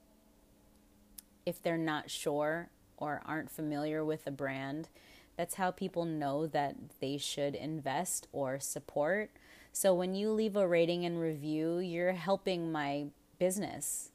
if 1.46 1.62
they're 1.62 1.78
not 1.78 2.10
sure 2.10 2.68
or 2.98 3.22
aren't 3.24 3.50
familiar 3.50 4.04
with 4.04 4.26
a 4.26 4.30
brand. 4.30 4.90
That's 5.38 5.54
how 5.54 5.70
people 5.70 6.04
know 6.04 6.46
that 6.48 6.76
they 7.00 7.16
should 7.16 7.54
invest 7.54 8.28
or 8.30 8.60
support. 8.60 9.30
So 9.72 9.94
when 9.94 10.14
you 10.14 10.32
leave 10.32 10.54
a 10.54 10.68
rating 10.68 11.06
and 11.06 11.18
review, 11.18 11.78
you're 11.78 12.12
helping 12.12 12.70
my 12.70 13.06
business 13.38 14.11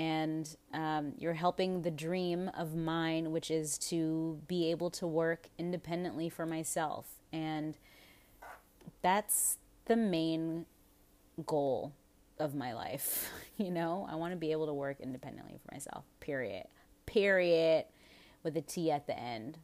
and 0.00 0.56
um, 0.72 1.12
you're 1.18 1.34
helping 1.34 1.82
the 1.82 1.90
dream 1.90 2.50
of 2.56 2.74
mine, 2.74 3.32
which 3.32 3.50
is 3.50 3.76
to 3.76 4.40
be 4.48 4.70
able 4.70 4.88
to 4.88 5.06
work 5.06 5.48
independently 5.58 6.30
for 6.30 6.46
myself. 6.46 7.06
And 7.34 7.76
that's 9.02 9.58
the 9.84 9.96
main 9.96 10.64
goal 11.44 11.92
of 12.38 12.54
my 12.54 12.72
life. 12.72 13.30
You 13.60 13.70
know, 13.70 14.08
I 14.10 14.14
want 14.14 14.32
to 14.32 14.38
be 14.38 14.52
able 14.52 14.68
to 14.68 14.72
work 14.72 15.00
independently 15.00 15.58
for 15.62 15.74
myself, 15.74 16.04
period. 16.18 16.64
Period, 17.04 17.84
with 18.42 18.56
a 18.56 18.62
T 18.62 18.90
at 18.90 19.06
the 19.06 19.18
end. 19.18 19.58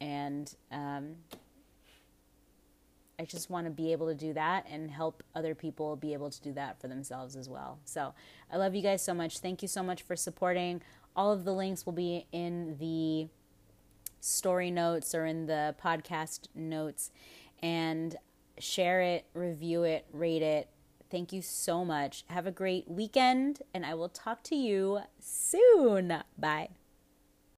And 0.00 0.56
um, 0.72 1.16
I 3.18 3.24
just 3.24 3.48
want 3.48 3.66
to 3.66 3.70
be 3.70 3.92
able 3.92 4.08
to 4.08 4.14
do 4.14 4.32
that 4.34 4.66
and 4.70 4.90
help 4.90 5.22
other 5.34 5.54
people 5.54 5.96
be 5.96 6.12
able 6.12 6.30
to 6.30 6.42
do 6.42 6.52
that 6.52 6.80
for 6.80 6.88
themselves 6.88 7.34
as 7.34 7.48
well. 7.48 7.78
So 7.84 8.14
I 8.52 8.56
love 8.56 8.74
you 8.74 8.82
guys 8.82 9.02
so 9.02 9.14
much. 9.14 9.38
Thank 9.38 9.62
you 9.62 9.68
so 9.68 9.82
much 9.82 10.02
for 10.02 10.16
supporting. 10.16 10.82
All 11.14 11.32
of 11.32 11.44
the 11.44 11.52
links 11.52 11.86
will 11.86 11.94
be 11.94 12.26
in 12.30 12.76
the 12.78 13.28
story 14.20 14.70
notes 14.70 15.14
or 15.14 15.24
in 15.24 15.46
the 15.46 15.74
podcast 15.82 16.48
notes. 16.54 17.10
And 17.62 18.16
share 18.58 19.00
it, 19.00 19.26
review 19.34 19.82
it, 19.84 20.06
rate 20.12 20.42
it. 20.42 20.68
Thank 21.10 21.32
you 21.32 21.40
so 21.40 21.84
much. 21.84 22.24
Have 22.28 22.46
a 22.46 22.50
great 22.50 22.88
weekend, 22.88 23.62
and 23.72 23.86
I 23.86 23.94
will 23.94 24.08
talk 24.08 24.42
to 24.44 24.56
you 24.56 25.00
soon. 25.20 26.22
Bye. 26.36 26.70